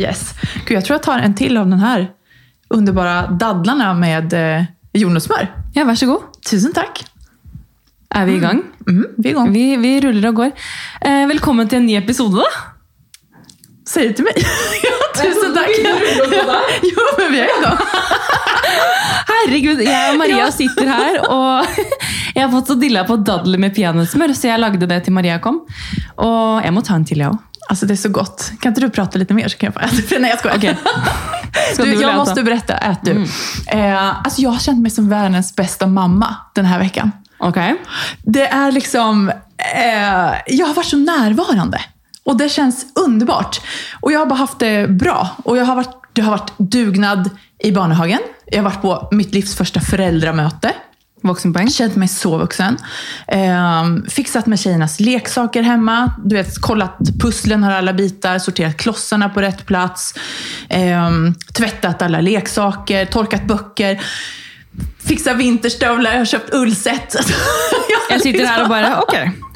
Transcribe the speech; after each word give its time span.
Yes. 0.00 0.34
Gud, 0.66 0.76
jag 0.76 0.84
tror 0.84 0.94
jag 0.94 1.02
tar 1.02 1.18
en 1.18 1.34
till 1.34 1.56
av 1.56 1.68
den 1.68 1.78
här 1.78 2.10
underbara 2.68 3.26
dadlarna 3.26 3.94
med 3.94 4.32
eh, 4.32 4.64
jordnötssmör. 4.92 5.54
Ja, 5.74 5.84
vær 5.84 5.94
så 5.94 6.06
god. 6.06 6.22
Tusen 6.50 6.72
tack. 6.72 7.04
Er 8.14 8.24
vi 8.24 8.32
i 8.32 8.38
gang? 8.38 8.62
Mm, 8.88 9.06
vi 9.18 9.28
är 9.28 9.32
igång. 9.32 9.52
Vi, 9.52 9.76
vi 9.76 10.00
ruller 10.00 10.28
og 10.28 10.34
går. 10.34 10.52
Eh, 11.00 11.26
velkommen 11.28 11.68
til 11.68 11.78
en 11.78 11.86
ny 11.86 11.96
episode, 11.96 12.36
da. 12.36 12.46
Säg 13.88 14.08
det 14.08 14.14
till 14.14 14.24
mig. 14.24 14.34
ja, 14.82 15.22
tusen 15.22 15.54
tack. 15.54 15.68
jo, 16.82 17.06
men 17.18 17.32
vi 17.32 17.40
är 17.40 17.58
igång. 17.58 17.78
Herregud, 19.30 19.80
jeg 19.84 20.12
og 20.12 20.18
Maria 20.18 20.48
sitter 20.52 20.88
her, 20.90 21.20
og 21.28 21.78
jeg 22.34 22.42
har 22.42 22.50
fått 22.52 22.72
så 22.72 22.74
dilla 22.80 23.04
på 23.08 23.16
dadler 23.16 23.60
med 23.60 23.74
peanøttsmør, 23.76 24.34
så 24.36 24.50
jeg 24.50 24.60
lagde 24.60 24.88
det 24.90 25.04
til 25.04 25.16
Maria 25.16 25.38
kom. 25.42 25.62
Og 26.16 26.64
jeg 26.64 26.74
må 26.76 26.82
ta 26.84 26.96
en 26.98 27.06
til, 27.08 27.22
jeg 27.24 27.32
òg. 27.32 27.49
Alltså 27.70 27.86
det 27.86 27.94
är 27.94 27.96
så 27.96 28.08
gott. 28.08 28.52
Kan 28.60 28.70
inte 28.70 28.80
du 28.80 28.90
prata 28.90 29.18
lite 29.18 29.34
mer 29.34 29.48
så 29.48 29.56
kan 29.58 29.66
jag 29.66 29.74
få 29.74 29.80
äta? 29.80 30.18
Nej, 30.20 30.30
jag 30.30 30.38
skojar. 30.38 30.56
Okay. 30.58 30.74
Ska 31.74 31.82
Du, 31.84 31.90
du 31.94 32.00
jag 32.00 32.10
äta? 32.10 32.16
måste 32.16 32.42
berätta, 32.42 32.76
ät 32.76 32.98
du. 33.02 33.26
Eh, 33.68 34.08
alltså 34.24 34.42
jag 34.42 34.50
har 34.50 34.58
känt 34.58 34.82
mig 34.82 34.90
som 34.90 35.08
världens 35.08 35.56
bästa 35.56 35.86
mamma 35.86 36.36
den 36.54 36.64
här 36.64 36.78
veckan. 36.78 37.12
Okay. 37.38 37.74
Det 38.22 38.46
är 38.46 38.72
liksom, 38.72 39.28
eh, 39.74 40.32
jag 40.46 40.66
har 40.66 40.74
varit 40.74 40.86
så 40.86 40.96
närvarande. 40.96 41.80
Och 42.24 42.36
det 42.36 42.48
känns 42.48 42.86
underbart. 43.06 43.60
Och 44.00 44.12
jag 44.12 44.18
har 44.18 44.26
bara 44.26 44.34
haft 44.38 44.58
det 44.58 44.90
bra. 44.90 45.28
Och 45.44 45.56
jag 45.56 45.64
har 45.64 45.74
varit, 45.76 45.96
det 46.12 46.22
har 46.22 46.30
varit 46.30 46.52
dugnad 46.58 47.30
i 47.58 47.72
barnehagen. 47.72 48.20
Jag 48.46 48.58
har 48.58 48.64
varit 48.64 48.82
på 48.82 49.08
mitt 49.10 49.34
livs 49.34 49.56
första 49.56 49.80
föräldramöte. 49.80 50.72
Voksenpoeng. 51.22 51.70
Känt 51.70 51.96
mig 51.96 52.08
så 52.08 52.38
vuxen. 52.38 52.76
Ehm, 53.28 54.06
fixat 54.08 54.46
med 54.46 54.60
tjejernas 54.60 55.00
leksaker 55.00 55.62
hemma. 55.62 56.12
Du 56.24 56.36
vet, 56.36 56.60
kollat 56.60 56.98
pusslen 57.20 57.62
har 57.62 57.72
alla 57.72 57.92
bitar, 57.92 58.38
sorterat 58.38 58.76
klossarna 58.76 59.28
på 59.28 59.40
rätt 59.40 59.66
plats. 59.66 60.14
Ehm, 60.68 61.34
tvättat 61.52 62.02
alla 62.02 62.20
leksaker, 62.20 63.06
torkat 63.06 63.46
böcker. 63.46 64.00
Fixat 65.04 65.36
vinterstövlar, 65.36 66.10
jag 66.10 66.18
har 66.18 66.24
köpt 66.24 66.54
ullset. 66.54 67.16
Jeg 68.10 68.20
sitter 68.20 68.46
her 68.46 68.64
og 68.64 68.70
bare 68.70 68.88
Ok, 69.04 69.12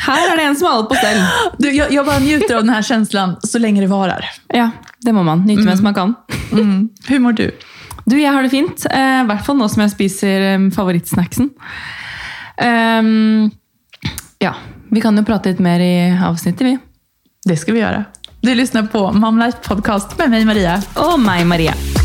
her 0.06 0.28
er 0.30 0.38
det 0.38 0.44
en 0.46 0.56
som 0.56 0.68
har 0.68 0.76
alt 0.78 0.88
på 0.88 0.94
stell. 0.94 1.20
Du, 1.58 1.70
jag, 1.72 1.92
jag 1.92 2.06
bara 2.06 2.18
njuter 2.18 2.54
av 2.54 2.62
den 2.62 2.74
här 2.74 2.82
känslan 2.82 3.36
så 3.42 3.58
länge 3.58 3.80
det 3.80 3.86
varar. 3.86 4.30
Ja, 4.48 4.70
det 5.00 5.12
må 5.12 5.22
man. 5.22 5.42
Nyte 5.46 5.62
mens 5.62 5.82
man 5.82 5.94
kan. 5.94 6.14
Mm. 6.52 6.88
Hur 7.06 7.18
mår 7.18 7.32
du? 7.32 7.50
Du, 8.04 8.16
jeg 8.20 8.32
har 8.32 8.44
det 8.44 8.52
fint. 8.52 8.86
Eh, 8.90 9.20
I 9.22 9.28
hvert 9.28 9.44
fall 9.46 9.58
nå 9.58 9.68
som 9.72 9.84
jeg 9.84 9.94
spiser 9.94 10.48
eh, 10.52 10.68
favorittsnacksen. 10.74 11.50
Um, 12.54 13.50
ja, 14.38 14.52
vi 14.92 15.02
kan 15.02 15.16
jo 15.18 15.24
prate 15.26 15.54
litt 15.54 15.62
mer 15.64 15.82
i 15.82 15.96
avsnittet, 16.12 16.66
vi. 16.68 16.76
Det 17.44 17.58
skal 17.60 17.76
vi 17.76 17.84
gjøre. 17.84 18.04
Du 18.44 18.52
lyssnar 18.54 18.88
på 18.92 19.06
Mom 19.16 19.40
podkast 19.40 19.68
Podcast 19.68 20.18
med 20.20 20.36
meg, 20.36 20.48
Maria. 20.48 20.78
Og 21.00 21.16
meg, 21.20 21.46
Maria. 21.48 22.03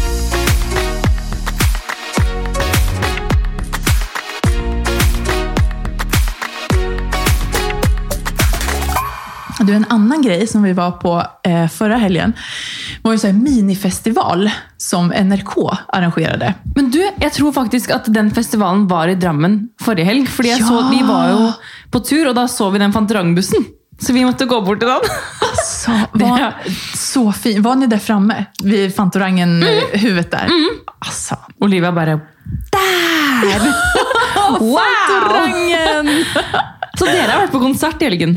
Du, 9.70 9.76
en 9.76 9.86
annan 9.90 10.22
grej 10.22 10.48
som 10.48 10.64
vi 10.64 10.74
var 10.74 10.92
på 10.92 11.24
eh, 11.44 11.68
förra 11.68 11.98
helgen 11.98 12.34
var 13.02 13.12
ju 13.12 13.18
så 13.18 13.28
här 13.28 13.34
minifestival 13.34 14.50
som 14.78 15.08
NRK 15.08 15.78
arrangerade. 15.88 16.54
Men 16.76 16.92
du, 16.92 17.12
jeg 17.22 17.34
tror 17.34 17.52
faktisk 17.52 17.92
at 17.92 18.08
den 18.14 18.32
festivalen 18.32 18.88
var 18.88 19.08
i 19.08 19.16
Drammen 19.16 19.68
forrige 19.82 20.06
helg. 20.06 20.28
Fordi 20.28 20.50
Ja! 20.50 20.58
så, 20.58 20.90
Vi 20.90 21.04
var 21.04 21.30
jo 21.30 21.52
på 21.92 22.00
tur, 22.00 22.28
og 22.30 22.36
da 22.36 22.48
så 22.48 22.70
vi 22.70 22.80
den 22.80 22.94
Fantorangbussen. 22.94 23.66
Så 24.02 24.14
vi 24.14 24.26
måtte 24.26 24.46
gå 24.46 24.62
bort 24.62 24.80
til 24.80 24.90
den. 24.90 25.06
Så, 25.66 25.92
var, 26.14 26.54
så 26.96 27.32
fin. 27.32 27.62
Var 27.62 27.76
ni 27.76 27.88
där 27.88 27.98
framme 27.98 28.46
vid 28.64 28.96
fantorangen 28.96 29.64
mm. 29.64 29.84
huvudet 29.94 30.32
där? 30.32 30.50
Alltså, 31.00 31.36
Olivia 31.60 31.92
bare 31.92 32.20
Der! 32.72 33.60
wow! 34.60 34.80
Fantorangen! 35.08 36.26
Så 37.00 37.06
dere 37.06 37.32
har 37.32 37.46
vært 37.46 37.54
på 37.54 37.62
konsert 37.62 38.02
i 38.02 38.10
helgen? 38.10 38.34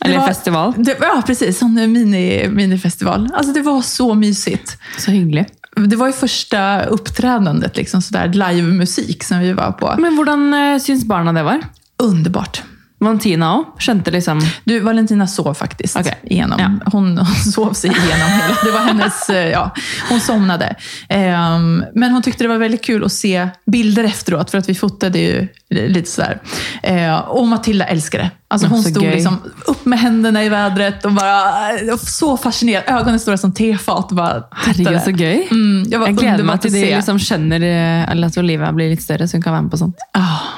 Eller 0.00 0.18
var- 0.18 0.26
festival? 0.26 0.74
Det, 0.76 0.96
ja, 1.00 1.22
precis. 1.26 1.58
Sån 1.58 1.74
mini, 1.74 2.48
minifestival. 2.48 3.28
Alltså, 3.34 3.52
det 3.52 3.60
var 3.62 3.82
så 3.82 4.14
mysigt. 4.14 4.78
Så 4.98 5.10
hyggelig. 5.10 5.46
Det 5.76 5.96
var 5.96 6.06
ju 6.06 6.12
första 6.12 6.84
uppträdandet, 6.84 7.76
liksom, 7.76 8.02
sådär 8.02 8.28
livemusik 8.28 9.24
som 9.24 9.38
vi 9.38 9.52
var 9.52 9.72
på. 9.72 9.94
Men 9.98 10.14
hvordan 10.14 10.54
uh, 10.54 10.78
syns 10.78 11.04
barna 11.04 11.32
det 11.32 11.42
var? 11.42 11.60
Underbart. 11.96 12.62
Valentina 13.06 13.52
òg? 13.56 13.76
Skjønte 13.82 14.12
liksom 14.14 14.40
Du, 14.64 14.74
Valentina 14.84 15.26
sov 15.30 15.52
faktiskt 15.54 15.96
okay. 16.00 16.18
igenom. 16.24 16.60
Ja. 16.60 16.90
Hon, 16.92 17.12
hon 17.18 17.52
sov 17.52 17.72
sig 17.72 17.90
igenom 17.90 18.28
hela. 18.36 18.56
Det 18.64 18.70
var 18.74 18.80
hennes, 18.90 19.30
eh, 19.30 19.50
ja, 19.50 19.70
hon 20.08 20.20
somnade. 20.20 20.74
Um, 21.10 21.84
men 21.94 22.12
hon 22.12 22.22
tyckte 22.22 22.44
det 22.44 22.48
var 22.48 22.58
väldigt 22.58 22.84
kul 22.84 23.04
att 23.04 23.12
se 23.12 23.48
bilder 23.66 24.04
efteråt, 24.04 24.50
för 24.50 24.58
att 24.58 24.68
vi 24.68 24.74
fotade 24.74 25.18
ju 25.18 25.48
lite 25.70 26.10
sådär. 26.10 26.40
Uh, 26.88 27.18
och 27.18 27.46
Matilda 27.48 27.86
älskade 27.86 28.24
det. 28.24 28.30
Alltså 28.48 28.68
hon 28.68 28.82
stod 28.82 29.02
gøy. 29.02 29.14
liksom 29.14 29.38
upp 29.66 29.84
med 29.84 29.98
händerna 29.98 30.44
i 30.44 30.48
vädret 30.48 31.04
och 31.04 31.12
bara 31.12 31.70
eh, 31.70 31.96
så 31.96 32.36
fascinerad. 32.36 32.84
Ögonen 32.86 33.20
stora 33.20 33.36
som 33.36 33.52
tefat. 33.52 34.12
Herregud, 34.52 35.02
så 35.02 35.10
gøy. 35.10 35.48
Mm, 35.50 35.86
jag 35.90 36.06
Jeg 36.06 36.16
gleder 36.16 36.46
meg 36.46 36.60
til 36.62 36.72
de 36.72 36.84
liksom 36.94 37.18
skjønner 37.18 37.66
eh, 37.66 38.10
eller 38.10 38.30
at 38.30 38.38
Olivia 38.38 38.70
blir 38.72 38.92
litt 38.94 39.02
større, 39.02 39.26
så 39.26 39.36
hun 39.36 39.42
kan 39.42 39.56
være 39.56 39.66
med 39.66 39.74
på 39.74 39.80
sånt. 39.80 40.06
Ah, 40.14 40.55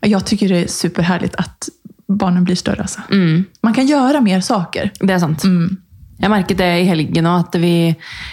jag 0.00 0.26
tycker 0.26 0.48
det 0.48 0.64
är 0.64 0.66
superhärligt 0.66 1.34
att 1.34 1.68
barnen 2.08 2.44
blir 2.44 2.54
större. 2.54 2.80
Alltså. 2.80 3.00
Mm. 3.10 3.44
Man 3.60 3.74
kan 3.74 3.86
göra 3.86 4.20
mer 4.20 4.40
saker. 4.40 4.90
Det 5.00 5.12
er 5.12 5.18
sant. 5.18 5.44
Mm. 5.44 5.76
Jeg 6.16 6.32
merket 6.32 6.58
det 6.58 6.68
i 6.80 6.86
helgen 6.88 7.28
òg, 7.28 7.44
at 7.44 7.58
vi, 7.60 7.92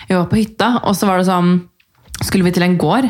var 0.09 0.29
på 0.31 0.39
hytta, 0.39 0.77
og 0.87 0.95
så 0.95 1.09
var 1.09 1.19
det 1.19 1.27
sånn 1.27 1.55
Skulle 2.23 2.45
vi 2.45 2.53
til 2.55 2.63
en 2.63 2.77
gård. 2.77 3.07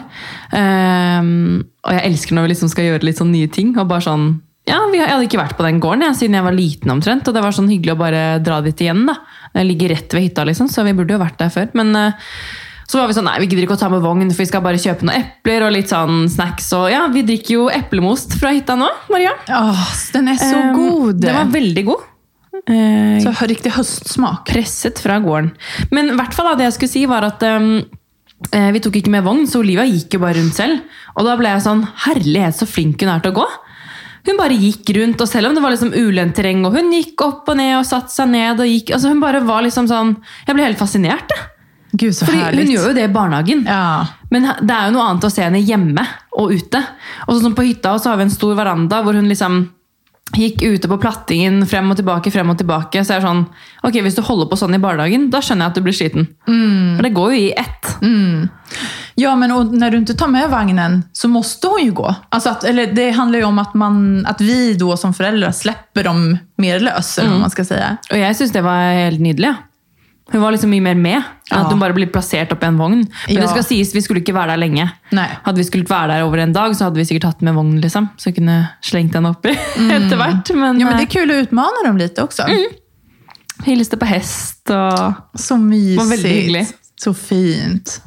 Um, 0.55 1.59
og 1.83 1.91
jeg 1.91 2.05
elsker 2.07 2.33
når 2.33 2.45
vi 2.45 2.51
liksom 2.53 2.69
skal 2.71 2.85
gjøre 2.87 3.05
litt 3.05 3.19
sånn 3.19 3.33
nye 3.33 3.49
ting. 3.51 3.75
og 3.77 3.89
bare 3.91 4.01
sånn 4.01 4.23
ja, 4.65 4.77
vi, 4.89 4.97
Jeg 4.97 5.11
hadde 5.11 5.27
ikke 5.27 5.41
vært 5.41 5.57
på 5.59 5.65
den 5.67 5.81
gården 5.83 6.05
jeg, 6.07 6.15
siden 6.21 6.37
jeg 6.39 6.45
var 6.45 6.55
liten, 6.55 6.93
omtrent. 6.93 7.27
Og 7.27 7.35
det 7.35 7.43
var 7.43 7.53
sånn 7.53 7.67
hyggelig 7.69 7.93
å 7.93 7.99
bare 7.99 8.23
dra 8.41 8.61
dit 8.63 8.81
igjen. 8.81 9.03
da. 9.09 9.17
Det 9.53 9.65
ligger 9.67 9.91
rett 9.93 10.15
ved 10.15 10.29
hytta, 10.29 10.47
liksom, 10.47 10.71
så 10.71 10.87
vi 10.87 10.95
burde 10.97 11.13
jo 11.13 11.21
vært 11.21 11.37
der 11.43 11.51
før. 11.53 11.67
Men 11.77 11.91
eh, 11.99 12.31
så 12.87 12.99
var 12.99 13.07
vi 13.09 13.15
sånn, 13.17 13.25
nei, 13.29 13.37
vi 13.41 13.47
gidder 13.47 13.65
ikke 13.67 13.77
å 13.77 13.81
ta 13.81 13.89
med 13.91 14.03
vogn, 14.03 14.29
for 14.33 14.43
vi 14.43 14.49
skal 14.49 14.63
bare 14.65 14.79
kjøpe 14.81 15.07
noen 15.07 15.21
epler 15.21 15.65
og 15.67 15.71
litt 15.75 15.91
sånn 15.91 16.25
snacks. 16.31 16.67
Og 16.77 16.89
ja, 16.91 17.05
vi 17.13 17.23
drikker 17.27 17.55
jo 17.55 17.67
eplemost 17.73 18.35
fra 18.39 18.51
hytta 18.55 18.75
nå, 18.79 18.89
Maria. 19.13 19.33
Åh, 19.47 19.83
den 20.15 20.31
er 20.33 20.39
så 20.41 20.51
um, 20.59 20.73
god. 20.77 21.21
Den 21.23 21.37
var 21.39 21.51
veldig 21.53 21.85
god. 21.89 22.05
Eh, 22.69 23.17
Så 23.23 23.31
har 23.33 23.49
riktig 23.49 23.73
høstsmak. 23.75 24.45
presset 24.51 24.99
fra 25.01 25.17
gården. 25.23 25.53
Men 25.91 26.13
i 26.13 26.17
hvert 26.19 26.35
fall 26.35 26.51
da, 26.51 26.55
det 26.59 26.69
jeg 26.69 26.77
skulle 26.77 26.93
si 26.93 27.05
var 27.09 27.25
at 27.27 27.43
um, 27.49 27.81
vi 28.75 28.81
tok 28.83 28.99
ikke 28.99 29.11
med 29.13 29.23
vogn, 29.25 29.45
så 29.47 29.61
Olivia 29.63 29.85
gikk 29.87 30.17
jo 30.17 30.23
bare 30.25 30.37
rundt 30.39 30.59
selv. 30.59 30.83
Og 31.15 31.25
da 31.27 31.37
ble 31.39 31.53
jeg 31.55 31.63
sånn, 31.65 31.85
herlighet 32.05 32.59
så 32.59 32.67
flink 32.69 33.01
hun 33.03 33.13
er 33.15 33.23
til 33.23 33.31
å 33.33 33.39
gå. 33.41 33.47
Hun 34.27 34.37
bare 34.39 34.55
gikk 34.55 34.91
rundt, 34.95 35.19
og 35.19 35.27
selv 35.27 35.49
om 35.49 35.55
det 35.55 35.63
var 35.63 35.73
liksom 35.73 35.91
ulendt 35.95 36.35
terreng, 36.37 36.61
og 36.67 36.75
hun 36.77 36.93
gikk 36.95 37.19
opp 37.25 37.49
og 37.51 37.57
ned 37.59 37.73
og 37.81 37.87
satte 37.87 38.13
seg 38.13 38.29
ned 38.31 38.61
og 38.63 38.69
gikk, 38.69 38.93
altså 38.95 39.11
hun 39.11 39.19
bare 39.23 39.41
var 39.43 39.65
liksom 39.65 39.89
sånn, 39.89 40.13
jeg 40.47 40.55
ble 40.55 40.63
helt 40.63 40.79
fascinert. 40.79 41.33
jeg. 41.33 41.49
Gud, 41.93 42.15
så 42.15 42.25
Fordi 42.25 42.41
herlig. 42.41 42.65
hun 42.65 42.73
gjør 42.73 42.87
jo 42.89 42.97
det 42.97 43.05
i 43.05 43.13
barnehagen. 43.13 43.63
Ja. 43.69 44.05
Men 44.33 44.49
det 44.65 44.73
er 44.73 44.89
jo 44.89 44.95
noe 44.95 45.05
annet 45.11 45.27
å 45.27 45.29
se 45.29 45.45
henne 45.45 45.61
hjemme 45.61 46.01
og 46.33 46.55
ute. 46.57 46.81
Og 47.27 47.35
sånn 47.35 47.43
som 47.51 47.55
på 47.57 47.65
hytta 47.67 47.93
så 48.01 48.09
har 48.09 48.17
vi 48.17 48.25
en 48.25 48.33
stor 48.33 48.55
veranda 48.57 49.03
hvor 49.05 49.13
hun 49.13 49.29
liksom 49.29 49.67
gikk 50.33 50.63
ute 50.63 50.89
på 50.89 50.97
plattingen 50.97 51.61
frem 51.69 51.91
og 51.93 51.99
tilbake, 51.99 52.31
frem 52.33 52.49
og 52.49 52.57
tilbake. 52.57 53.03
Så 53.05 53.13
er 53.13 53.21
det 53.21 53.27
sånn, 53.27 53.43
ok, 53.85 53.99
hvis 54.05 54.17
du 54.17 54.23
holder 54.25 54.49
på 54.49 54.57
sånn 54.57 54.73
i 54.73 54.81
barnehagen, 54.81 55.27
da 55.29 55.41
skjønner 55.43 55.67
jeg 55.67 55.73
at 55.73 55.77
du 55.77 55.85
blir 55.85 55.97
sliten. 55.97 56.25
For 56.97 57.05
det 57.05 57.11
går 57.13 57.35
jo 57.35 57.41
i 57.43 57.51
ett. 57.61 57.91
ja, 59.21 59.35
men 59.37 59.53
og 59.53 59.75
når 59.77 59.93
du 59.93 59.99
ikke 59.99 60.17
tar 60.17 60.31
med 60.33 60.49
vagnen 60.49 61.03
så 61.13 61.29
må 61.29 61.43
hun 61.43 61.85
jo 61.85 61.93
gå. 62.01 62.15
Altså 62.33 62.55
at, 62.55 62.65
eller 62.65 62.89
det 62.95 63.11
handler 63.13 63.43
jo 63.43 63.51
om 63.51 63.61
at, 63.61 63.75
man, 63.77 64.25
at 64.25 64.41
vi 64.41 64.73
då 64.73 64.97
som 64.97 65.13
foreldre 65.13 65.53
slipper 65.53 66.09
dem 66.09 66.39
mer 66.57 66.81
løs. 66.81 67.19
Mm. 67.19 67.39
man 67.45 67.53
skal 67.53 67.69
si. 67.69 67.77
Og 68.09 68.17
jeg 68.17 68.39
synes 68.39 68.57
det 68.57 68.65
var 68.65 68.89
helt 69.03 69.21
nydelig. 69.21 69.53
ja. 69.53 69.69
Hun 70.31 70.41
var 70.41 70.51
liksom 70.55 70.69
mye 70.71 70.81
mer 70.81 70.95
med. 70.95 71.23
Ja. 71.51 71.59
At 71.65 71.71
hun 71.71 71.79
bare 71.79 71.93
blir 71.93 72.07
plassert 72.09 72.51
opp 72.55 72.63
i 72.63 72.67
en 72.67 72.77
vogn. 72.79 73.01
Men 73.27 73.35
Ja. 73.35 73.41
det 73.41 73.49
skal 73.49 73.63
sies, 73.63 73.93
vi 73.93 74.01
skulle 74.01 74.21
ikke 74.23 74.33
være 74.33 74.53
der 74.55 74.57
lenge. 74.57 74.85
Nei. 75.11 75.27
Hadde 75.45 75.57
vi 75.57 75.63
skulle 75.63 75.85
være 75.89 76.07
der 76.07 76.23
over 76.23 76.37
en 76.39 76.53
dag, 76.53 76.71
så 76.75 76.85
hadde 76.85 76.95
vi 76.95 77.03
sikkert 77.05 77.23
hatt 77.33 77.41
med 77.41 77.53
vogn. 77.53 77.81
liksom. 77.81 78.09
Så 78.17 78.31
jeg 78.31 78.35
kunne 78.35 78.69
slengt 78.81 79.11
den 79.13 79.25
oppi 79.25 79.49
etter 79.75 80.15
hvert. 80.15 80.53
Men, 80.55 80.79
Ja, 80.79 80.85
men 80.87 80.97
det 80.97 81.03
er 81.03 81.19
är 81.19 81.25
kul 81.25 81.29
å 81.29 81.41
utmana 81.43 81.83
dem 81.85 81.97
også. 82.23 82.47
Mm. 82.47 82.79
hilste 83.65 83.97
på 83.97 84.05
hest 84.07 84.69
og 84.71 85.15
Så 85.37 85.57
mysigt. 85.57 85.97
var 85.99 86.05
veldig 86.15 86.31
hyggligt. 86.31 86.73
Så 87.03 87.13
fint. 87.13 88.01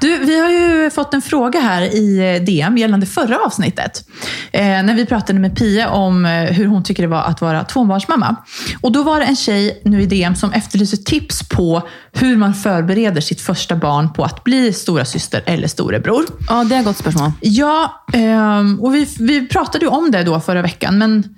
Du, 0.00 0.18
vi 0.18 0.40
har 0.40 0.50
ju 0.50 0.90
fått 0.90 1.14
en 1.14 1.22
fråga 1.22 1.60
här 1.60 1.82
i 1.82 2.38
DM 2.46 2.78
gällande 2.78 3.06
förra 3.06 3.38
avsnittet. 3.38 4.08
Eh, 4.52 4.62
när 4.62 4.94
vi 4.94 5.06
pratade 5.06 5.38
med 5.38 5.56
Pia 5.56 5.88
om 5.88 6.26
eh, 6.26 6.32
hur 6.32 6.66
hon 6.66 6.84
tycker 6.84 7.02
det 7.02 7.08
var 7.08 7.22
att 7.22 7.40
vara 7.40 7.64
tvåbarnsmamma. 7.64 8.36
Och 8.80 8.92
då 8.92 9.02
var 9.02 9.20
det 9.20 9.26
en 9.26 9.36
tjej 9.36 9.80
nu 9.84 10.02
i 10.02 10.06
DM 10.06 10.34
som 10.34 10.52
efterlyser 10.52 10.96
tips 10.96 11.48
på 11.48 11.88
hur 12.12 12.36
man 12.36 12.54
förbereder 12.54 13.20
sitt 13.20 13.40
första 13.40 13.76
barn 13.76 14.12
på 14.12 14.24
att 14.24 14.44
bli 14.44 14.72
stora 14.72 15.04
syster 15.04 15.42
eller 15.46 15.68
storebror. 15.68 16.24
Ja, 16.48 16.64
det 16.64 16.74
er 16.74 16.78
ett 16.78 16.84
godt 16.84 16.98
spørsmål. 16.98 17.32
Ja, 17.40 18.04
eh, 18.12 18.60
och 18.80 18.94
vi, 18.94 19.08
vi 19.18 19.48
pratade 19.48 19.84
ju 19.84 19.90
om 19.90 20.10
det 20.10 20.22
då 20.22 20.40
förra 20.40 20.62
veckan, 20.62 20.98
men 20.98 21.34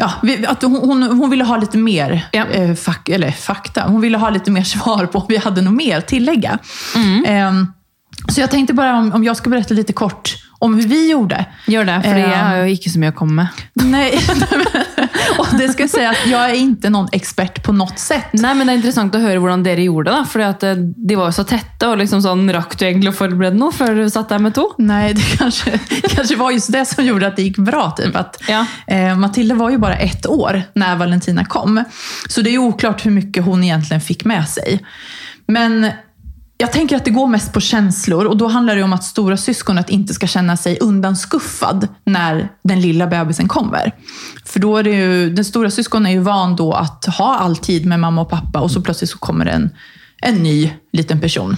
ja, 0.00 0.12
att 0.46 0.62
hon, 0.62 1.02
hon, 1.02 1.30
ville 1.30 1.44
ha 1.44 1.56
lite 1.56 1.78
mer 1.78 2.28
Ja. 2.32 2.46
eh, 2.46 2.74
fak, 2.74 3.08
eller 3.08 3.30
fakta. 3.30 3.82
Hon 3.86 4.00
ville 4.00 4.18
ha 4.18 4.30
lite 4.30 4.50
mer 4.50 4.64
svar 4.74 5.06
på 5.06 5.18
om 5.18 5.26
vi 5.28 5.36
hade 5.36 5.62
något 5.62 5.74
mer 5.74 5.98
att 5.98 6.06
tillägga. 6.08 6.58
Mm. 6.96 7.24
Eh, 7.24 7.64
så 8.28 8.40
jag 8.40 8.50
tänkte 8.50 8.74
bara 8.74 8.98
om, 8.98 9.12
om 9.12 9.24
jag 9.24 9.36
ska 9.36 9.50
berätta 9.50 9.74
lite 9.74 9.92
kort 9.92 10.36
om 10.58 10.74
hur 10.74 10.82
vi 10.82 11.10
gjorde. 11.10 11.44
Gjør 11.66 11.84
det, 11.84 12.00
for 12.04 12.14
det 12.14 12.20
jeg 12.20 12.44
har 12.44 12.56
jo 12.56 12.72
ikke 12.74 12.90
så 12.92 13.00
mye 13.00 13.12
å 13.14 13.16
komme 13.16 13.32
med. 13.42 13.62
Nej, 13.88 14.18
och 15.38 15.46
det 15.58 15.68
ska 15.68 15.82
jag 15.82 15.90
säga 15.90 16.10
att 16.10 16.26
jag 16.26 16.50
är 16.50 16.54
inte 16.54 16.90
någon 16.90 17.08
expert 17.12 17.62
på 17.62 17.72
något 17.72 17.98
sätt. 17.98 18.32
Nei, 18.32 18.54
men 18.54 18.66
Det 18.66 18.72
er 18.72 18.76
interessant 18.76 19.14
å 19.14 19.18
høre 19.22 19.38
hvordan 19.40 19.62
dere 19.64 19.82
gjorde 19.82 20.10
det. 20.10 20.16
da, 20.16 20.24
fordi 20.24 20.44
at 20.44 20.62
eh, 20.62 20.74
De 20.96 21.16
var 21.16 21.30
jo 21.30 21.32
så 21.32 21.44
tette, 21.44 21.88
og 21.88 21.98
liksom 21.98 22.22
sånn, 22.22 22.46
rakk 22.52 22.76
du 22.78 22.84
egentlig 22.86 23.10
å 23.12 23.16
forberede 23.16 23.56
noe 23.58 23.72
før 23.72 23.94
du 23.94 24.10
satt 24.10 24.28
der 24.28 24.38
med 24.38 24.54
to? 24.54 24.66
Nej, 24.78 25.14
det 25.14 25.22
kanske, 25.38 25.78
kanske 26.14 26.36
var 26.36 26.50
just 26.50 26.72
det 26.72 26.84
som 26.86 27.04
gjorde 27.04 27.26
att 27.26 27.36
det 27.36 27.42
gick 27.42 27.58
bra. 27.58 27.90
Typ. 27.90 28.16
Att, 28.16 28.36
Ja. 28.48 28.66
eh, 28.86 29.16
Matilda 29.16 29.54
var 29.54 29.70
ju 29.70 29.78
bara 29.78 29.96
ett 29.96 30.26
år 30.26 30.62
när 30.74 30.96
Valentina 30.96 31.44
kom. 31.44 31.84
Så 32.28 32.42
det 32.42 32.54
är 32.54 32.58
oklart 32.58 33.06
hur 33.06 33.10
mycket 33.10 33.44
hon 33.44 33.64
egentligen 33.64 34.00
fick 34.00 34.24
med 34.24 34.48
sig. 34.48 34.80
Men 35.46 35.90
jag 36.60 36.72
tänker 36.72 36.96
att 36.96 37.04
det 37.04 37.10
går 37.10 37.26
mest 37.26 37.52
på 37.52 37.60
känslor 37.60 38.24
och 38.24 38.36
då 38.36 38.48
handlar 38.48 38.76
det 38.76 38.82
om 38.82 38.92
att 38.92 39.04
stora 39.04 39.36
syskonet 39.36 39.90
inte 39.90 40.14
ska 40.14 40.26
känna 40.26 40.56
sig 40.56 40.78
undanskuffad 40.80 41.88
när 42.04 42.48
den 42.64 42.80
lilla 42.80 43.06
bebisen 43.06 43.48
kommer. 43.48 43.92
För 44.44 44.60
då 44.60 44.76
är 44.76 44.82
det 44.82 44.90
ju, 44.90 45.30
den 45.30 45.44
stora 45.44 45.70
syskonen 45.70 46.06
är 46.06 46.10
ju 46.10 46.20
van 46.20 46.56
då 46.56 46.72
att 46.72 47.04
ha 47.04 47.36
all 47.36 47.56
tid 47.56 47.86
med 47.86 48.00
mamma 48.00 48.20
och 48.20 48.30
pappa 48.30 48.60
och 48.60 48.70
så 48.70 48.80
plötsligt 48.80 49.10
så 49.10 49.18
kommer 49.18 49.46
en, 49.46 49.70
en 50.22 50.34
ny 50.34 50.72
liten 50.92 51.20
person. 51.20 51.56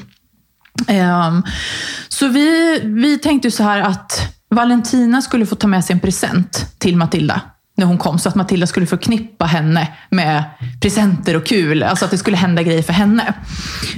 Um, 0.89 1.43
så 2.09 2.29
vi, 2.29 2.81
vi 2.85 3.19
tänkte 3.19 3.51
så 3.51 3.63
här 3.63 3.81
att 3.81 4.37
Valentina 4.51 5.23
skulle 5.23 5.47
få 5.47 5.55
ta 5.55 5.69
med 5.69 5.85
sig 5.85 5.95
en 5.95 6.01
present 6.01 6.67
till 6.79 6.97
Matilda 6.97 7.41
när 7.75 7.87
hon 7.87 7.99
kom. 7.99 8.19
Så 8.19 8.29
att 8.29 8.35
Matilda 8.35 8.67
skulle 8.67 8.87
förknippa 8.87 9.45
henne 9.45 9.89
med 10.11 10.45
presenter 10.81 11.37
och 11.37 11.47
kul. 11.47 11.83
Alltså 11.83 12.05
att 12.05 12.11
det 12.11 12.19
skulle 12.19 12.37
hända 12.37 12.63
grejer 12.63 12.83
för 12.83 12.93
henne. 12.93 13.35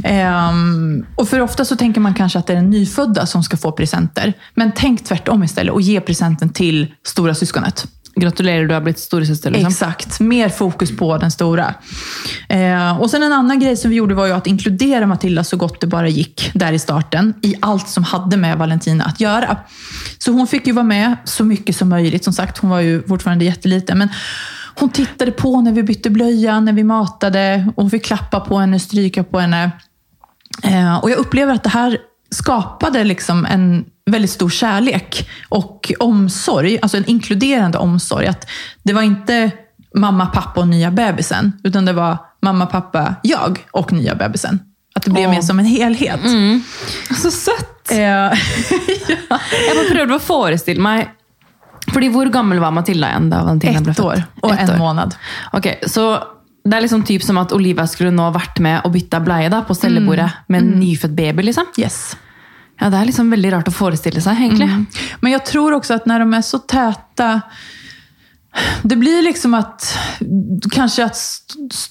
Ehm, 0.05 1.07
och 1.17 1.29
för 1.29 1.41
ofta 1.41 1.65
så 1.65 1.77
tänker 1.77 2.01
man 2.01 2.15
kanske 2.15 2.39
att 2.39 2.47
det 2.47 2.53
är 2.53 2.57
den 2.57 2.71
nyfödda 2.71 3.27
som 3.27 3.43
ska 3.43 3.57
få 3.57 3.73
presenter. 3.73 4.33
Men 4.55 4.73
tänk 4.77 5.05
tvärtom 5.05 5.45
istället 5.45 5.75
och 5.75 5.81
ge 5.81 6.01
presenten 6.01 6.49
till 6.49 6.95
stora 7.07 7.35
syskonet. 7.35 7.87
Gratulerer, 8.17 8.67
du 8.67 8.75
har 8.75 8.81
blitt 8.81 8.99
storesøster. 8.99 9.51
Liksom. 9.51 9.69
Exakt, 9.69 10.21
mer 10.21 10.49
fokus 10.49 10.97
på 10.97 11.19
den 11.19 11.31
stora. 11.31 11.75
Eh, 12.49 13.01
och 13.01 13.11
sen 13.11 13.23
en 13.23 13.33
annan 13.33 13.61
grej 13.61 13.77
som 13.77 13.91
vi 13.91 13.97
gjorde 13.97 14.15
var 14.15 14.27
ju 14.27 14.33
att 14.33 14.47
inkludera 14.47 15.07
Matilda 15.07 15.45
så 15.45 15.57
gott 15.57 15.81
det 15.81 15.87
bara 15.87 16.09
gick 16.09 16.51
där 16.55 16.73
i 16.73 16.79
starten 16.79 17.35
i 17.43 17.55
allt 17.61 17.89
som 17.89 18.05
hade 18.05 18.37
med 18.37 18.59
Valentina 18.59 19.05
att 19.05 19.21
göra. 19.21 19.57
Så 20.19 20.33
hon 20.33 20.47
fick 20.47 20.67
ju 20.67 20.73
vara 20.73 20.85
med 20.85 21.17
så 21.25 21.45
mycket 21.45 21.77
som 21.77 21.89
möjligt. 21.89 22.25
Som 22.25 22.33
sagt, 22.33 22.59
hon 22.59 22.71
var 22.71 22.81
ju 22.81 23.03
fortfarande 23.03 23.45
jätteliten. 23.45 23.99
Men 23.99 24.09
hon 24.75 24.89
tittade 24.89 25.33
på 25.33 25.61
när 25.61 25.73
vi 25.73 25.83
bytte 25.83 26.11
blöja, 26.11 26.61
när 26.61 26.73
vi 26.73 26.85
matade. 26.85 27.73
Och 27.77 27.83
hon 27.83 27.91
fick 27.91 28.05
klappa 28.05 28.41
på 28.41 28.59
henne, 28.59 28.81
stryka 28.81 29.25
på 29.25 29.39
henne. 29.39 29.71
Eh, 30.63 30.97
och 30.97 31.11
jag 31.11 31.19
upplever 31.19 31.55
att 31.55 31.63
det 31.63 31.71
här 31.71 31.99
skapade 32.35 33.05
liksom 33.05 33.47
en 33.47 33.85
väldigt 34.11 34.31
stor 34.31 34.51
kärlek 34.51 35.29
och 35.49 35.93
omsorg, 35.99 36.79
alltså 36.83 36.97
en 36.97 37.05
inkluderande 37.05 37.79
omsorg. 37.79 38.27
Att 38.27 38.47
det 38.83 38.93
var 38.93 39.03
inte 39.03 39.51
mamma, 39.95 40.27
pappa 40.27 40.61
och 40.61 40.69
nya 40.69 40.91
bebisen, 40.91 41.53
utan 41.65 41.85
det 41.85 41.93
var 41.93 42.19
mamma, 42.43 42.67
pappa, 42.67 43.15
jag 43.23 43.59
och 43.71 43.93
nya 43.93 44.15
bebisen. 44.15 44.61
Att 44.95 45.03
det 45.03 45.11
blev 45.11 45.27
oh. 45.27 45.35
mer 45.35 45.41
som 45.41 45.59
en 45.59 45.65
helhet. 45.65 46.21
Så 47.23 47.31
søtt! 47.31 47.91
Eh, 47.91 47.99
ja. 47.99 48.31
Jeg 49.67 49.77
bare 49.77 49.91
prøvde 49.91 50.17
å 50.17 50.23
forestille 50.23 50.81
meg 50.81 51.11
Fordi 51.93 52.09
Hvor 52.09 52.31
gammel 52.33 52.63
var 52.63 52.73
Matilda 52.73 53.11
igjen 53.11 53.27
da 53.29 53.43
Valentina 53.45 53.81
ble 53.85 53.93
Ett 53.93 53.99
født? 53.99 54.07
år 54.07 54.23
och 54.41 54.51
en 54.51 54.67
måned. 54.67 54.79
månad. 54.79 55.15
Ok, 55.53 55.67
Så 55.87 56.23
det 56.65 56.77
er 56.79 56.81
liksom 56.87 57.03
typ 57.05 57.23
som 57.23 57.37
at 57.39 57.53
Olivia 57.53 57.85
skulle 57.87 58.11
nå 58.15 58.31
vært 58.33 58.61
med 58.65 58.81
og 58.87 58.93
bytta 58.95 59.21
bleie 59.21 59.51
da, 59.53 59.63
på 59.69 59.75
stellebordet 59.77 60.31
med 60.49 60.63
en 60.63 60.71
nyfødt 60.81 61.15
baby. 61.17 61.43
liksom. 61.51 61.67
Yes. 61.77 62.17
Ja, 62.81 62.89
Det 62.91 62.99
er 62.99 63.05
liksom 63.11 63.29
veldig 63.31 63.51
rart 63.53 63.69
å 63.69 63.75
forestille 63.75 64.21
seg, 64.25 64.41
egentlig. 64.41 64.69
Men 65.21 65.33
jeg 65.33 65.45
tror 65.45 65.77
også 65.77 65.95
at 66.01 66.07
når 66.11 66.25
de 66.25 66.35
er 66.39 66.47
så 66.47 66.59
täta, 66.67 67.29
det 68.83 68.97
blir 68.99 69.23
liksom 69.27 69.55
at 69.59 69.87
Kanskje 70.73 71.05
at 71.05 71.15
st- 71.19 71.91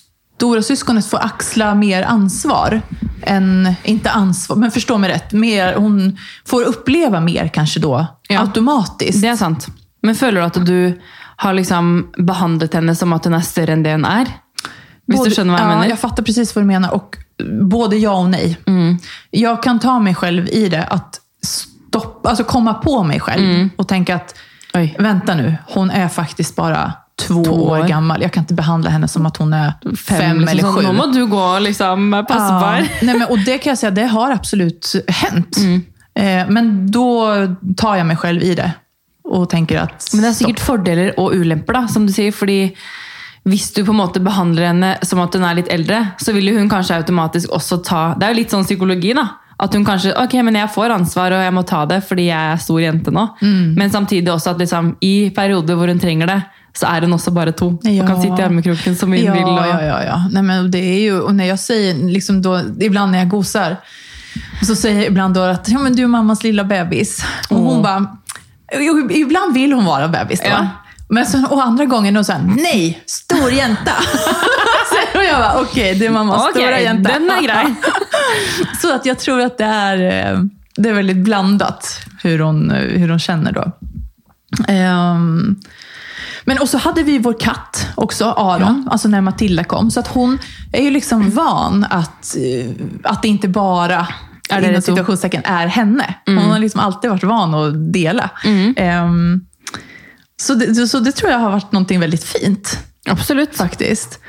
syskonet 0.63 1.05
får 1.07 1.21
axla 1.23 1.69
mer 1.75 2.03
ansvar. 2.03 2.81
enn 3.25 3.75
Ikke 3.87 4.11
ansvar, 4.11 4.57
men 4.59 4.71
forstå 4.71 4.97
meg 4.99 5.11
rett. 5.13 5.33
Mer, 5.33 5.75
hun 5.79 6.17
får 6.49 6.65
oppleve 6.73 7.21
mer 7.23 7.47
kanskje, 7.53 7.79
da. 7.85 8.07
Ja. 8.29 8.41
Automatisk. 8.41 9.21
Det 9.21 9.29
er 9.29 9.37
sant. 9.39 9.67
Men 10.03 10.15
føler 10.15 10.41
du 10.41 10.45
at 10.45 10.65
du 10.65 10.97
har 11.37 11.53
liksom 11.53 12.09
behandlet 12.19 12.73
henne 12.73 12.95
som 12.95 13.13
at 13.13 13.23
hun 13.25 13.33
er 13.37 13.45
større 13.47 13.71
enn 13.77 13.83
det 13.85 13.93
hun 13.95 14.03
er? 14.05 14.27
Hvis 15.07 15.17
Både- 15.17 15.29
du 15.29 15.35
skjønner 15.35 15.53
hva 15.53 15.59
jeg 15.59 15.69
ja, 15.69 15.75
mener? 15.75 15.89
Jag 15.89 15.99
fattar 15.99 16.23
precis 16.23 16.55
vad 16.55 16.63
du 16.63 16.67
menar. 16.67 16.93
Och 16.93 17.17
både 17.61 17.97
ja 17.97 18.11
och 18.13 18.29
nej. 18.29 18.57
Jag 19.31 19.63
kan 19.63 19.79
ta 19.79 19.99
mig 19.99 20.15
själv 20.15 20.47
i 20.49 20.69
det. 20.69 20.83
Att 20.83 21.19
stoppa, 21.43 22.29
alltså 22.29 22.43
komma 22.43 22.73
på 22.73 23.03
mig 23.03 23.19
själv 23.19 23.69
och 23.75 23.87
tänka 23.87 24.15
att 24.15 24.35
Oj. 24.73 24.95
vänta 24.99 25.35
nu, 25.35 25.55
hon 25.67 25.91
är 25.91 26.07
faktiskt 26.07 26.55
bara 26.55 26.93
två, 27.27 27.43
Två 27.43 27.51
år 27.65 27.79
år. 27.79 27.87
gammal. 27.87 28.21
Jag 28.21 28.31
kan 28.33 28.43
inte 28.43 28.53
behandla 28.53 28.89
henne 28.89 29.07
som 29.07 29.25
att 29.25 29.37
hon 29.37 29.53
är 29.53 29.73
fem, 29.95 30.39
liksom 30.39 30.47
eller 30.59 30.63
sju. 30.73 30.81
Nå 30.81 30.93
må 30.93 31.05
du 31.05 31.25
gå 31.27 31.59
liksom 31.59 32.25
passe 32.27 32.49
på 32.49 32.83
Ja. 32.83 32.87
Nej, 33.01 33.17
men, 33.19 33.27
och 33.29 33.39
det 33.39 33.57
kan 33.57 33.71
jag 33.71 33.77
säga, 33.77 33.91
det 33.91 34.05
har 34.07 34.31
absolut 34.31 34.95
hänt. 35.07 35.57
Mm. 35.57 35.81
Eh, 36.15 36.49
men 36.53 36.91
då 36.91 37.33
tar 37.77 37.95
jag 37.95 38.05
mig 38.05 38.17
själv 38.17 38.41
i 38.43 38.55
det 38.55 38.71
och 39.23 39.49
tänker 39.49 39.79
att 39.79 40.09
Men 40.13 40.21
det 40.21 40.27
er 40.29 40.33
stopp. 40.33 40.47
sikkert 40.47 40.65
fordeler 40.65 41.19
og 41.19 41.33
ulemper, 41.33 41.73
da, 41.73 41.87
som 41.87 42.07
du 42.07 42.13
sier. 42.13 42.31
fordi 42.31 42.75
hvis 43.43 43.73
du 43.75 43.81
på 43.83 43.91
en 43.91 43.99
måte 43.99 44.21
behandler 44.23 44.69
henne 44.69 44.89
som 45.03 45.19
at 45.23 45.35
hun 45.35 45.43
er 45.43 45.57
litt 45.59 45.71
eldre, 45.73 45.99
så 46.21 46.31
vil 46.35 46.53
hun 46.55 46.69
kanskje 46.71 47.01
automatisk 47.01 47.51
også 47.51 47.81
ta 47.83 48.03
Det 48.15 48.27
er 48.27 48.31
jo 48.31 48.39
litt 48.39 48.53
sånn 48.53 48.67
psykologi, 48.67 49.11
da. 49.17 49.27
At 49.63 49.75
hun 49.75 49.83
kanskje 49.85 50.15
ok, 50.17 50.37
men 50.47 50.57
jeg 50.57 50.71
får 50.73 50.95
ansvar 50.95 51.35
og 51.35 51.43
jeg 51.43 51.53
må 51.55 51.63
ta 51.67 51.83
det 51.87 51.99
fordi 52.07 52.29
jeg 52.29 52.53
er 52.53 52.61
stor 52.63 52.79
jente 52.81 53.13
nå. 53.13 53.25
Mm. 53.43 53.73
Men 53.79 53.91
samtidig 53.91 54.31
også 54.31 54.55
at 54.55 54.63
liksom, 54.63 54.95
i 55.03 55.29
perioder 55.35 55.77
hvor 55.79 55.91
hun 55.91 55.99
trenger 56.01 56.31
det, 56.31 56.39
så 56.73 56.89
er 56.89 57.05
hun 57.05 57.13
også 57.13 57.33
bare 57.35 57.53
to. 57.53 57.69
Og 57.77 58.07
kan 58.07 58.21
sitte 58.21 58.39
i 58.41 58.45
armekroken 58.47 58.95
som 58.97 59.11
hun 59.13 59.21
ja, 59.21 59.35
vil. 59.35 59.45
Og, 59.45 59.59
Ja, 59.67 59.79
ja, 59.85 59.99
ja. 60.07 60.17
Nei, 60.33 60.41
men 60.47 60.71
det 60.73 60.81
er 60.81 61.01
jo, 61.11 61.19
og 61.27 61.35
når 61.37 61.53
jeg 61.53 61.63
sier, 61.67 62.01
liksom 62.15 62.41
då, 62.41 62.55
ibland 62.81 63.13
når 63.13 63.25
jeg 63.25 63.31
goser, 63.35 63.77
så 64.63 64.75
sier 64.75 65.03
jeg 65.03 65.11
ibland 65.11 65.37
da 65.37 65.51
at 65.53 65.69
ja, 65.69 65.83
men 65.83 65.93
du 65.93 66.01
er 66.07 66.11
mammas 66.11 66.41
lilla 66.43 66.65
bebis. 66.65 67.19
Og 67.51 67.59
hun 67.59 67.83
bare 67.83 68.07
ibland 69.13 69.53
vill 69.53 69.75
hon 69.75 69.85
vara 69.85 70.07
bebis 70.07 70.41
då. 70.41 70.49
Ja. 70.49 70.82
Men 71.13 71.25
sen, 71.25 71.45
och 71.45 71.63
andra 71.63 71.85
gången 71.85 72.13
då 72.13 72.21
här, 72.21 72.41
nej, 72.57 73.03
stor 73.05 73.51
jänta. 73.51 73.91
så 74.89 75.19
och 75.19 75.23
jag 75.23 75.39
bara, 75.39 75.61
okej, 75.61 75.95
det 75.95 76.05
är 76.05 76.09
mamma, 76.09 76.35
Ok, 76.35 76.51
stora 76.51 76.79
jänta. 76.79 77.11
den 77.11 77.29
är 77.29 77.41
grei. 77.41 77.75
Så 78.81 78.95
att 78.95 79.05
jag 79.05 79.19
tror 79.19 79.41
att 79.41 79.57
det 79.57 79.63
är, 79.63 79.97
eh, 80.31 80.39
det 80.75 80.89
är 80.89 80.93
väldigt 80.93 81.17
blandat 81.17 81.99
hur 82.23 82.39
hon, 82.39 82.71
hur 82.71 83.09
hon 83.09 83.19
känner 83.19 83.51
då. 83.51 83.71
Um, 84.73 85.61
men 86.43 86.57
och 86.57 86.69
så 86.69 86.77
hade 86.77 87.03
vi 87.03 87.17
vår 87.17 87.39
katt 87.39 87.87
också, 87.95 88.25
Aron, 88.25 88.87
alltså 88.91 89.07
när 89.07 89.21
Matilda 89.21 89.63
kom. 89.63 89.91
Så 89.91 89.99
att 89.99 90.07
hon 90.07 90.39
är 90.71 90.81
ju 90.81 90.91
liksom 90.91 91.29
van 91.31 91.85
att, 91.89 92.35
eh, 92.35 92.71
att 93.03 93.21
det 93.21 93.27
inte 93.27 93.47
bara 93.47 94.07
Är 94.49 94.61
det 94.61 94.69
inom 94.69 94.81
situationstecken 94.81 95.41
är 95.45 95.67
henne. 95.67 96.15
Hon 96.25 96.37
har 96.37 96.59
liksom 96.59 96.79
alltid 96.79 97.09
varit 97.09 97.23
van 97.23 97.53
att 97.53 97.93
dela. 97.93 98.29
Mm. 98.45 98.73
Ehm, 98.77 99.41
så, 100.41 100.53
det, 100.53 100.87
så 100.87 100.99
det 100.99 101.11
tror 101.11 101.31
jag 101.31 101.39
har 101.39 101.51
varit 101.51 101.71
någonting 101.71 101.99
väldigt 101.99 102.23
fint 102.23 102.79
Absolutt. 103.09 103.55
faktiskt. 103.57 104.19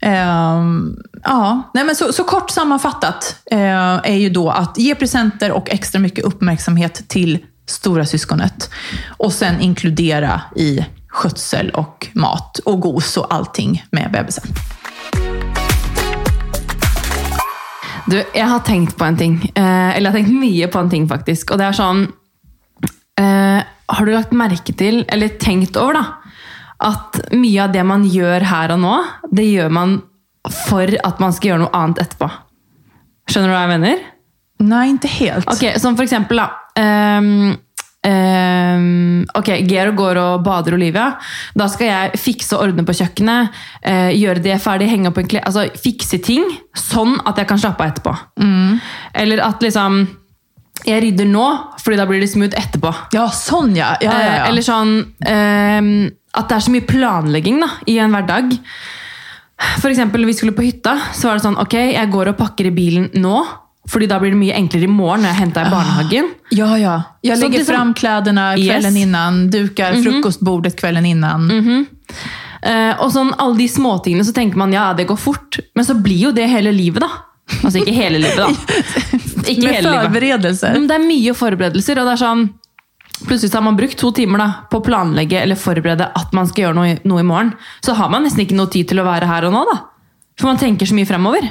Ehm, 0.00 0.96
ja, 1.24 1.70
nej 1.74 1.84
men 1.84 1.96
så, 1.96 2.12
så 2.12 2.24
kort 2.24 2.50
sammanfattat 2.50 3.36
eh, 3.50 3.94
är 4.04 4.16
ju 4.16 4.30
då 4.30 4.50
att 4.50 4.78
ge 4.78 4.94
presenter 4.94 5.52
och 5.52 5.70
extra 5.70 5.98
mycket 5.98 6.24
uppmärksamhet 6.24 7.08
till 7.08 7.38
stora 7.66 8.06
syskonet. 8.06 8.70
Och 9.16 9.32
sen 9.32 9.60
inkludera 9.60 10.40
i 10.56 10.86
skötsel 11.08 11.70
och 11.70 12.06
mat 12.12 12.58
och 12.58 12.80
gos 12.80 13.16
och 13.16 13.34
allting 13.34 13.84
med 13.90 14.10
bebisen. 14.12 14.44
Du, 18.06 18.24
jeg 18.34 18.46
har 18.46 18.58
tenkt 18.58 18.96
på 18.96 19.04
en 19.04 19.16
ting. 19.16 19.52
Eh, 19.54 19.96
eller 19.96 20.00
jeg 20.00 20.12
har 20.12 20.18
tenkt 20.18 20.40
mye 20.40 20.68
på 20.68 20.78
en 20.78 20.90
ting, 20.90 21.08
faktisk. 21.08 21.50
Og 21.52 21.60
det 21.60 21.66
er 21.68 21.76
sånn 21.76 22.06
eh, 23.20 23.60
Har 23.88 24.04
du 24.04 24.12
lagt 24.12 24.34
merke 24.36 24.74
til, 24.76 25.02
eller 25.08 25.38
tenkt 25.40 25.78
over, 25.80 25.96
da, 25.96 26.04
at 26.88 27.20
mye 27.34 27.64
av 27.64 27.72
det 27.74 27.84
man 27.88 28.04
gjør 28.06 28.44
her 28.50 28.74
og 28.76 28.82
nå, 28.82 28.96
det 29.34 29.48
gjør 29.48 29.72
man 29.74 29.96
for 30.68 30.92
at 31.04 31.22
man 31.22 31.34
skal 31.34 31.52
gjøre 31.52 31.64
noe 31.64 31.74
annet 31.76 32.02
etterpå? 32.04 32.28
Skjønner 33.28 33.50
du 33.50 33.56
hva 33.56 33.64
jeg 33.64 33.72
mener? 33.74 34.04
Nei, 34.68 34.84
ikke 34.94 35.14
helt. 35.18 35.48
Ok, 35.50 35.64
Som 35.78 35.96
for 35.98 36.06
eksempel, 36.06 36.40
da. 36.40 36.48
Um, 36.78 37.56
um, 38.08 39.26
ok, 39.38 39.50
Gero 39.68 39.92
går 39.98 40.20
og 40.22 40.46
bader 40.46 40.74
Olivia. 40.78 41.10
Da 41.58 41.68
skal 41.70 41.90
jeg 41.90 42.22
fikse 42.22 42.56
og 42.56 42.68
ordne 42.68 42.86
på 42.88 42.96
kjøkkenet. 42.98 43.54
Uh, 43.84 44.10
gjøre 44.16 44.42
det 44.44 44.56
ferdig, 44.64 44.88
henge 44.90 45.12
opp 45.12 45.20
en 45.20 45.28
klær 45.30 45.46
Altså 45.48 45.68
fikse 45.78 46.20
ting 46.24 46.46
sånn 46.76 47.18
at 47.28 47.38
jeg 47.38 47.50
kan 47.50 47.60
slappe 47.60 47.84
av 47.84 47.92
etterpå. 47.92 48.16
Eller 49.22 49.44
at 49.46 49.62
liksom 49.62 50.02
Jeg 50.86 51.02
rydder 51.02 51.26
nå, 51.26 51.44
fordi 51.82 51.96
da 51.98 52.06
blir 52.06 52.20
det 52.22 52.28
smooth 52.30 52.54
etterpå. 52.56 52.92
Ja, 53.12 53.26
sånn, 53.34 53.74
ja. 53.76 53.96
ja, 54.00 54.10
ja, 54.12 54.18
Eh, 54.18 54.36
ja. 54.38 54.44
Eller 54.46 54.62
sånn 54.62 54.92
ehm, 55.26 56.10
at 56.38 56.48
det 56.48 56.56
er 56.56 56.60
så 56.60 56.70
mye 56.70 56.86
planlegging 56.86 57.60
da, 57.60 57.68
i 57.90 57.98
en 57.98 58.12
hverdag. 58.14 58.58
For 59.82 59.90
eksempel, 59.90 60.24
vi 60.28 60.34
skulle 60.38 60.52
på 60.54 60.62
hytta, 60.62 60.96
så 61.16 61.28
var 61.28 61.38
det 61.38 61.42
sånn, 61.48 61.58
ok, 61.58 61.74
jeg 61.96 62.10
går 62.12 62.28
og 62.30 62.36
pakker 62.38 62.68
i 62.70 62.74
bilen 62.76 63.08
nå, 63.18 63.40
fordi 63.88 64.06
da 64.06 64.18
blir 64.20 64.30
det 64.34 64.38
mye 64.38 64.54
enklere 64.54 64.84
i 64.86 64.92
morgen 64.92 65.22
når 65.24 65.32
jeg 65.32 65.38
henter 65.40 65.66
i 65.66 65.72
barnehagen. 65.72 66.26
Ja, 66.54 66.74
ja. 66.76 66.96
Jag 67.22 67.38
Så 67.38 67.44
lägger 67.44 67.58
liksom- 67.58 67.74
fram 67.74 67.94
klærne 67.94 68.44
kvelden 68.54 68.96
Yes. 68.96 69.02
innan, 69.06 69.50
dukar 69.50 69.92
frukostbordet 70.02 70.76
kvelden 70.76 71.06
innan. 71.06 71.86
Eh, 72.62 72.94
og 73.00 73.10
sånn 73.12 73.32
alle 73.38 73.56
de 73.56 73.66
småtingene, 73.68 74.24
så 74.24 74.32
tenker 74.34 74.56
man 74.56 74.72
ja, 74.72 74.92
det 74.92 75.06
går 75.08 75.16
fort. 75.18 75.58
Men 75.74 75.84
så 75.84 75.94
blir 76.00 76.18
jo 76.28 76.32
det 76.32 76.48
hele 76.50 76.70
livet, 76.72 77.00
da. 77.00 77.08
Altså 77.64 77.80
ikke 77.80 77.94
hele 77.94 78.18
livet, 78.18 78.36
da. 78.36 78.48
Ikke 79.48 79.64
Med 79.66 79.74
hele 79.78 79.90
livet. 79.94 80.12
Men 80.76 80.88
det 80.88 80.96
er 80.96 81.04
mye 81.04 81.34
forberedelser, 81.36 82.00
og 82.00 82.08
det 82.08 82.16
er 82.16 82.24
sånn 82.24 82.48
Plutselig 83.18 83.50
så 83.50 83.58
har 83.58 83.64
man 83.66 83.74
brukt 83.74 83.98
to 83.98 84.12
timer 84.14 84.38
da, 84.38 84.44
på 84.70 84.78
å 84.78 84.82
planlegge 84.86 85.40
eller 85.40 85.58
forberede 85.58 86.06
at 86.20 86.34
man 86.36 86.46
skal 86.46 86.68
gjøre 86.68 86.76
noe, 86.76 86.92
noe 87.02 87.22
i 87.24 87.26
morgen. 87.26 87.48
Så 87.82 87.96
har 87.98 88.12
man 88.12 88.22
nesten 88.22 88.44
ikke 88.44 88.54
noe 88.54 88.70
tid 88.70 88.86
til 88.92 89.00
å 89.02 89.06
være 89.08 89.26
her 89.26 89.48
og 89.48 89.56
nå, 89.56 89.64
da. 89.66 89.74
For 90.38 90.46
man 90.46 90.60
tenker 90.60 90.86
så 90.86 90.94
mye 90.94 91.08
fremover. 91.08 91.48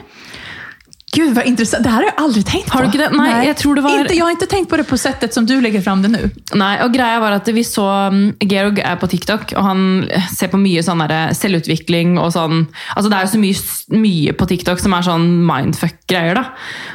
Gud 1.18 1.36
vad 1.36 1.46
intressant. 1.46 1.84
Det 1.84 1.90
här 1.90 1.96
har 1.98 2.04
jag 2.04 2.14
aldrig 2.24 2.46
tänkt 2.46 2.68
på. 2.70 2.74
Har 2.78 2.82
du 2.82 2.86
inte 2.86 2.98
det? 2.98 3.10
Nej, 3.18 3.48
jag 3.48 3.58
tror 3.58 3.76
det 3.76 3.82
var- 3.82 4.00
Inte, 4.00 4.14
jag 4.14 4.26
har 4.26 4.32
inte 4.32 4.46
tänkt 4.46 4.70
på 4.70 4.78
det 4.78 4.84
på 4.84 4.98
sättet 4.98 5.34
som 5.34 5.46
du 5.46 5.62
lägger 5.62 5.82
fram 5.82 6.02
det 6.02 6.08
nu. 6.08 6.30
Nei, 6.54 6.78
og 6.84 6.94
greia 6.94 7.20
var 7.20 7.32
at 7.32 7.48
vi 7.48 7.64
så 7.64 7.86
um, 8.08 8.34
Georg 8.40 8.80
er 8.80 8.96
på 9.02 9.08
TikTok, 9.08 9.54
og 9.58 9.64
han 9.64 10.06
ser 10.36 10.52
på 10.52 10.60
mye 10.62 10.84
sånn 10.86 11.02
der 11.08 11.34
selvutvikling 11.34 12.18
og 12.22 12.30
sånn 12.36 12.68
Altså 12.96 13.10
det 13.10 13.18
er 13.18 13.26
jo 13.26 13.32
så 13.34 13.42
mye, 13.42 14.00
mye 14.04 14.34
på 14.38 14.48
TikTok 14.48 14.80
som 14.80 14.94
er 14.94 15.02
sånn 15.10 15.28
mindfuck-greier, 15.50 16.36
da. 16.38 16.46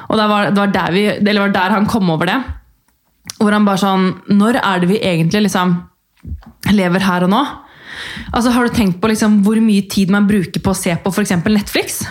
Og 0.09 0.17
det 0.23 0.29
var, 0.31 0.51
det, 0.51 0.59
var 0.63 0.73
der 0.79 0.93
vi, 0.93 1.05
det 1.21 1.37
var 1.41 1.49
der 1.59 1.71
han 1.79 1.87
kom 1.91 2.11
over 2.15 2.27
det. 2.31 2.39
Hvor 3.41 3.53
han 3.53 3.67
bare 3.67 3.79
sånn 3.83 4.09
Når 4.31 4.61
er 4.63 4.81
det 4.81 4.89
vi 4.93 5.03
egentlig 5.03 5.43
liksom 5.49 5.77
lever 6.71 7.01
her 7.11 7.25
og 7.27 7.31
nå? 7.35 7.43
Altså 8.33 8.51
Har 8.55 8.67
du 8.69 8.75
tenkt 8.75 9.01
på 9.03 9.11
liksom 9.11 9.43
hvor 9.43 9.59
mye 9.61 9.83
tid 9.91 10.11
man 10.15 10.27
bruker 10.31 10.61
på 10.63 10.71
å 10.71 10.79
se 10.79 10.95
på 11.03 11.11
f.eks. 11.11 11.35
Netflix? 11.45 12.05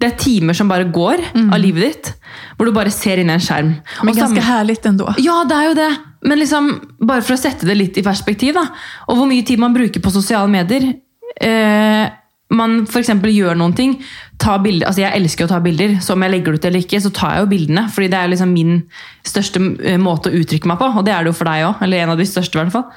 Det 0.00 0.08
er 0.08 0.16
timer 0.16 0.56
som 0.56 0.68
bare 0.70 0.86
går 0.88 1.20
av 1.52 1.58
livet 1.60 1.82
ditt, 1.84 2.12
hvor 2.56 2.68
du 2.68 2.72
bare 2.72 2.92
ser 2.94 3.20
inn 3.20 3.28
i 3.28 3.34
en 3.36 3.42
skjerm. 3.44 3.74
Men 4.00 4.12
Og 4.14 4.16
ganska 4.16 4.44
herlig 4.46 4.78
ennå. 4.88 5.10
ja, 5.20 5.42
det 5.44 5.56
er 5.58 5.66
jo 5.68 5.74
det. 5.76 5.90
Men 6.24 6.40
liksom, 6.40 6.70
bare 7.00 7.24
for 7.24 7.36
å 7.36 7.40
sette 7.40 7.66
det 7.68 7.76
litt 7.76 7.98
i 8.00 8.04
perspektiv, 8.04 8.54
da. 8.56 8.66
Og 9.08 9.16
hvor 9.20 9.28
mye 9.28 9.44
tid 9.44 9.60
man 9.60 9.76
bruker 9.76 10.00
på 10.00 10.12
sosiale 10.12 10.48
medier. 10.48 10.94
Eh, 11.40 12.08
man 12.50 12.80
eksempel 12.86 13.30
gjør 13.30 13.56
noen 13.60 13.74
ting. 13.76 13.92
Ta 14.40 14.56
bilder, 14.58 14.88
altså 14.88 15.04
Jeg 15.04 15.20
elsker 15.20 15.46
å 15.46 15.52
ta 15.52 15.60
bilder, 15.62 15.98
så 16.02 16.16
om 16.16 16.24
jeg 16.24 16.32
legger 16.34 16.52
det 16.56 16.60
ut 16.60 16.64
eller 16.70 16.82
ikke, 16.82 17.00
så 17.00 17.12
tar 17.14 17.36
jeg 17.36 17.44
jo 17.44 17.50
bildene. 17.52 17.84
fordi 17.92 18.08
det 18.10 18.18
er 18.18 18.32
liksom 18.32 18.52
min 18.52 18.82
største 19.22 19.60
eh, 19.84 20.00
måte 20.00 20.30
å 20.32 20.40
uttrykke 20.40 20.66
meg 20.66 20.80
på. 20.80 20.88
Og 20.98 21.04
det 21.06 21.14
er 21.14 21.24
det 21.24 21.30
jo 21.34 21.38
for 21.38 21.44
deg 21.52 21.68
òg. 21.68 21.84
Eller 21.86 22.02
en 22.02 22.10
av 22.16 22.18
de 22.18 22.26
største, 22.28 22.56
i 22.56 22.62
hvert 22.64 22.72
fall. 22.72 22.88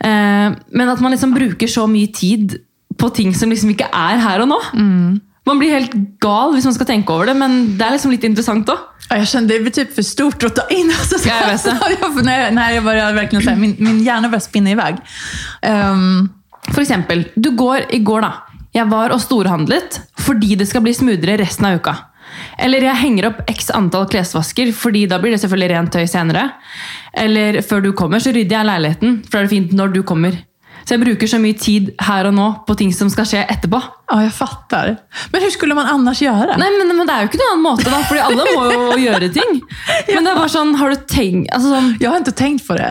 Eh, 0.00 0.54
men 0.70 0.88
at 0.88 1.00
man 1.02 1.12
liksom 1.12 1.34
bruker 1.34 1.68
så 1.70 1.86
mye 1.90 2.10
tid 2.14 2.60
på 2.98 3.10
ting 3.14 3.34
som 3.34 3.50
liksom 3.50 3.70
ikke 3.74 3.90
er 3.94 4.18
her 4.24 4.42
og 4.42 4.48
nå. 4.54 4.60
Man 5.48 5.60
blir 5.60 5.72
helt 5.72 5.94
gal 6.22 6.54
hvis 6.54 6.66
man 6.68 6.76
skal 6.76 6.88
tenke 6.90 7.14
over 7.14 7.30
det, 7.30 7.36
men 7.40 7.58
det 7.78 7.86
er 7.86 7.96
liksom 7.96 8.12
litt 8.12 8.26
interessant 8.28 8.68
òg. 8.72 8.86
Jeg 9.08 9.22
jag 9.22 9.28
kände 9.28 9.54
det 9.54 9.60
blir 9.64 9.72
typ 9.72 9.94
för 9.94 10.02
stort 10.02 10.42
att 10.44 10.56
ta 10.56 10.66
in. 10.68 10.90
Alltså, 10.98 11.18
så, 11.18 11.28
Ja, 11.28 11.34
jag 11.50 11.60
det. 11.64 11.96
jag, 12.00 12.24
när, 12.24 12.50
när 12.50 12.70
jag 12.70 12.84
började 12.84 13.12
verkligen 13.12 13.42
så 13.44 13.50
här, 13.50 13.56
min, 13.56 13.76
min 13.78 14.02
hjärna 14.02 14.28
började 14.28 14.44
spinna 14.44 14.70
iväg. 14.70 14.96
Um, 15.62 16.28
For 16.72 16.82
eksempel, 16.82 17.24
du 17.34 17.50
går 17.50 17.84
i 17.90 17.98
går 17.98 18.20
da. 18.20 18.32
Jeg 18.76 18.90
var 18.90 19.14
og 19.14 19.20
storhandlet 19.22 20.00
fordi 20.20 20.54
det 20.60 20.66
skal 20.68 20.84
bli 20.84 20.92
smoothere 20.94 21.38
resten 21.40 21.64
av 21.64 21.78
uka. 21.80 21.94
Eller 22.60 22.84
jeg 22.84 23.00
henger 23.00 23.30
opp 23.30 23.38
x 23.48 23.70
antall 23.74 24.08
klesvasker, 24.10 24.72
fordi 24.76 25.06
da 25.08 25.18
blir 25.22 25.32
det 25.32 25.40
selvfølgelig 25.40 25.70
rent 25.72 25.94
tøy 25.94 26.04
senere. 26.10 26.42
Eller 27.16 27.62
før 27.64 27.80
du 27.86 27.92
kommer, 27.96 28.20
så 28.20 28.34
rydder 28.34 28.58
jeg 28.58 28.68
leiligheten, 28.68 29.16
for 29.24 29.38
da 29.38 29.40
er 29.40 29.48
det 29.48 29.54
fint 29.54 29.72
når 29.78 29.94
du 29.96 30.02
kommer. 30.06 30.36
Så 30.88 30.96
jeg 30.96 31.02
bruker 31.02 31.28
så 31.28 31.36
mye 31.36 31.52
tid 31.60 31.90
her 32.00 32.30
og 32.30 32.32
nå 32.32 32.44
på 32.64 32.72
ting 32.80 32.94
som 32.96 33.10
skal 33.12 33.26
skje 33.28 33.42
etterpå. 33.52 33.76
ja, 34.08 34.20
jeg 34.24 34.32
fatter. 34.32 34.94
Men 35.28 35.42
hvordan 35.42 35.52
skulle 35.52 35.76
man 35.76 35.90
annars 35.92 36.22
gjøre? 36.24 36.56
Nei, 36.56 36.70
men, 36.78 36.94
men 36.96 37.04
det 37.04 37.12
er 37.12 37.26
jo 37.26 37.28
ikke 37.28 37.40
noen 37.42 37.50
annen 37.52 37.66
måte, 37.66 37.90
da, 37.92 37.98
fordi 38.08 38.22
alle 38.24 38.46
må 38.54 38.62
jo 38.72 38.96
gjøre 39.04 39.28
ting. 39.34 39.60
Men 40.08 40.24
det 40.24 40.32
er 40.32 40.40
bare 40.40 40.54
sånn, 40.54 40.72
har 40.80 40.94
du 40.94 41.04
tenkt 41.12 41.52
altså 41.52 41.74
sånn, 41.74 41.92
Jeg 42.00 42.08
har 42.08 42.24
ikke 42.24 42.36
tenkt 42.40 42.64
på 42.64 42.78
det. 42.80 42.88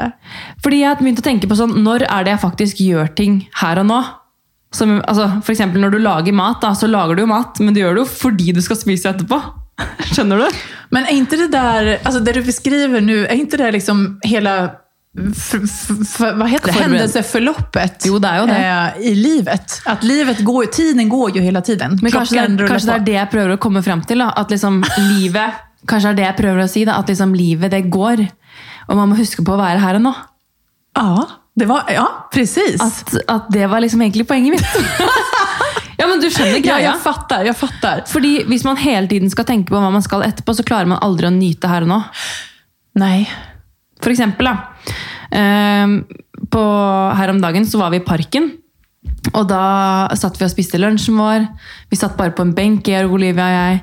Fordi 0.62 0.84
jeg 0.84 0.92
har 0.92 1.02
begynt 1.02 1.24
å 1.24 1.26
tenke 1.26 1.50
på 1.50 1.58
sånn, 1.58 1.74
når 1.88 2.06
er 2.06 2.28
det 2.28 2.36
jeg 2.36 2.44
faktisk 2.46 2.86
gjør 2.86 3.10
ting 3.18 3.42
her 3.64 3.82
og 3.82 3.90
nå? 3.90 4.00
Som, 4.78 4.98
altså, 5.10 5.32
for 5.42 5.56
eksempel 5.56 5.82
når 5.82 5.98
du 5.98 6.02
lager 6.04 6.36
mat, 6.38 6.62
da, 6.62 6.76
så 6.78 6.90
lager 6.92 7.18
du 7.18 7.26
jo 7.26 7.32
mat, 7.34 7.58
men 7.64 7.74
du 7.74 7.82
gjør 7.82 7.98
det 7.98 8.06
jo 8.06 8.10
fordi 8.14 8.54
du 8.54 8.62
skal 8.62 8.78
spise 8.78 9.10
etterpå. 9.10 9.42
Skjønner 10.14 10.46
du? 10.46 10.66
Men 10.94 11.10
er 11.10 11.18
ikke 11.18 11.40
det 11.48 11.50
der, 11.56 11.96
altså 12.04 12.22
det 12.22 12.38
du 12.38 12.46
beskriver 12.46 13.02
nu, 13.02 13.24
er 13.26 13.40
ikke 13.42 13.58
det 13.58 13.74
liksom 13.80 14.20
hela 14.28 14.60
f, 15.18 16.20
heter 16.48 16.66
det? 16.66 16.72
Händelseförloppet 16.72 18.06
Jo, 18.06 18.20
det 18.20 18.28
är 18.28 18.42
ju 18.42 18.48
det. 18.48 18.94
eh, 18.98 19.08
i 19.08 19.16
livet? 19.16 19.82
Att 19.86 20.04
livet 20.04 20.40
går, 20.40 20.66
tiden 20.66 21.10
går 21.10 21.36
ju 21.36 21.42
hela 21.42 21.62
tiden. 21.62 22.00
Men 22.02 22.12
kanskje 22.12 22.48
det, 22.48 22.64
er, 22.64 22.68
kanskje 22.68 22.92
det 22.92 22.96
er 22.96 23.06
det 23.06 23.16
jeg 23.18 23.32
prøver 23.32 23.56
å 23.56 23.58
komme 23.58 23.84
frem 23.84 24.04
til. 24.06 24.22
Da. 24.24 24.32
At 24.38 24.52
liksom 24.54 24.84
livet 24.98 25.64
Kanskje 25.88 26.10
det 26.10 26.14
er 26.14 26.18
det 26.18 26.26
jeg 26.26 26.38
prøver 26.42 26.64
å 26.64 26.70
si. 26.72 26.86
Da. 26.86 26.98
At 27.00 27.10
liksom 27.10 27.34
livet, 27.38 27.72
det 27.72 27.86
går. 27.94 28.26
Og 28.88 28.98
man 28.98 29.10
må 29.12 29.18
huske 29.20 29.46
på 29.46 29.56
å 29.56 29.60
være 29.60 29.80
her 29.80 30.00
og 30.00 30.04
nå. 30.08 30.14
Ja, 30.98 31.28
det 31.58 31.66
var, 31.70 31.88
ja, 31.94 32.06
precis. 32.34 32.82
At, 32.82 33.14
at 33.28 33.48
det 33.54 33.68
var 33.70 33.82
liksom 33.82 34.02
egentlig 34.02 34.28
poenget 34.28 34.58
mitt. 34.58 34.66
ja, 36.00 36.08
men 36.08 36.20
du 36.22 36.28
skjønner 36.30 36.62
ja, 36.66 36.80
jeg 36.84 37.02
fatter, 37.02 37.48
jeg 37.50 37.58
fatter. 37.58 38.04
Fordi 38.10 38.34
hvis 38.50 38.66
man 38.68 38.78
hele 38.82 39.10
tiden 39.10 39.32
skal 39.34 39.48
tenke 39.48 39.72
på 39.72 39.80
hva 39.80 39.90
man 39.94 40.06
skal 40.06 40.26
etterpå, 40.28 40.54
så 40.58 40.66
klarer 40.68 40.90
man 40.90 41.02
aldri 41.06 41.30
å 41.30 41.34
nyte 41.34 41.72
her 41.72 41.88
og 41.88 41.94
nå. 41.94 42.02
Nei. 43.02 43.24
For 44.02 44.14
eksempel, 44.14 44.50
da. 44.50 44.94
Ehm, 45.36 46.00
på, 46.52 46.64
her 47.18 47.34
om 47.34 47.42
dagen 47.42 47.66
så 47.68 47.82
var 47.82 47.94
vi 47.94 48.02
i 48.02 48.06
parken. 48.06 48.52
Og 49.34 49.48
da 49.50 50.08
satt 50.18 50.38
vi 50.40 50.46
og 50.48 50.54
spiste 50.54 50.80
lunsjen 50.80 51.18
vår. 51.20 51.48
Vi 51.92 52.00
satt 52.00 52.18
bare 52.20 52.36
på 52.36 52.46
en 52.46 52.54
benk, 52.56 52.88
Georg, 52.88 53.18
Olivia 53.18 53.48
og 53.48 53.56
jeg. 53.56 53.82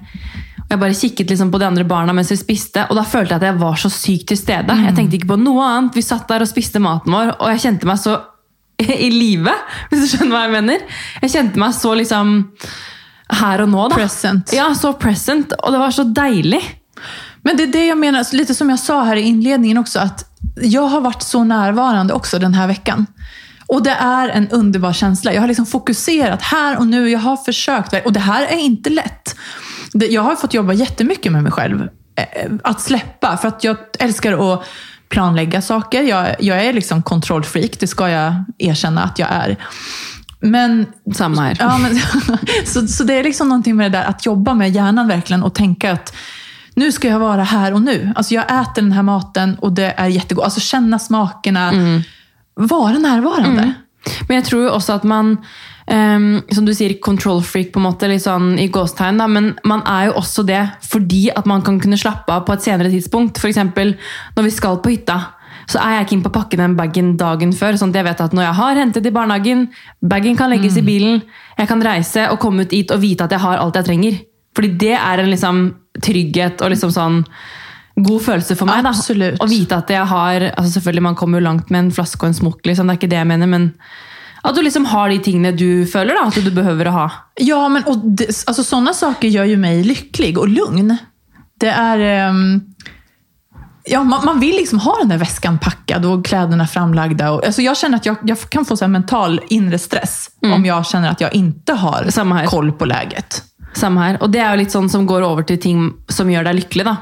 Og 0.65 0.73
jeg 0.73 0.81
bare 0.81 0.99
kikket 0.99 1.33
liksom 1.33 1.51
på 1.53 1.61
de 1.61 1.67
andre 1.69 1.85
barna 1.89 2.15
mens 2.17 2.31
vi 2.33 2.39
spiste, 2.41 2.87
og 2.89 2.97
da 2.97 3.05
følte 3.05 3.35
jeg 3.35 3.43
at 3.43 3.49
jeg 3.51 3.61
var 3.61 3.77
så 3.81 3.91
sykt 3.93 4.31
til 4.31 4.41
stede. 4.41 4.79
Jeg 4.87 4.97
tenkte 4.97 5.19
ikke 5.19 5.35
på 5.35 5.41
noe 5.41 5.67
annet. 5.67 5.99
Vi 5.99 6.05
satt 6.05 6.25
der 6.31 6.45
og 6.45 6.51
spiste 6.51 6.81
maten 6.83 7.13
vår, 7.13 7.35
og 7.37 7.53
jeg 7.53 7.67
kjente 7.67 7.91
meg 7.91 8.01
så 8.01 8.17
i 9.07 9.11
live, 9.13 9.53
hvis 9.91 10.03
du 10.03 10.09
skjønner 10.15 10.35
hva 10.35 10.47
jeg 10.47 10.55
mener. 10.57 10.87
Jeg 11.23 11.35
kjente 11.37 11.61
meg 11.63 11.77
så 11.77 11.93
liksom 11.99 12.39
her 13.35 13.65
og 13.65 13.71
nå, 13.71 13.85
da. 13.91 13.99
Present. 14.01 14.55
Ja, 14.57 14.71
så 14.77 14.95
present. 15.01 15.55
Og 15.61 15.75
det 15.75 15.81
var 15.81 15.95
så 15.95 16.07
deilig. 16.09 16.61
Men 17.45 17.59
det 17.59 17.69
er 17.69 17.75
det 17.75 17.85
jeg 17.91 18.01
mener, 18.01 18.25
litt 18.37 18.53
som 18.57 18.71
jeg 18.73 18.81
sa 18.81 19.03
her 19.09 19.21
i 19.21 19.29
innledningen 19.29 19.79
også, 19.79 20.01
att 20.01 20.25
jag 20.63 20.87
har 20.87 21.01
varit 21.01 21.23
så 21.23 21.45
närvarande 21.45 22.15
också 22.15 22.39
den 22.39 22.55
här 22.55 22.67
veckan. 22.67 23.07
Och 23.67 23.83
det 23.83 23.91
är 23.91 24.29
en 24.29 24.49
underbar 24.49 24.93
känsla. 24.93 25.33
Jag 25.33 25.41
har 25.41 25.49
liksom 25.49 25.67
fokuserat 25.67 26.43
här 26.43 26.79
och 26.79 26.87
nu. 26.87 27.11
Jag 27.11 27.19
har 27.19 27.37
försökt. 27.37 28.07
Och 28.07 28.13
det 28.13 28.21
här 28.21 28.43
är 28.47 28.57
inte 28.59 28.91
lätt. 28.91 29.37
Jeg 29.93 30.13
Jag 30.13 30.23
har 30.23 30.37
fått 30.37 30.55
jobba 30.55 30.73
jättemycket 30.73 31.33
med 31.33 31.43
mig 31.43 31.53
själv. 31.53 31.83
eh, 32.17 32.53
Att 32.65 32.81
släppa. 32.81 33.37
För 33.37 33.49
att 33.49 33.65
jag 33.65 33.77
älskar 33.99 34.55
att 34.55 34.65
planlägga 35.09 35.63
saker. 35.63 36.03
Jag, 36.03 36.37
jag 36.41 36.65
är 36.65 36.73
liksom 36.73 37.03
kontrollfreak. 37.03 37.81
Det 37.81 37.87
ska 37.87 38.09
jag 38.09 38.35
erkänna 38.59 39.03
att 39.03 39.19
jag 39.19 39.29
är. 39.31 39.57
Men 40.41 40.87
Samme 41.15 41.43
her. 41.43 41.57
Ja, 41.61 41.79
men, 41.79 41.99
så, 42.67 42.87
så 42.87 43.05
det 43.05 43.15
är 43.15 43.25
liksom 43.25 43.49
någonting 43.49 43.77
med 43.77 43.93
det 43.93 43.99
där 43.99 44.05
att 44.05 44.27
jobba 44.27 44.55
med 44.55 44.71
hjärnan 44.71 45.09
verkligen 45.09 45.43
och 45.43 45.55
tänka 45.55 45.93
att 45.93 46.15
nu 46.75 46.93
ska 46.93 47.09
jag 47.09 47.19
vara 47.19 47.43
här 47.43 47.75
och 47.75 47.83
nu. 47.83 48.13
Alltså 48.17 48.35
jag 48.35 48.45
äter 48.45 48.83
den 48.83 48.93
här 48.93 49.03
maten 49.03 49.57
och 49.61 49.73
det 49.73 49.95
är 49.97 50.07
jättegott. 50.07 50.45
Alltså 50.45 50.61
känna 50.61 50.99
smakerna. 50.99 51.73
Vara 52.55 52.99
närvarande. 52.99 53.75
Men 54.29 54.37
jeg 54.37 54.45
tror 54.45 54.69
også 54.69 54.99
at 54.99 55.05
man 55.05 55.39
um, 55.91 56.43
Som 56.53 56.67
du 56.67 56.75
sier, 56.75 56.97
control 57.03 57.43
freak 57.43 57.73
på 57.73 57.81
en 57.81 57.87
måte, 57.87 58.09
litt 58.09 58.25
sånn 58.25 58.59
i 58.61 58.69
gåstegn, 58.73 59.21
da, 59.21 59.29
men 59.29 59.55
man 59.69 59.85
er 59.89 60.11
jo 60.11 60.19
også 60.21 60.45
det 60.49 60.63
fordi 60.89 61.29
at 61.35 61.49
man 61.49 61.65
kan 61.65 61.81
kunne 61.81 61.99
slappe 62.01 62.33
av 62.33 62.45
på 62.47 62.57
et 62.57 62.65
senere 62.65 62.93
tidspunkt. 62.93 63.41
F.eks. 63.41 63.61
når 64.37 64.47
vi 64.47 64.53
skal 64.55 64.81
på 64.81 64.93
hytta, 64.95 65.19
så 65.71 65.81
er 65.81 65.99
jeg 65.99 66.11
keen 66.11 66.23
på 66.25 66.33
å 66.33 66.37
pakke 66.37 66.61
den 66.61 66.77
bagen 66.77 67.15
dagen 67.21 67.53
før. 67.57 67.79
sånn 67.81 67.93
at 67.93 68.01
jeg 68.01 68.09
vet 68.09 68.21
at 68.21 68.37
når 68.37 68.47
jeg 68.49 68.59
har 68.61 68.81
hentet 68.81 69.07
i 69.09 69.15
barnehagen, 69.15 69.67
bagen 70.01 70.37
kan 70.37 70.53
legges 70.53 70.77
i 70.81 70.85
bilen, 70.85 71.23
jeg 71.59 71.69
kan 71.71 71.85
reise 71.85 72.29
og 72.31 72.41
komme 72.43 72.65
ut 72.65 72.73
dit 72.73 72.91
og 72.91 73.01
vite 73.01 73.25
at 73.25 73.33
jeg 73.33 73.45
har 73.45 73.61
alt 73.61 73.81
jeg 73.81 73.89
trenger. 73.89 74.21
Fordi 74.55 74.73
det 74.79 74.95
er 74.95 75.23
en 75.23 75.31
liksom 75.31 75.61
trygghet 76.05 76.63
og 76.63 76.73
liksom 76.75 76.93
sånn 76.95 77.21
god 77.95 78.23
følelse 78.23 78.57
for 78.59 78.71
meg. 78.71 78.83
da. 78.85 78.91
Absolutt. 78.95 79.39
Å 79.43 79.51
vite 79.51 79.79
at 79.79 79.93
jeg 79.93 80.11
har 80.11 80.49
altså 80.51 80.79
Selvfølgelig, 80.79 81.07
man 81.11 81.19
kommer 81.19 81.41
jo 81.41 81.47
langt 81.49 81.71
med 81.71 81.87
en 81.87 81.95
flaske 81.95 82.23
og 82.23 82.33
en 82.33 82.41
smokk, 82.41 82.65
liksom, 82.67 82.89
det 82.89 82.97
er 82.97 83.03
ikke 83.03 83.13
det 83.13 83.23
jeg 83.23 83.31
mener, 83.31 83.51
men 83.51 83.71
at 84.45 84.57
du 84.57 84.61
liksom 84.61 84.85
har 84.91 85.09
de 85.09 85.23
tingene 85.25 85.55
du 85.57 85.87
føler 85.89 86.19
da, 86.19 86.27
at 86.29 86.37
du 86.37 86.51
behøver 86.53 86.91
å 86.91 86.99
ha. 86.99 87.05
Ja, 87.41 87.63
men 87.73 87.87
og 87.89 88.03
det, 88.19 88.29
altså, 88.45 88.65
Sånne 88.67 88.93
saker 88.97 89.31
gjør 89.33 89.55
jo 89.55 89.61
meg 89.63 89.87
lykkelig 89.89 90.35
og 90.37 90.51
lugn. 90.53 90.93
Det 91.61 91.71
er 91.71 92.29
um, 92.29 92.61
Ja, 93.89 94.03
man, 94.05 94.25
man 94.25 94.41
vil 94.41 94.57
liksom 94.57 94.79
ha 94.85 94.99
den 95.01 95.09
där 95.09 95.59
pakket, 95.59 96.05
og 96.05 96.19
och 96.19 96.25
kläderna 96.25 96.67
framlagda. 96.67 97.41
Jeg 97.45 97.77
kjenner 97.77 97.97
at 97.97 98.07
jeg 98.07 98.13
att 98.13 98.27
jag, 98.27 98.39
jag 98.39 98.51
kan 98.51 98.65
få 98.65 98.77
så 98.77 98.89
mental 98.89 99.41
indre 99.49 99.79
stress 99.79 100.31
om 100.43 100.65
jeg 100.65 100.85
kjenner 100.85 101.11
at 101.11 101.21
jeg 101.21 101.31
ikke 101.35 101.75
har 101.75 102.47
koll 102.47 102.73
på 102.73 102.85
läget. 102.85 103.43
Samme 103.75 104.05
her. 104.05 104.21
Og 104.23 104.31
det 104.33 104.41
er 104.43 104.53
jo 104.55 104.63
litt 104.63 104.75
sånn 104.75 104.91
som 104.93 105.07
går 105.09 105.25
over 105.27 105.47
til 105.49 105.59
ting 105.63 105.89
som 106.13 106.31
gjør 106.31 106.47
deg 106.49 106.61
lykkelig. 106.63 106.87
da. 106.87 106.97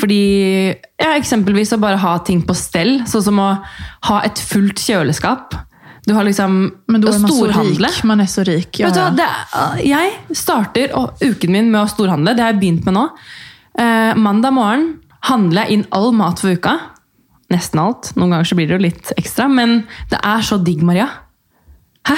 Fordi 0.00 0.22
ja, 1.00 1.14
Eksempelvis 1.16 1.72
å 1.74 1.80
bare 1.82 1.98
ha 2.00 2.16
ting 2.26 2.42
på 2.46 2.54
stell, 2.56 3.00
sånn 3.08 3.24
som 3.24 3.40
å 3.42 3.48
ha 4.08 4.18
et 4.26 4.38
fullt 4.38 4.82
kjøleskap. 4.82 5.56
Du 6.06 6.12
har 6.14 6.26
liksom 6.26 6.58
Men 6.86 7.02
du 7.02 7.08
er 7.10 7.16
storhandle. 7.18 7.88
så 7.90 8.02
rik. 8.02 8.04
Man 8.06 8.22
er 8.22 8.30
så 8.30 8.44
rik. 8.46 8.78
Ja, 8.78 8.92
du 8.94 9.00
ja. 9.00 9.08
det 9.10 9.26
er, 9.26 9.80
jeg 9.82 10.36
starter 10.38 10.94
uken 11.18 11.52
min 11.56 11.72
med 11.72 11.80
å 11.82 11.90
storhandle. 11.90 12.36
Det 12.36 12.44
har 12.44 12.52
jeg 12.54 12.60
begynt 12.60 12.86
med 12.86 12.94
nå. 12.94 13.08
Eh, 13.82 14.12
mandag 14.14 14.54
morgen 14.54 14.86
handler 15.26 15.66
jeg 15.66 15.80
inn 15.80 15.86
all 15.90 16.12
mat 16.14 16.38
for 16.38 16.54
uka. 16.54 16.76
Nesten 17.50 17.82
alt. 17.82 18.12
Noen 18.14 18.36
ganger 18.36 18.46
så 18.46 18.58
blir 18.58 18.70
det 18.70 18.78
jo 18.78 18.84
litt 18.86 19.12
ekstra. 19.18 19.48
Men 19.50 19.80
det 20.12 20.20
er 20.22 20.46
så 20.46 20.60
digg, 20.62 20.84
Maria. 20.86 21.08
Hæ? 22.06 22.16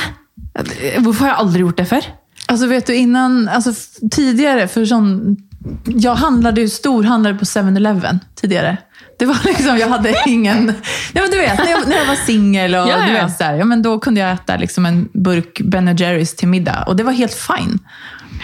Hvorfor 1.00 1.24
har 1.24 1.32
jeg 1.32 1.40
aldri 1.46 1.64
gjort 1.64 1.80
det 1.80 1.88
før? 1.88 2.12
Alltså 2.48 2.66
vet 2.66 2.86
du, 2.86 2.94
innan, 2.94 3.48
alltså 3.48 3.72
tidigare, 4.10 4.68
för 4.68 4.84
sån, 4.84 5.36
jag 5.84 6.14
handlade 6.14 6.60
ju 6.60 6.68
storhandlade 6.68 7.38
på 7.38 7.44
7-Eleven 7.44 8.18
tidigare. 8.40 8.76
Det 9.18 9.26
var 9.26 9.36
liksom, 9.44 9.78
jag 9.78 9.88
hade 9.88 10.14
ingen... 10.26 10.66
Nej, 10.66 10.74
men 11.22 11.30
du 11.30 11.38
vet, 11.38 11.58
när 11.58 11.70
jag, 11.70 11.88
när 11.88 11.96
jag 11.96 12.06
var 12.06 12.14
singel 12.14 12.74
och 12.74 12.88
Ja, 12.88 13.06
du 13.06 13.12
vet, 13.12 13.36
så 13.36 13.44
här, 13.44 13.54
ja, 13.54 13.64
men 13.64 13.82
då 13.82 13.98
kunde 13.98 14.20
jag 14.20 14.32
äta 14.32 14.56
liksom 14.56 14.86
en 14.86 15.08
burk 15.12 15.60
Ben 15.64 15.96
Jerrys 15.96 16.36
till 16.36 16.48
middag. 16.48 16.84
Och 16.86 16.96
det 16.96 17.02
var 17.02 17.12
helt 17.12 17.34
fine. 17.34 17.78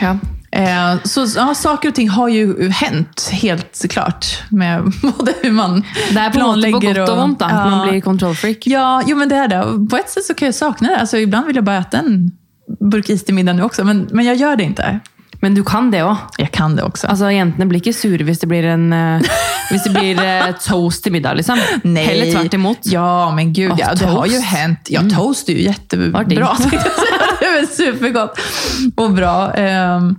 Ja. 0.00 0.18
Eh, 0.54 0.96
så 1.04 1.26
ja, 1.36 1.54
saker 1.54 1.88
och 1.88 1.94
ting 1.94 2.08
har 2.08 2.28
ju 2.28 2.68
hänt, 2.68 3.28
helt 3.32 3.90
klart. 3.90 4.26
Med 4.48 4.82
både 5.18 5.34
hur 5.42 5.52
man 5.52 5.84
Det 6.10 6.18
er 6.20 6.30
på 6.30 6.38
planlägger 6.38 6.80
på 6.80 6.86
gott 6.86 7.08
og 7.08 7.18
vondt 7.18 7.40
da, 7.40 7.48
man 7.48 7.88
blir 7.88 8.00
kontrollfreak. 8.00 8.66
Ja, 8.66 9.02
jo, 9.06 9.16
men 9.16 9.28
det 9.28 9.36
är 9.36 9.48
det. 9.48 9.88
På 9.90 9.96
ett 9.96 10.10
sätt 10.10 10.24
så 10.24 10.34
kan 10.34 10.46
jag 10.46 10.54
sakna 10.54 10.88
det. 10.88 11.00
Alltså, 11.00 11.16
ibland 11.18 11.46
vill 11.46 11.56
jag 11.56 11.64
bara 11.64 11.78
äta 11.78 11.98
en 11.98 12.30
burk 12.80 13.08
is 13.08 13.24
till 13.24 13.34
middag 13.34 13.52
nu 13.52 13.62
också, 13.62 13.84
men, 13.84 14.08
men 14.12 14.24
jag 14.24 14.36
gör 14.36 14.56
det 14.56 14.64
inte. 14.64 15.00
Men 15.44 15.54
du 15.54 15.64
kan 15.64 15.90
det 15.92 16.00
òg. 16.00 16.16
Jeg 16.40 16.52
kan 16.56 16.72
det 16.76 16.84
også. 16.86 17.08
Altså, 17.12 17.28
jentene 17.28 17.66
blir 17.68 17.82
ikke 17.82 17.92
sure 17.92 18.24
hvis 18.24 18.40
det 18.40 18.48
blir, 18.48 18.64
en, 18.64 18.86
eh, 18.96 19.26
hvis 19.70 19.84
det 19.84 19.92
blir 19.92 20.20
eh, 20.22 20.46
toast 20.62 21.04
til 21.04 21.12
middag. 21.12 21.36
liksom. 21.36 21.60
Heller 21.84 22.30
tvert 22.32 22.54
imot. 22.56 22.86
Ja, 22.88 23.28
men 23.34 23.52
gud 23.52 23.74
ja. 23.76 23.90
Det 23.98 24.08
har 24.08 24.30
jo 24.30 24.40
hendt. 24.40 24.88
Ja, 24.94 25.02
toast 25.12 25.50
er 25.52 25.58
jo 25.58 25.74
säga. 26.62 26.80
det 27.40 27.50
er 27.50 27.68
supergodt 27.68 28.40
og 28.96 29.18
bra. 29.18 29.34
Um, 29.52 30.14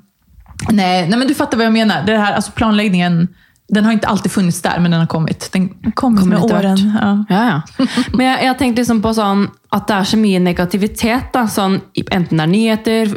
nei, 0.70 1.08
nei, 1.10 1.18
men 1.18 1.28
du 1.28 1.34
fatter 1.34 1.58
hva 1.58 1.72
jeg 1.72 1.78
mener. 1.80 2.06
Det 2.06 2.20
her, 2.20 2.38
altså 2.38 2.54
planläggningen, 2.58 3.26
den 3.68 3.86
har 3.86 3.92
inte 3.92 4.08
alltid 4.08 4.32
funnits 4.32 4.62
där, 4.62 4.80
men 4.80 4.92
den 4.92 5.00
har 5.00 5.08
kommit. 5.08 5.50
Den 5.52 5.70
kommer, 5.70 5.92
kommit 5.92 6.20
Kommer 6.20 6.40
med 6.40 6.66
åren. 6.66 6.94
Ja. 7.02 7.26
Ja, 7.30 7.62
ja. 7.78 7.86
Men 8.14 8.26
jeg 8.26 8.48
har 8.48 8.58
tenkt 8.60 8.78
liksom 8.78 9.02
på 9.02 9.14
sånn 9.18 9.48
at 9.74 9.88
det 9.90 9.96
er 9.96 10.10
så 10.12 10.20
mye 10.22 10.42
negativitet. 10.44 11.32
Da, 11.34 11.48
sånn, 11.50 11.80
enten 12.06 12.38
det 12.38 12.46
er 12.46 12.52
nyheter, 12.52 13.16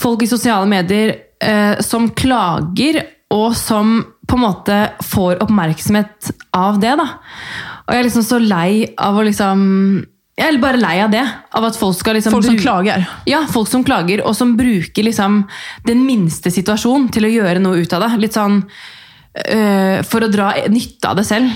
folk 0.00 0.24
i 0.24 0.30
sosiale 0.30 0.68
medier 0.70 1.12
eh, 1.44 1.76
som 1.84 2.08
klager, 2.16 3.02
og 3.36 3.52
som 3.58 3.98
på 4.26 4.38
en 4.38 4.44
måte 4.46 4.80
får 5.04 5.42
oppmerksomhet 5.44 6.32
av 6.56 6.80
det. 6.80 6.96
Da. 6.96 7.08
Og 7.84 7.94
jeg 7.94 8.00
er 8.00 8.08
liksom 8.08 8.26
så 8.26 8.40
lei 8.42 8.86
av 8.96 9.18
å 9.18 9.24
liksom 9.26 9.62
Jeg 10.36 10.52
er 10.52 10.58
bare 10.60 10.76
lei 10.76 10.98
av 11.00 11.12
det. 11.12 11.24
Av 11.56 11.64
at 11.64 11.78
folk 11.80 11.96
skal 11.96 12.18
liksom 12.18 12.34
Folk 12.34 12.44
som 12.44 12.58
klager. 12.60 13.06
Ja, 13.24 13.44
folk 13.48 13.68
som 13.68 13.84
klager, 13.84 14.20
og 14.24 14.36
som 14.36 14.56
bruker 14.56 15.06
liksom 15.06 15.44
den 15.86 16.04
minste 16.04 16.52
situasjonen 16.52 17.08
til 17.12 17.24
å 17.24 17.32
gjøre 17.32 17.62
noe 17.64 17.80
ut 17.80 17.92
av 17.96 18.04
det. 18.04 18.10
Litt 18.24 18.36
sånn 18.36 18.62
øh, 19.44 20.02
For 20.06 20.26
å 20.26 20.30
dra 20.32 20.52
nytte 20.72 21.10
av 21.10 21.20
det 21.20 21.26
selv. 21.28 21.50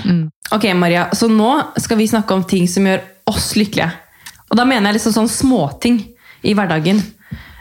Ok, 0.53 0.67
Maria, 0.75 1.09
så 1.15 1.29
nå 1.31 1.51
skal 1.79 2.01
vi 2.01 2.09
snakke 2.11 2.35
om 2.35 2.45
ting 2.45 2.69
som 2.69 2.87
gjør 2.87 3.05
oss 3.31 3.53
lykkelige. 3.57 3.91
Og 4.51 4.59
da 4.59 4.67
mener 4.67 4.91
jeg 4.91 4.99
liksom 4.99 5.15
sånn 5.15 5.31
småting 5.31 6.01
i 6.43 6.55
hverdagen. 6.59 7.03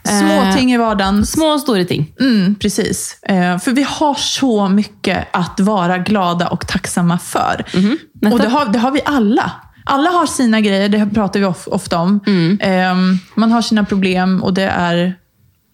Små 0.09 0.41
Eh, 0.41 0.55
ting 0.55 0.71
i 0.73 0.77
vardagen. 0.77 1.25
Små 1.25 1.53
og 1.53 1.61
store 1.61 1.85
ting. 1.85 2.07
Mm, 2.19 2.55
precis. 2.55 3.19
For 3.27 3.59
för 3.59 3.71
vi 3.71 3.83
har 3.83 4.15
så 4.15 4.69
mycket 4.69 5.27
att 5.31 5.59
vara 5.59 5.97
glada 5.97 6.47
och 6.47 6.67
tacksamma 6.67 7.17
för. 7.17 7.65
-hmm. 7.67 8.31
Och 8.33 8.39
det 8.39 8.47
har, 8.47 8.65
det 8.65 8.79
har 8.79 8.91
vi 8.91 9.01
alla. 9.05 9.51
Alla 9.85 10.09
har 10.09 10.25
sina 10.25 10.61
grejer, 10.61 10.89
det 10.89 11.09
pratar 11.13 11.39
vi 11.39 11.45
ofte 11.45 11.69
ofta 11.69 11.97
om. 11.97 12.19
Eh, 12.61 12.95
man 13.35 13.51
har 13.51 13.61
sina 13.61 13.85
problem 13.85 14.43
och 14.43 14.53
det 14.53 14.63
är 14.69 15.15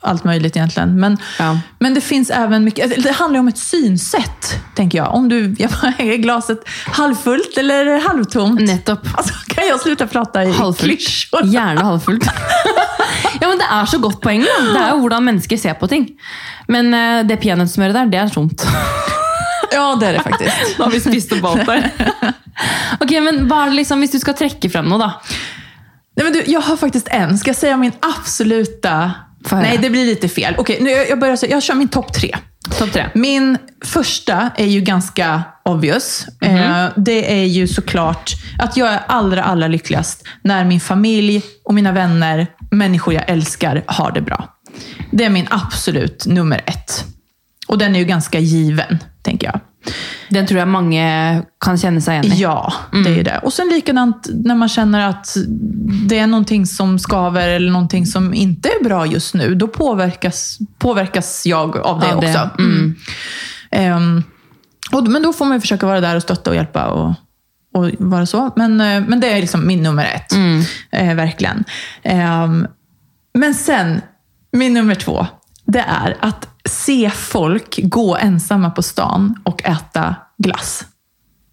allt 0.06 0.24
möjligt 0.24 0.56
egentligen. 0.56 1.00
Men, 1.00 1.18
Ja. 1.40 1.58
men 1.80 1.94
det 1.94 2.02
finns 2.02 2.30
även 2.30 2.64
mycket, 2.64 3.04
det 3.04 3.12
handlar 3.12 3.38
ju 3.38 3.40
om 3.40 3.48
ett 3.48 3.58
synsätt, 3.58 4.60
tänker 4.76 4.98
jag. 4.98 5.14
Om 5.16 5.30
du, 5.30 5.56
jag 5.60 5.72
bara, 5.72 5.94
är 5.98 6.18
glaset 6.18 6.60
halvfullt 6.86 7.58
eller 7.58 8.00
halvtomt? 8.08 8.62
Nettopp. 8.62 9.08
Alltså, 9.18 9.34
kan 9.48 9.68
jag 9.68 9.82
sluta 9.82 10.08
prata 10.08 10.44
i 10.44 10.51
Halvfullt. 10.51 10.77
klyschor? 10.79 11.42
Gjerne 11.46 11.82
halvfullt. 11.82 12.24
ja, 13.42 13.48
men 13.48 13.58
Det 13.58 13.66
er 13.72 13.86
så 13.86 13.98
godt 13.98 14.22
poeng. 14.22 14.42
Da. 14.46 14.74
Det 14.74 14.79
er 14.82 14.90
jo 14.94 15.00
hvordan 15.06 15.24
mennesker 15.25 15.58
ser 15.58 15.74
på 15.79 15.88
ting. 15.88 16.08
Men 16.68 16.94
uh, 16.94 17.27
det 17.27 17.38
peanøttsmøret 17.42 17.94
der, 17.96 18.06
det 18.12 18.20
er 18.20 18.29
tomt. 18.34 18.64
Ja, 19.74 19.96
det 20.00 20.08
är 20.08 20.14
det 20.14 20.24
faktiskt. 20.24 20.77
Da 20.77 20.84
har 20.88 20.92
vi 20.92 21.00
spist 21.01 21.32
opp 21.36 21.44
alt 21.50 21.66
der. 21.68 21.90
ok, 23.01 23.12
men 23.25 23.42
hva 23.50 23.66
er 23.66 23.74
det 23.74 23.79
liksom, 23.82 24.00
Hvis 24.03 24.14
du 24.16 24.20
skal 24.22 24.38
trekke 24.40 24.70
frem 24.72 24.88
noe, 24.90 25.00
da. 25.01 25.10
Nej, 26.16 26.24
men 26.24 26.34
du, 26.34 26.42
jag 26.48 26.62
har 26.64 26.77
faktiskt 26.77 27.08
en. 27.12 27.38
Ska 27.38 27.50
jag 27.50 27.58
säga 27.58 27.77
min 27.77 27.92
absoluta... 28.01 29.12
Nej, 29.51 29.77
det 29.81 29.90
blir 29.90 30.05
lite 30.05 30.29
fel. 30.29 30.55
Okej, 30.58 30.77
nu, 30.81 30.90
jag, 30.90 31.10
jag, 31.10 31.20
börjar, 31.20 31.36
säga- 31.36 31.51
jag 31.51 31.64
kör 31.64 31.75
min 31.75 31.88
topp 31.88 32.14
tre. 32.14 32.36
Topp 32.79 32.92
tre. 32.94 33.05
Min 33.14 33.58
första 33.86 34.50
är 34.58 34.66
ju 34.66 34.81
ganska 34.81 35.44
obvious. 35.66 36.25
Eh, 36.42 36.86
det 36.96 37.42
är 37.42 37.46
ju 37.46 37.68
såklart 37.68 38.31
att 38.60 38.77
jag 38.77 38.88
är 38.94 39.00
allra, 39.08 39.44
allra 39.44 39.68
lyckligast 39.68 40.24
när 40.42 40.66
min 40.66 40.79
familj 40.79 41.42
och 41.66 41.74
mina 41.74 41.92
vänner, 41.92 42.48
människor 42.72 43.14
jag 43.14 43.24
älskar, 43.29 43.84
har 43.88 44.12
det 44.12 44.22
bra. 44.22 44.55
Det 45.12 45.24
är 45.25 45.29
min 45.29 45.48
absolut 45.50 46.25
nummer 46.25 46.62
ett. 46.66 47.05
Och 47.68 47.77
den 47.77 47.96
är 47.96 48.00
ju 48.00 48.05
ganska 48.05 48.40
given, 48.40 48.98
tänker 49.22 49.48
jag. 49.48 49.60
Den 50.30 50.48
tror 50.48 50.60
jeg 50.60 50.68
mange 50.68 51.06
kan 51.62 51.78
kjenne 51.78 52.02
seg 52.02 52.20
igjen 52.20 52.38
i. 52.38 52.42
Ja, 52.42 52.74
det 52.92 53.20
är 53.20 53.24
det. 53.24 53.40
Och 53.44 53.54
sen 53.54 53.70
likadant 53.70 54.28
när 54.34 54.56
man 54.56 54.70
känner 54.70 55.10
att 55.10 55.38
det 56.08 56.20
är 56.20 56.28
någonting 56.28 56.66
som 56.66 57.00
skaver 57.00 57.48
eller 57.48 57.72
någonting 57.72 58.06
som 58.06 58.34
inte 58.34 58.70
är 58.70 58.84
bra 58.84 59.06
just 59.06 59.34
nu. 59.34 59.56
Då 59.56 59.68
påverkas, 59.68 60.58
påverkas 60.80 61.46
jag 61.46 61.78
av 61.78 62.00
det 62.00 62.14
Av 62.14 62.22
det, 62.22 62.28
också. 62.28 62.50
Mm. 62.60 62.96
Um, 63.98 64.24
och, 64.92 65.08
men 65.08 65.24
då 65.24 65.34
får 65.34 65.46
man 65.46 65.62
försöka 65.62 65.86
vara 65.86 66.02
där 66.02 66.16
och 66.16 66.22
stötta 66.22 66.50
och 66.50 66.56
hjälpa 66.56 66.88
och, 66.88 67.14
och 67.74 67.92
vara 68.00 68.26
så. 68.26 68.52
Men, 68.56 68.82
eh, 68.82 69.02
men 69.08 69.20
det 69.20 69.28
är 69.28 69.42
liksom 69.42 69.68
min 69.68 69.84
nummer 69.84 70.06
ett. 70.06 70.34
Eh, 70.92 71.16
verkligen. 71.16 71.64
Ehm, 72.04 72.68
men 73.34 73.54
sen, 73.54 74.02
min 74.52 74.74
nummer 74.74 74.96
två, 74.96 75.28
det 75.66 75.86
är 75.88 76.18
att 76.20 76.54
se 76.70 77.10
folk 77.10 77.80
gå 77.84 78.18
ensamma 78.18 78.70
på 78.70 78.84
stan 78.84 79.36
och 79.44 79.64
äta 79.64 80.16
glass. 80.38 80.86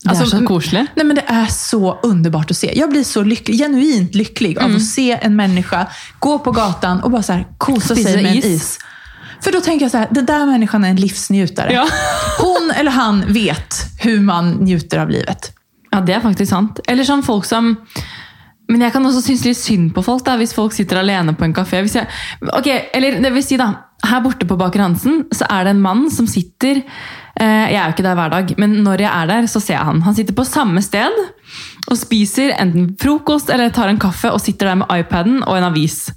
Det 0.05 0.11
er 0.19 0.27
så 0.27 0.41
koselig. 0.47 0.87
Nei, 0.97 1.05
men 1.07 1.19
det 1.21 1.23
er 1.31 1.47
så 1.55 1.93
underbart 2.03 2.51
å 2.51 2.55
se. 2.59 2.73
Jeg 2.75 2.91
blir 2.91 3.05
så 3.07 3.23
lykkelig, 3.23 3.59
genuint 3.61 4.17
lykkelig 4.19 4.57
av 4.59 4.75
å 4.75 4.81
se 4.83 5.13
en 5.15 5.37
menneske 5.39 5.85
gå 6.19 6.33
på 6.43 6.55
gatan 6.57 7.05
og 7.07 7.13
bare 7.15 7.23
så 7.23 7.37
här 7.37 7.45
kosa 7.63 7.95
seg 7.95 8.09
sig 8.09 8.25
med 8.25 8.41
is. 8.41 8.45
en 8.45 8.57
is. 8.57 8.73
For 9.43 9.55
da 9.55 9.61
tenker 9.63 9.87
jeg 9.87 9.95
så 9.95 10.03
här, 10.03 10.09
det 10.11 10.25
der 10.27 10.47
människan 10.47 10.85
er 10.85 10.95
en 10.95 11.01
livsnjutare. 11.03 11.73
Ja. 11.73 11.87
Hun 12.39 12.71
eller 12.71 12.91
han 12.91 13.23
vet 13.33 13.79
hvordan 14.03 14.25
man 14.27 14.51
njuter 14.67 15.05
av 15.05 15.11
livet. 15.11 15.53
Ja, 15.93 16.01
det 16.01 16.17
er 16.17 16.25
faktisk 16.25 16.51
sant. 16.51 16.83
Eller 16.89 17.07
sånn 17.07 17.23
folk 17.23 17.47
som 17.47 17.77
Men 18.71 18.81
jeg 18.81 18.93
kan 18.95 19.05
også 19.05 19.21
synes 19.21 19.43
litt 19.45 19.59
synd 19.59 19.91
på 19.93 20.03
folk 20.07 20.23
da, 20.25 20.37
hvis 20.41 20.55
folk 20.57 20.73
sitter 20.73 21.03
alene 21.03 21.35
på 21.37 21.45
en 21.45 21.53
kafé. 21.53 21.83
Hvis 21.85 21.97
jeg, 21.99 22.07
ok, 22.41 22.69
eller 22.95 23.19
det 23.21 23.33
vil 23.35 23.45
si 23.45 23.59
da, 23.61 23.67
Her 24.03 24.23
borte 24.25 24.47
på 24.49 24.59
Baker 24.59 24.83
Hansen 24.83 25.27
så 25.35 25.47
er 25.51 25.67
det 25.67 25.77
en 25.77 25.85
mann 25.85 26.09
som 26.11 26.27
sitter 26.27 26.81
eh, 26.83 27.67
Jeg 27.71 27.79
er 27.79 27.85
jo 27.87 27.95
ikke 27.95 28.07
der 28.07 28.17
hver 28.19 28.33
dag, 28.33 28.55
men 28.59 28.81
når 28.83 29.05
jeg 29.05 29.13
er 29.13 29.29
der, 29.31 29.47
så 29.47 29.63
ser 29.63 29.77
jeg 29.77 29.87
han. 29.87 30.03
Han 30.03 30.17
sitter 30.17 30.37
på 30.37 30.47
samme 30.49 30.83
sted 30.83 31.21
og 31.91 31.99
spiser 31.99 32.55
enten 32.63 32.93
frokost 33.01 33.51
eller 33.53 33.73
tar 33.75 33.91
en 33.91 34.01
kaffe 34.03 34.31
og 34.33 34.43
sitter 34.43 34.71
der 34.71 34.83
med 34.83 34.91
iPaden 34.95 35.43
og 35.45 35.59
en 35.59 35.69
avis. 35.71 36.09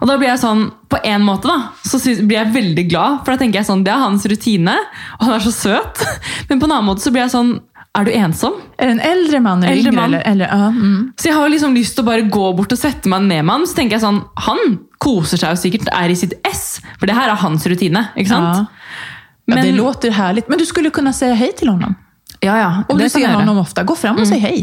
Og 0.00 0.08
da 0.08 0.16
blir 0.20 0.30
jeg 0.30 0.42
sånn, 0.42 0.66
På 0.92 1.00
en 1.02 1.24
måte 1.26 1.50
da, 1.50 1.72
så 1.82 1.98
blir 1.98 2.36
jeg 2.38 2.54
veldig 2.54 2.84
glad, 2.86 3.22
for 3.24 3.34
da 3.34 3.40
tenker 3.40 3.58
jeg 3.58 3.66
sånn, 3.66 3.82
det 3.82 3.90
er 3.90 4.04
hans 4.04 4.26
rutine, 4.30 4.74
og 5.16 5.24
han 5.26 5.34
er 5.34 5.42
så 5.42 5.50
søt. 5.50 6.04
Men 6.48 6.60
på 6.60 6.68
en 6.68 6.74
annen 6.76 6.86
måte 6.86 7.02
så 7.02 7.10
blir 7.10 7.24
jeg 7.24 7.34
sånn 7.34 7.56
Er 7.94 8.08
du 8.08 8.10
ensom? 8.10 8.56
Er 8.74 8.90
det 8.90 8.94
en 8.96 9.04
eldre 9.06 9.40
mann 9.40 9.62
eller 9.62 9.76
eldre 9.76 9.92
yngre? 9.92 10.00
man. 10.00 10.14
Eller, 10.18 10.48
eller, 10.50 10.50
uh, 10.50 10.74
mm. 10.74 11.12
Så 11.20 11.28
jeg 11.30 11.36
har 11.38 11.52
liksom 11.52 11.76
lyst 11.78 11.94
til 11.94 12.02
å 12.02 12.08
bare 12.08 12.26
gå 12.26 12.46
bort 12.58 12.74
og 12.74 12.80
sette 12.80 13.10
meg 13.10 13.22
ned 13.28 13.44
med 13.46 13.54
han. 13.54 13.66
Så 13.70 13.78
tenker 13.78 13.98
jeg 13.98 14.02
sånn, 14.02 14.22
Han 14.48 14.78
koser 15.04 15.38
seg 15.38 15.54
jo 15.54 15.60
sikkert, 15.60 15.90
er 15.94 16.10
i 16.10 16.16
sitt 16.18 16.34
ess. 16.48 16.80
For 16.98 17.06
det 17.06 17.14
her 17.14 17.30
er 17.30 17.38
hans 17.38 17.66
rutine. 17.70 18.08
ikke 18.16 18.32
sant? 18.32 18.64
Ja. 18.64 19.10
Ja, 19.46 19.60
det 19.60 19.74
låter 19.76 20.10
herlig. 20.10 20.46
Men 20.48 20.58
du 20.58 20.64
skulle 20.64 20.90
kunne 20.94 21.12
si 21.12 21.28
hei 21.36 21.50
til 21.56 21.68
honom. 21.68 21.94
Ja, 22.40 22.56
ja. 22.58 22.70
Om 22.88 22.98
du 22.98 23.04
sier 23.04 23.28
ser 23.28 23.36
honom 23.36 23.60
ofta, 23.60 23.84
gå 23.84 23.96
fram 23.96 24.18
og 24.22 24.26
si 24.28 24.38
hei. 24.40 24.56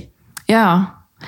Ja. 0.49 0.65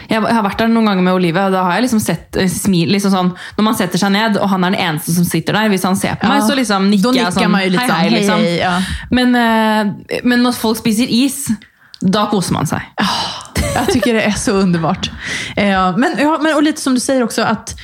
Jeg 0.10 0.24
har 0.26 0.42
vært 0.42 0.58
der 0.58 0.72
noen 0.72 0.90
ganger 0.90 1.06
med 1.06 1.14
Olive, 1.14 1.42
og 1.48 1.54
da 1.54 1.68
har 1.68 1.78
jeg 1.78 1.86
liksom 1.86 2.00
sett 2.02 2.38
eh, 2.42 2.50
smil, 2.50 2.90
liksom 2.96 3.12
sånn, 3.14 3.28
Når 3.60 3.66
man 3.68 3.76
setter 3.78 4.02
seg 4.02 4.10
ned, 4.16 4.40
og 4.42 4.50
han 4.50 4.66
er 4.66 4.74
den 4.74 4.82
eneste 4.88 5.14
som 5.14 5.28
sitter 5.28 5.54
der, 5.54 5.70
hvis 5.70 5.86
han 5.86 6.00
ser 6.00 6.18
på 6.18 6.26
Ja. 6.26 6.32
meg, 6.34 6.48
så 6.48 6.58
liksom 6.58 6.88
nikker 6.90 7.14
nikker 7.14 7.22
jeg 7.22 7.30
nickar 7.30 7.46
sånn 7.46 7.60
jeg 7.62 7.70
ju 7.70 7.78
hei, 7.78 7.86
sånn, 7.86 8.00
hei, 8.00 8.10
liksom. 8.10 8.40
hei, 8.40 8.56
ja. 8.58 8.74
Men, 9.12 9.36
eh, 9.38 10.20
men 10.24 10.42
når 10.42 10.58
folk 10.58 10.82
spiser 10.82 11.14
is, 11.14 11.46
da 12.04 12.28
koser 12.32 12.54
man 12.54 12.68
seg. 12.68 12.82
Jag 13.76 13.88
tycker 13.88 14.14
det 14.14 14.24
är 14.24 14.32
så 14.32 14.52
underbart. 14.52 15.12
Eh, 15.56 15.98
men, 15.98 16.16
ja, 16.18 16.40
men, 16.42 16.56
och 16.56 16.64
lite 16.64 16.82
som 16.82 16.94
du 16.94 17.00
säger 17.00 17.24
också, 17.24 17.42
att 17.42 17.76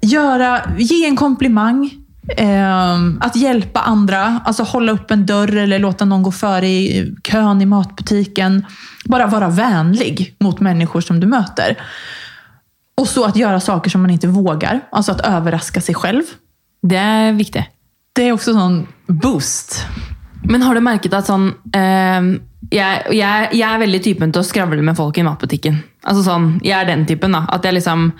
göra, 0.00 0.60
ge 0.78 1.06
en 1.06 1.16
komplimang. 1.16 1.90
Eh, 2.36 2.94
att 3.20 3.36
hjälpa 3.36 3.80
andra, 3.80 4.40
alltså 4.44 4.62
hålla 4.62 4.92
upp 4.92 5.10
en 5.10 5.26
dörr 5.26 5.56
eller 5.56 5.78
låta 5.78 6.04
någon 6.04 6.22
gå 6.22 6.32
före 6.32 6.68
i 6.68 7.14
kön 7.24 7.62
i 7.62 7.66
matbutiken. 7.66 8.66
Bara 9.04 9.26
vara 9.26 9.48
vänlig 9.48 10.36
mot 10.40 10.60
människor 10.60 11.00
som 11.00 11.20
du 11.20 11.26
möter. 11.26 11.78
Och 12.96 13.08
så 13.08 13.24
att 13.24 13.36
göra 13.36 13.60
saker 13.60 13.90
som 13.90 14.02
man 14.02 14.10
inte 14.10 14.26
vågar. 14.26 14.80
Alltså 14.92 15.12
att 15.12 15.20
överraska 15.20 15.80
sig 15.80 15.94
själv. 15.94 16.22
Det 16.82 16.96
er 16.96 17.32
viktig. 17.32 17.70
Det 18.12 18.28
är 18.28 18.32
också 18.32 18.52
sån 18.52 18.86
boost. 19.06 19.86
Men 20.44 20.62
har 20.62 20.74
du 20.74 20.80
merket 20.80 21.12
at 21.12 21.26
sånn 21.26 21.48
eh, 21.72 22.20
jeg, 22.74 23.04
jeg, 23.14 23.50
jeg 23.54 23.64
er 23.68 23.78
veldig 23.80 24.00
typen 24.02 24.32
til 24.34 24.42
å 24.42 24.46
skravle 24.46 24.82
med 24.84 24.96
folk 24.98 25.16
i 25.20 25.22
matbutikken. 25.24 25.78
Altså 26.08 26.22
sånn, 26.24 26.44
Jeg 26.64 26.72
er 26.78 26.86
den 26.88 27.02
typen. 27.06 27.32
da, 27.34 27.40
at 27.52 27.64
Jeg 27.64 27.74
liksom, 27.76 28.12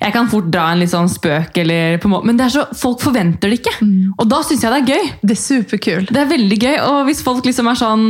jeg 0.00 0.12
kan 0.14 0.28
fort 0.30 0.46
dra 0.50 0.68
en 0.72 0.80
litt 0.80 0.90
sånn 0.92 1.08
spøk, 1.10 1.56
eller 1.62 1.98
på 2.02 2.08
måte, 2.08 2.26
men 2.26 2.38
det 2.38 2.46
er 2.46 2.52
så, 2.54 2.64
folk 2.78 3.02
forventer 3.04 3.50
det 3.52 3.58
ikke. 3.60 3.74
Og 4.18 4.28
da 4.30 4.40
syns 4.46 4.64
jeg 4.64 4.72
det 4.72 4.80
er 4.80 4.92
gøy. 4.94 5.10
Det 5.22 5.36
er 5.36 5.40
superkul. 5.42 6.06
Det 6.10 6.20
er 6.22 6.30
veldig 6.30 6.58
gøy. 6.62 6.76
Og 6.88 6.98
hvis 7.08 7.22
folk 7.26 7.46
liksom 7.46 7.68
er 7.70 7.78
sånn 7.80 8.04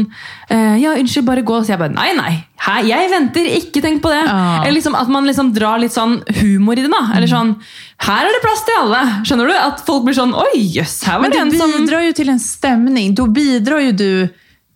eh, 0.49 0.77
Ja, 0.83 0.95
unnskyld, 1.01 1.27
bare 1.29 1.45
gå. 1.47 1.61
Så 1.65 1.75
jeg 1.75 1.81
bare 1.83 1.95
Nei, 1.97 2.11
nei. 2.17 2.35
Hæ, 2.65 2.77
jeg 2.89 3.11
venter. 3.13 3.49
Ikke 3.59 3.83
tenk 3.85 4.01
på 4.05 4.13
det. 4.13 4.23
Ah. 4.29 4.63
Eller 4.63 4.79
liksom 4.79 4.95
At 4.97 5.11
man 5.13 5.27
liksom 5.29 5.53
drar 5.57 5.83
litt 5.83 5.93
sånn 5.97 6.21
humor 6.41 6.79
i 6.79 6.85
det. 6.87 6.93
da. 6.93 7.03
Eller 7.17 7.29
sånn 7.31 7.57
Her 8.07 8.29
er 8.29 8.33
det 8.39 8.45
plass 8.45 8.65
til 8.69 8.81
alle. 8.87 9.03
Skjønner 9.27 9.51
du? 9.53 9.57
At 9.59 9.85
folk 9.89 10.07
blir 10.09 10.17
sånn 10.17 10.33
Oi, 10.37 10.63
jøss, 10.79 11.03
her 11.09 11.19
var 11.21 11.27
Men 11.27 11.35
det 11.35 11.43
det 11.43 11.45
en 11.49 11.61
som 11.61 11.77
bidrar 11.81 12.07
jo 12.09 12.17
til 12.17 12.33
en 12.33 12.41
stemning. 12.43 13.13
Da 13.19 13.27
bidrar 13.41 13.85
jo 13.89 13.93
du 13.99 14.09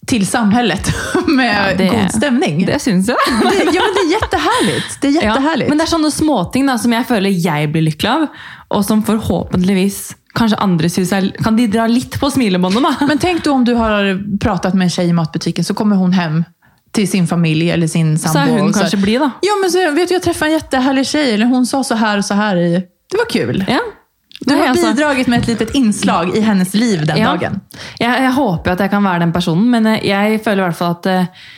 till 0.08 0.26
samhället 0.26 0.88
med 1.26 1.54
Ja, 1.70 1.76
det- 1.78 1.88
god 1.90 2.10
stemning. 2.16 2.66
Det 2.66 2.78
syns 2.82 3.08
jeg. 3.08 3.16
Det, 3.42 3.64
ja, 3.74 3.82
men 3.86 3.94
det 3.94 4.04
er 4.06 4.12
jättehärligt. 4.12 5.00
Det 5.00 5.08
är 5.08 5.12
Ja, 5.12 5.22
jättehärligt. 5.22 5.68
men 5.68 5.78
det 5.78 5.84
er 5.84 5.92
sånne 5.92 6.10
småting 6.10 6.66
da, 6.66 6.78
som 6.78 6.92
jeg 6.96 7.06
føler 7.08 7.30
jeg 7.44 7.68
blir 7.72 7.82
lykkelig 7.90 8.10
av, 8.10 8.26
og 8.70 8.84
som 8.84 9.02
forhåpentligvis 9.06 10.14
kanskje 10.38 10.58
andre 10.62 10.88
synes 10.92 11.12
er 11.12 11.28
Kan 11.44 11.56
de 11.56 11.66
dra 11.66 11.86
litt 11.90 12.18
på 12.20 12.30
smilebåndet, 12.30 12.82
da? 12.84 13.06
Men 13.06 13.18
tenk 13.18 13.44
du 13.44 13.50
om 13.50 13.64
du 13.64 13.74
har 13.74 14.14
pratet 14.40 14.74
med 14.74 14.84
en 14.88 14.90
tjej 14.90 15.08
i 15.08 15.12
matbutikken, 15.16 15.64
så 15.64 15.74
kommer 15.74 15.96
hun 15.96 16.12
hem 16.12 16.44
till 16.92 17.08
sin 17.10 17.26
familj 17.26 17.70
eller 17.70 17.86
sin 17.86 18.18
sambo. 18.18 18.38
hun 18.40 18.72
så 18.72 18.78
här, 18.78 18.84
kanskje 18.88 18.96
blid, 19.02 19.20
da. 19.20 19.30
Ja, 19.42 19.56
men 19.62 19.70
så, 19.70 19.90
vet 19.90 20.08
du, 20.08 20.14
jag 20.14 20.22
träffade 20.22 20.50
en 20.50 20.52
jättehärlig 20.52 21.06
tjej. 21.06 21.34
Eller 21.34 21.46
hon 21.46 21.66
sa 21.66 21.84
så 21.84 21.94
här 21.94 22.18
och 22.18 22.24
så 22.24 22.34
här. 22.34 22.56
I, 22.56 22.72
det 23.10 23.16
var 23.16 23.28
kul. 23.30 23.64
Ja. 23.68 23.80
Du 24.40 24.54
har 24.54 24.68
altså, 24.68 24.92
bidragit 24.92 25.26
med 25.26 25.42
et 25.42 25.48
litet 25.52 25.74
inslag 25.74 26.36
i 26.36 26.40
hennes 26.40 26.74
liv 26.74 27.06
den 27.06 27.18
ja. 27.18 27.32
dagen. 27.34 27.60
Jeg, 27.98 28.10
jeg 28.22 28.34
håper 28.36 28.74
at 28.74 28.82
jeg 28.84 28.92
kan 28.92 29.04
være 29.04 29.24
den 29.24 29.32
personen, 29.34 29.70
men 29.72 29.88
eh, 29.90 30.04
jeg 30.06 30.42
føler 30.44 30.62
i 30.62 30.66
hvert 30.68 30.78
fall 30.78 30.94
at 30.98 31.08
eh, 31.10 31.48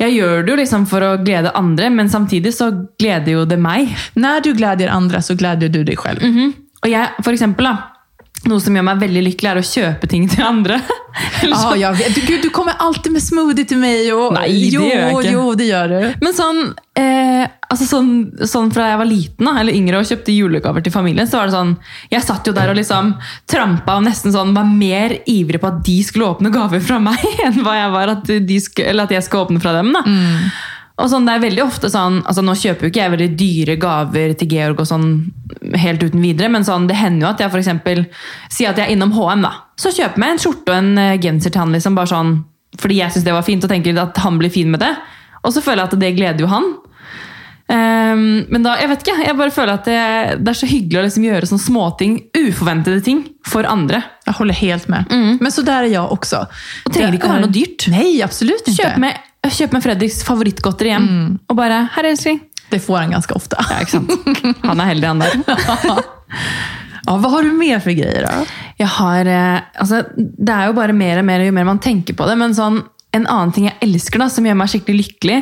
jeg 0.00 0.16
gjør 0.16 0.42
det 0.42 0.52
jo 0.52 0.58
liksom 0.62 0.86
for 0.88 1.04
å 1.04 1.12
glede 1.20 1.52
andre, 1.58 1.90
men 1.92 2.08
samtidig 2.10 2.54
så 2.56 2.70
gleder 2.98 3.34
jo 3.34 3.44
det 3.48 3.60
meg. 3.60 3.92
Når 4.16 4.44
du 4.46 4.50
gleder 4.56 4.92
andre, 4.92 5.20
så 5.22 5.36
gleder 5.38 5.68
du 5.68 5.82
deg 5.84 6.00
selv. 6.00 6.24
Mm 6.24 6.36
-hmm. 6.36 6.52
Og 6.82 6.90
jeg, 6.90 7.08
for 7.22 7.32
eksempel, 7.32 7.64
da, 7.64 7.99
noe 8.48 8.60
som 8.62 8.76
gjør 8.76 8.84
meg 8.86 9.00
veldig 9.02 9.22
lykkelig, 9.26 9.48
er 9.50 9.58
å 9.60 9.64
kjøpe 9.66 10.08
ting 10.08 10.24
til 10.30 10.44
andre. 10.46 10.78
Eller 11.42 11.76
Ja. 11.80 11.90
Du, 11.92 12.20
Gud, 12.24 12.40
du 12.44 12.48
kommer 12.54 12.78
alltid 12.80 13.12
med 13.12 13.22
smoothie 13.24 13.66
til 13.68 13.80
meg! 13.82 14.06
Og, 14.14 14.32
Nei, 14.36 14.46
det 14.54 14.70
jo, 14.72 14.86
gjør 14.86 15.02
jeg 15.02 15.16
ikke. 15.18 15.34
jo, 15.34 15.42
det 15.58 15.66
gjør 15.68 15.92
du. 15.92 15.98
Men 16.24 16.36
sånn, 16.36 16.60
eh, 17.02 17.44
altså 17.68 17.88
sånn, 17.90 18.10
sånn 18.48 18.72
fra 18.74 18.88
jeg 18.92 19.00
var 19.02 19.10
liten 19.10 19.50
da, 19.50 19.54
eller 19.60 19.76
yngre 19.76 20.00
og 20.00 20.08
kjøpte 20.08 20.34
julegaver 20.36 20.86
til 20.86 20.94
familien, 20.94 21.28
så 21.28 21.40
var 21.40 21.50
det 21.50 21.56
sånn 21.58 21.74
Jeg 22.14 22.24
satt 22.24 22.48
jo 22.48 22.56
der 22.56 22.72
og 22.72 22.78
liksom 22.80 23.12
trampa 23.50 23.98
og 24.00 24.06
nesten 24.08 24.32
sånn 24.34 24.54
var 24.56 24.68
mer 24.70 25.18
ivrig 25.30 25.60
på 25.60 25.70
at 25.70 25.82
de 25.86 25.98
skulle 26.06 26.30
åpne 26.32 26.52
gaver 26.54 26.80
fra 26.84 27.00
meg, 27.02 27.20
enn 27.46 27.60
hva 27.66 27.76
jeg 27.82 27.94
var 27.98 28.14
at, 28.16 28.34
de 28.48 28.60
skulle, 28.62 28.92
eller 28.94 29.10
at 29.10 29.16
jeg 29.18 29.26
skulle 29.28 29.50
åpne 29.50 29.62
fra 29.62 29.76
dem. 29.80 29.92
da. 29.96 30.04
Og 31.00 31.08
sånn, 31.08 31.24
det 31.24 31.36
er 31.36 31.44
veldig 31.46 31.62
ofte 31.64 31.88
sånn, 31.92 32.20
altså 32.28 32.42
Nå 32.44 32.54
kjøper 32.60 32.86
jo 32.86 32.90
ikke 32.92 33.00
jeg 33.02 33.12
veldig 33.14 33.28
dyre 33.40 33.76
gaver 33.80 34.34
til 34.38 34.50
Georg 34.52 34.82
og 34.82 34.88
sånn 34.90 35.06
helt 35.80 36.04
uten 36.04 36.20
videre, 36.22 36.50
men 36.52 36.66
sånn, 36.66 36.88
det 36.90 36.98
hender 37.00 37.26
jo 37.26 37.30
at 37.32 37.40
jeg 37.42 37.52
eksempel, 37.62 38.04
sier 38.52 38.72
at 38.72 38.80
jeg 38.80 38.88
er 38.90 38.94
innom 38.96 39.14
HM, 39.16 39.46
da. 39.46 39.54
Så 39.80 39.94
kjøper 39.96 40.26
jeg 40.26 40.36
en 40.36 40.42
skjorte 40.44 40.74
og 40.74 40.76
en 40.76 40.92
eh, 41.00 41.16
genser 41.22 41.54
til 41.54 41.62
han, 41.62 41.72
liksom, 41.74 41.96
bare 41.98 42.12
sånn, 42.12 42.36
fordi 42.80 43.00
jeg 43.00 43.14
syns 43.14 43.26
det 43.26 43.34
var 43.36 43.46
fint, 43.46 43.64
og 43.64 43.72
tenker 43.72 43.98
at 44.02 44.20
han 44.24 44.38
blir 44.40 44.52
fin 44.52 44.70
med 44.70 44.82
det. 44.84 44.92
Og 45.40 45.54
så 45.54 45.64
føler 45.64 45.82
jeg 45.82 45.90
at 45.90 46.00
det 46.02 46.14
gleder 46.18 46.44
jo 46.44 46.52
han. 46.52 46.70
Um, 47.70 48.22
men 48.50 48.64
da, 48.64 48.74
jeg 48.80 48.90
vet 48.90 49.04
ikke, 49.04 49.16
jeg 49.22 49.36
bare 49.38 49.54
føler 49.54 49.76
at 49.78 49.86
det, 49.86 49.98
det 50.42 50.52
er 50.52 50.58
så 50.58 50.66
hyggelig 50.66 50.98
å 50.98 51.04
liksom 51.06 51.26
gjøre 51.28 51.48
sånne 51.52 51.62
småting, 51.62 52.16
uforventede 52.34 53.02
ting, 53.06 53.20
for 53.46 53.68
andre. 53.68 54.02
Jeg 54.26 54.36
holder 54.40 54.58
helt 54.58 54.88
med. 54.90 55.12
Men 55.38 55.54
så 55.54 55.64
der 55.66 55.86
er 55.86 55.92
jeg 55.92 56.16
også. 56.18 56.42
Og 56.84 56.94
trenger 56.94 57.16
ikke 57.16 57.30
å 57.30 57.34
være 57.36 57.44
noe 57.46 57.54
dyrt. 57.54 57.86
Nei, 57.94 58.08
absolutt 58.26 58.66
ikke. 58.66 58.82
Kjøp 58.82 58.98
med, 59.04 59.29
kjøp 59.48 59.72
meg 59.72 59.84
Fredriks 59.86 60.20
favorittgodteri 60.26 60.92
hjem, 60.92 61.10
og 61.48 61.56
bare 61.56 61.88
'Her, 61.94 62.10
elskling'. 62.12 62.40
Det 62.70 62.78
får 62.82 62.98
han 62.98 63.10
ganske 63.16 63.34
ofte. 63.34 63.56
Ja, 63.70 63.80
ikke 63.80 63.90
sant? 63.90 64.10
Han 64.62 64.80
er 64.80 64.92
heldig, 64.92 65.06
han 65.06 65.18
der. 65.18 65.32
Ja, 67.06 67.16
hva 67.18 67.30
har 67.32 67.42
du 67.42 67.54
mer 67.56 67.80
for 67.82 67.96
greier, 67.96 68.22
da? 68.22 68.44
Jeg 68.78 68.86
har, 68.86 69.26
eh, 69.26 69.62
altså, 69.82 70.02
det 70.14 70.52
er 70.52 70.68
jo 70.68 70.76
bare 70.76 70.94
mer 70.94 71.18
og 71.18 71.24
mer 71.26 71.42
jo 71.42 71.54
mer 71.56 71.66
man 71.66 71.80
tenker 71.82 72.14
på 72.14 72.26
det, 72.28 72.36
men 72.38 72.54
sånn, 72.54 72.82
en 73.16 73.26
annen 73.26 73.50
ting 73.56 73.66
jeg 73.66 73.78
elsker 73.82 74.22
da, 74.22 74.28
som 74.30 74.46
gjør 74.46 74.58
meg 74.60 74.70
skikkelig 74.70 75.00
lykkelig, 75.00 75.40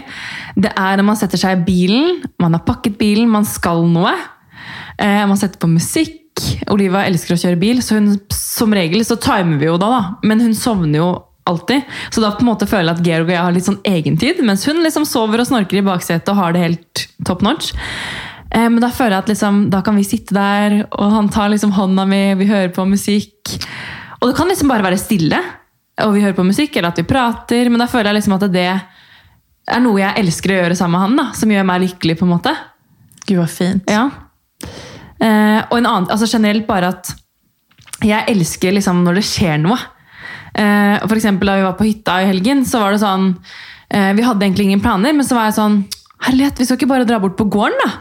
det 0.57 0.73
er 0.73 0.97
når 0.97 1.09
man 1.11 1.19
setter 1.21 1.41
seg 1.41 1.59
i 1.59 1.67
bilen, 1.67 2.23
man 2.41 2.57
har 2.57 2.65
pakket 2.65 2.97
bilen, 3.01 3.29
man 3.29 3.45
skal 3.45 3.85
noe, 3.91 4.15
eh, 4.97 5.27
man 5.29 5.37
setter 5.37 5.61
på 5.61 5.69
musikk, 5.69 6.25
Oliva 6.71 7.03
elsker 7.05 7.35
å 7.35 7.41
kjøre 7.43 7.61
bil, 7.61 7.83
så 7.83 7.99
hun, 7.99 8.15
som 8.33 8.73
regel 8.73 9.05
så 9.05 9.19
timer 9.21 9.59
vi 9.61 9.69
jo 9.69 9.77
da, 9.83 9.91
da, 9.93 10.03
men 10.25 10.41
hun 10.47 10.55
sovner 10.57 11.03
jo 11.03 11.11
alltid, 11.51 11.85
så 12.15 12.23
da 12.25 12.31
på 12.37 12.45
en 12.45 12.51
måte 12.53 12.69
føler 12.71 12.91
jeg 12.93 12.99
at 13.01 13.07
Georg 13.09 13.29
og 13.29 13.35
jeg 13.35 13.43
har 13.47 13.55
litt 13.57 13.67
sånn 13.69 13.81
egentid, 13.89 14.41
mens 14.47 14.67
hun 14.69 14.83
liksom 14.85 15.07
sover 15.09 15.43
og 15.43 15.49
snorker 15.51 15.81
i 15.81 15.87
baksetet 15.87 16.29
og 16.33 16.39
har 16.43 16.55
det 16.57 16.65
helt 16.67 17.07
top 17.27 17.43
notch. 17.47 17.73
Eh, 18.51 18.69
Men 18.69 18.81
da 18.85 18.89
føler 18.95 19.17
jeg 19.19 19.25
at 19.27 19.33
liksom, 19.35 19.63
da 19.73 19.83
kan 19.85 19.97
vi 19.99 20.05
sitte 20.09 20.37
der, 20.37 20.79
og 20.93 21.13
han 21.13 21.29
tar 21.33 21.51
liksom 21.53 21.73
hånda 21.77 22.07
mi, 22.09 22.23
vi 22.41 22.47
hører 22.49 22.71
på 22.77 22.87
musikk. 22.89 23.57
Og 24.21 24.31
det 24.31 24.37
kan 24.39 24.49
liksom 24.49 24.69
bare 24.73 24.87
være 24.87 24.99
stille, 25.01 25.39
og 26.05 26.15
vi 26.15 26.23
hører 26.23 26.37
på 26.39 26.47
musikk, 26.47 26.77
eller 26.77 26.93
at 26.95 26.99
vi 27.03 27.07
prater. 27.09 27.69
Men 27.71 27.83
da 27.83 27.87
føler 27.91 28.13
jeg 28.13 28.21
liksom 28.21 28.37
at 28.39 28.47
det 28.55 28.67
er 28.71 29.81
noe 29.85 30.01
jeg 30.01 30.23
elsker 30.23 30.55
å 30.55 30.59
gjøre 30.63 30.77
sammen 30.79 30.97
med 30.97 31.05
han, 31.07 31.17
da, 31.21 31.27
som 31.37 31.51
gjør 31.53 31.67
meg 31.69 31.83
lykkelig. 31.85 32.19
på 32.19 32.25
en 32.27 32.33
måte. 32.37 32.55
Gud 33.29 33.39
vad 33.43 33.51
fint. 33.53 33.85
Ja. 33.91 34.07
Eh, 35.21 35.61
og 35.69 35.77
en 35.79 35.87
annen, 35.91 36.11
altså 36.15 36.29
generelt 36.31 36.67
bare 36.69 36.93
at 36.95 37.11
jeg 38.07 38.31
elsker 38.31 38.73
liksom 38.77 39.03
når 39.05 39.19
det 39.19 39.25
skjer 39.27 39.59
noe. 39.61 39.77
Eh, 40.59 41.07
for 41.07 41.15
eksempel 41.19 41.51
da 41.51 41.57
vi 41.59 41.67
var 41.69 41.79
på 41.79 41.87
hytta 41.87 42.19
i 42.23 42.29
helgen, 42.33 42.65
så 42.67 42.81
var 42.83 42.95
det 42.95 43.03
sånn 43.05 43.31
eh, 43.95 44.11
Vi 44.19 44.25
hadde 44.27 44.43
egentlig 44.43 44.67
ingen 44.67 44.83
planer, 44.83 45.15
men 45.15 45.27
så 45.27 45.39
var 45.39 45.49
jeg 45.49 45.59
sånn 45.61 45.81
Herlighet, 46.27 46.59
vi 46.59 46.67
skal 46.67 46.81
ikke 46.81 46.91
bare 46.91 47.07
dra 47.07 47.21
bort 47.23 47.37
på 47.39 47.47
gården, 47.47 47.79
da? 47.79 47.93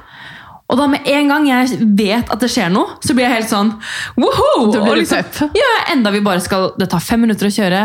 Og 0.68 0.80
da 0.80 0.88
med 0.90 1.06
en 1.08 1.30
gang 1.30 1.46
jeg 1.48 1.78
vet 1.96 2.32
at 2.34 2.42
det 2.42 2.50
skjer 2.52 2.72
noe, 2.74 2.98
så 3.06 3.14
blir 3.14 3.28
jeg 3.28 3.36
helt 3.38 3.52
sånn 3.52 3.70
woho! 4.18 4.72
Da 4.74 4.82
blir 4.82 4.96
Og 4.96 4.98
liksom, 5.04 5.54
ja, 5.56 5.70
enda 5.94 6.12
vi 6.12 6.24
bare 6.26 6.42
skal 6.44 6.72
Det 6.82 6.90
tar 6.92 7.04
fem 7.04 7.22
minutter 7.24 7.48
å 7.48 7.54
kjøre. 7.54 7.84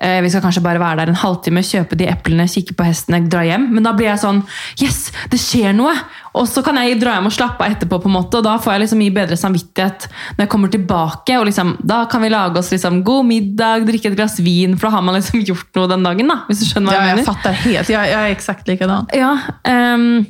Eh, 0.00 0.20
Vi 0.24 0.30
skal 0.32 0.40
kanskje 0.40 0.62
bare 0.64 0.80
være 0.80 0.96
der 1.02 1.08
en 1.12 1.18
halvtime, 1.20 1.60
kjøpe 1.60 1.96
de 2.00 2.06
eplene, 2.08 2.46
kikke 2.48 2.72
på 2.78 2.84
hestene, 2.88 3.18
dra 3.28 3.42
hjem. 3.44 3.66
Men 3.74 3.84
da 3.84 3.92
blir 3.92 4.06
jeg 4.08 4.18
sånn 4.22 4.42
Yes, 4.80 5.10
det 5.30 5.38
skjer 5.42 5.74
noe! 5.76 5.92
Og 6.34 6.46
så 6.48 6.62
kan 6.64 6.76
jeg 6.80 7.00
dra 7.02 7.16
hjem 7.18 7.26
og 7.26 7.32
slappe 7.34 7.64
av 7.66 7.72
etterpå, 7.74 7.98
på 8.00 8.08
en 8.08 8.14
måte, 8.14 8.38
og 8.38 8.44
da 8.46 8.54
får 8.62 8.72
jeg 8.76 8.80
liksom 8.84 8.98
mye 9.02 9.12
bedre 9.16 9.36
samvittighet 9.36 10.06
når 10.38 10.44
jeg 10.44 10.48
kommer 10.48 10.70
tilbake. 10.72 11.36
og 11.38 11.46
liksom, 11.50 11.76
Da 11.84 12.04
kan 12.06 12.22
vi 12.22 12.28
lage 12.32 12.56
oss 12.58 12.70
liksom 12.72 13.02
god 13.04 13.26
middag, 13.26 13.84
drikke 13.86 14.12
et 14.12 14.16
glass 14.16 14.38
vin, 14.40 14.76
for 14.78 14.88
da 14.88 14.96
har 14.96 15.02
man 15.02 15.14
liksom 15.18 15.40
gjort 15.50 15.74
noe 15.76 15.88
den 15.88 16.02
dagen. 16.06 16.28
da, 16.28 16.40
hvis 16.48 16.60
du 16.60 16.66
skjønner 16.70 16.92
hva 16.92 16.96
Ja, 16.96 17.00
jeg 17.00 17.08
jag 17.10 17.16
mener. 17.20 17.32
fatter 17.32 17.52
helt. 17.64 17.88
jeg, 17.90 18.10
jeg 18.14 18.20
er 18.30 18.34
eksakt 18.36 18.68
likedan. 18.68 19.08
Ja, 19.12 19.32
um, 19.94 20.26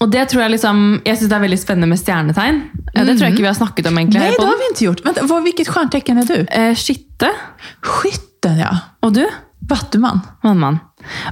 og 0.00 0.10
det 0.12 0.28
tror 0.30 0.42
jeg 0.44 0.50
liksom 0.52 1.02
Jeg 1.04 1.16
syns 1.18 1.28
det 1.28 1.36
er 1.36 1.42
veldig 1.42 1.58
spennende 1.58 1.88
med 1.90 1.98
stjernetegn. 1.98 2.60
Mm. 2.94 3.06
Det 3.06 3.16
tror 3.18 3.24
jeg 3.26 3.32
ikke 3.34 3.42
vi 3.46 3.50
har 3.50 3.58
snakket 3.58 3.86
om 3.90 3.98
egentlig. 3.98 4.20
Nei, 4.20 4.30
det 4.36 4.46
har 4.46 4.60
vi 4.60 4.68
ikke 4.70 4.86
gjort. 4.86 5.02
Vänta, 5.08 5.24
hvilket 5.26 5.66
stjernetegn 5.72 6.18
er 6.22 6.28
du? 6.30 6.36
Eh, 6.50 6.74
Skytte. 6.78 7.32
Skytten, 8.42 8.58
ja. 8.58 8.70
Og 9.06 9.12
du? 9.14 9.22
Vattumann. 9.70 10.20
Vannmann. 10.42 10.80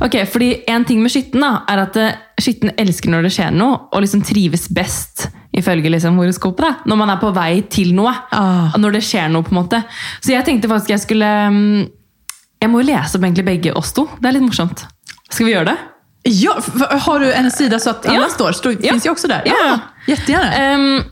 Ok, 0.00 0.14
fordi 0.30 0.62
En 0.68 0.84
ting 0.84 1.00
med 1.02 1.10
skytten 1.10 1.42
da, 1.42 1.64
er 1.68 1.82
at 1.82 1.96
skitten 2.40 2.70
skytten 2.70 2.70
elsker 2.78 3.10
når 3.10 3.26
det 3.26 3.32
skjer 3.34 3.50
noe, 3.54 3.78
og 3.92 4.02
liksom 4.04 4.22
trives 4.22 4.68
best, 4.70 5.26
ifølge 5.56 5.90
liksom 5.90 6.16
horoskopet, 6.20 6.62
da, 6.62 6.70
når 6.86 6.96
man 7.00 7.10
er 7.10 7.18
på 7.20 7.32
vei 7.34 7.62
til 7.68 7.90
noe. 7.94 8.12
Ah. 8.32 8.76
Når 8.78 8.94
det 8.94 9.02
skjer 9.04 9.28
noe, 9.28 9.42
på 9.42 9.50
en 9.50 9.58
måte. 9.58 9.82
Så 10.22 10.32
jeg 10.36 10.46
tenkte 10.46 10.70
faktisk 10.70 10.90
jeg 10.94 11.02
skulle 11.02 11.30
mm, 11.50 11.88
Jeg 12.62 12.70
må 12.70 12.82
jo 12.82 12.90
lese 12.92 13.16
opp 13.18 13.24
egentlig 13.24 13.44
begge 13.46 13.72
oss 13.74 13.90
to. 13.96 14.06
Det 14.20 14.28
er 14.30 14.36
litt 14.36 14.46
morsomt. 14.46 14.84
Skal 15.30 15.46
vi 15.48 15.54
gjøre 15.56 15.72
det? 15.72 15.78
Ja, 16.30 16.54
har 17.06 17.22
du 17.22 17.30
en 17.32 17.50
sida 17.50 17.78
så 17.80 17.94
at 17.96 18.06
alle 18.06 18.28
Ja. 18.28 18.30
står? 18.30 18.52
står 18.52 18.78
Ja. 18.84 18.92
Fins 18.92 19.06
jo 19.06 19.14
også 19.16 19.28
der? 19.28 19.42
Ja. 19.48 19.78
jättegärna. 20.06 20.74
Um, 20.76 21.04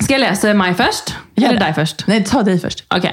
skal 0.00 0.18
jeg 0.18 0.24
lese 0.28 0.54
meg 0.54 0.76
først? 0.76 1.14
Eller 1.38 1.58
deg 1.60 1.74
først? 1.76 2.06
Nei, 2.08 2.20
ta 2.26 2.42
deg 2.42 2.60
først. 2.60 2.82
Ok. 2.90 3.06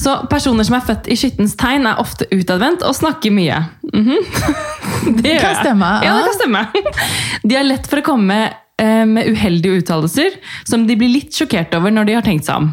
Så 0.00 0.14
personer 0.30 0.66
som 0.66 0.76
er 0.78 0.84
født 0.86 1.08
i 1.10 1.16
skyttens 1.18 1.56
tegn, 1.58 1.86
er 1.90 2.00
ofte 2.02 2.28
utadvendt 2.32 2.84
og 2.86 2.96
snakker 2.96 3.34
mye. 3.34 3.58
Mhm. 3.90 4.18
det 5.20 5.34
gjør 5.36 5.46
Kan 5.46 5.60
stemme, 5.62 5.92
Ja, 6.06 6.16
det 6.18 6.28
kan 6.28 6.38
stemme. 6.38 6.66
De 7.50 7.56
er 7.58 7.66
lett 7.66 7.88
for 7.90 8.02
å 8.02 8.06
komme 8.06 8.38
eh, 8.46 9.06
med 9.08 9.30
uheldige 9.32 9.80
uttalelser 9.82 10.36
som 10.68 10.86
de 10.86 10.96
blir 11.00 11.12
litt 11.12 11.34
sjokkert 11.36 11.74
over 11.78 11.92
når 11.94 12.08
de 12.10 12.16
har 12.18 12.26
tenkt 12.26 12.46
seg 12.48 12.62
om. 12.62 12.70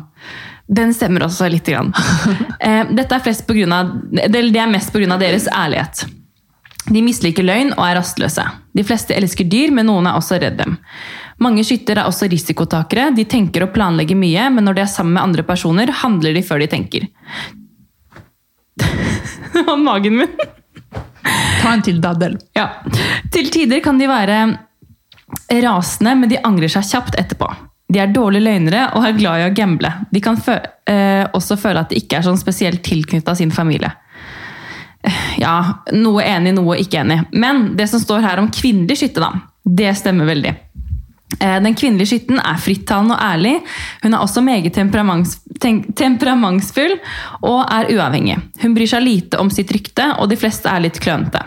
Den 0.67 0.91
stemmer 0.93 1.23
også 1.27 1.47
litt. 1.51 1.67
Grann. 1.67 1.93
Eh, 2.59 2.89
Dette 2.89 3.13
er, 3.13 3.21
flest 3.21 3.45
på 3.47 3.53
grunn 3.53 3.71
av, 3.71 3.91
det 4.11 4.39
er 4.41 4.69
mest 4.71 4.89
pga. 4.91 5.17
deres 5.21 5.45
ærlighet. 5.53 6.07
De 6.89 7.03
misliker 7.03 7.45
løgn 7.45 7.73
og 7.75 7.83
er 7.85 7.97
rastløse. 7.99 8.43
De 8.75 8.83
fleste 8.87 9.15
elsker 9.15 9.47
dyr, 9.47 9.71
men 9.75 9.87
noen 9.89 10.07
er 10.09 10.17
også 10.17 10.39
redd 10.41 10.57
dem. 10.59 10.77
Mange 11.43 11.63
skytter 11.65 11.99
er 12.01 12.09
også 12.09 12.29
risikotakere. 12.31 13.11
De 13.15 13.25
tenker 13.29 13.67
og 13.67 13.73
planlegger 13.75 14.17
mye, 14.17 14.47
men 14.53 14.65
når 14.65 14.77
de 14.77 14.83
er 14.85 14.91
sammen 14.91 15.13
med 15.17 15.23
andre 15.23 15.45
personer, 15.45 15.91
handler 16.01 16.33
de 16.33 16.43
før 16.45 16.63
de 16.63 16.69
tenker. 16.71 17.07
Det 19.53 19.63
var 19.65 19.77
magen 19.81 20.17
min. 20.21 20.33
Ta 21.61 21.73
en 21.73 21.83
til 21.85 22.01
daddel. 22.01 22.37
Ja. 22.57 22.67
Til 23.33 23.49
tider 23.53 23.81
kan 23.83 23.97
de 23.99 24.07
være 24.09 24.41
rasende, 25.63 26.13
men 26.15 26.29
de 26.31 26.39
angrer 26.45 26.71
seg 26.71 26.85
kjapt 26.87 27.17
etterpå. 27.19 27.49
De 27.87 28.01
er 28.03 28.11
dårlige 28.11 28.43
løgnere 28.43 28.89
og 28.97 29.05
er 29.07 29.15
glad 29.17 29.41
i 29.41 29.47
å 29.47 29.53
gamble. 29.55 29.91
De 30.11 30.21
kan 30.23 30.37
fø 30.39 30.57
eh, 30.57 31.23
også 31.37 31.57
føle 31.59 31.83
at 31.83 31.91
de 31.91 31.99
ikke 32.01 32.19
er 32.19 32.25
sånn 32.25 32.39
spesielt 32.39 32.83
tilknytta 32.85 33.35
sin 33.39 33.53
familie. 33.53 33.93
Eh, 35.05 35.23
Ja, 35.39 35.55
noe 35.95 36.23
enig, 36.25 36.55
noe 36.57 36.77
ikke 36.81 37.01
enig. 37.03 37.21
Men 37.31 37.77
det 37.79 37.87
som 37.91 38.01
står 38.03 38.25
her 38.25 38.41
om 38.41 38.49
kvinnelig 38.51 38.99
skytte, 38.99 39.23
da, 39.23 39.31
det 39.63 39.93
stemmer 39.99 40.27
veldig. 40.27 40.53
Eh, 41.39 41.59
Den 41.61 41.75
kvinnelige 41.75 42.13
skytten 42.13 42.39
er 42.39 42.61
frittalende 42.61 43.17
og 43.17 43.23
ærlig. 43.23 43.55
Hun 44.03 44.13
er 44.13 44.23
også 44.23 44.41
meget 44.41 44.73
temperaments, 44.73 45.37
temperamentsfull 45.59 46.97
og 47.41 47.65
er 47.67 47.91
uavhengig. 47.95 48.39
Hun 48.61 48.75
bryr 48.77 48.87
seg 48.87 49.03
lite 49.03 49.39
om 49.41 49.51
sitt 49.51 49.71
rykte, 49.71 50.13
og 50.17 50.29
de 50.31 50.39
fleste 50.39 50.71
er 50.71 50.85
litt 50.87 50.99
klønete. 51.03 51.43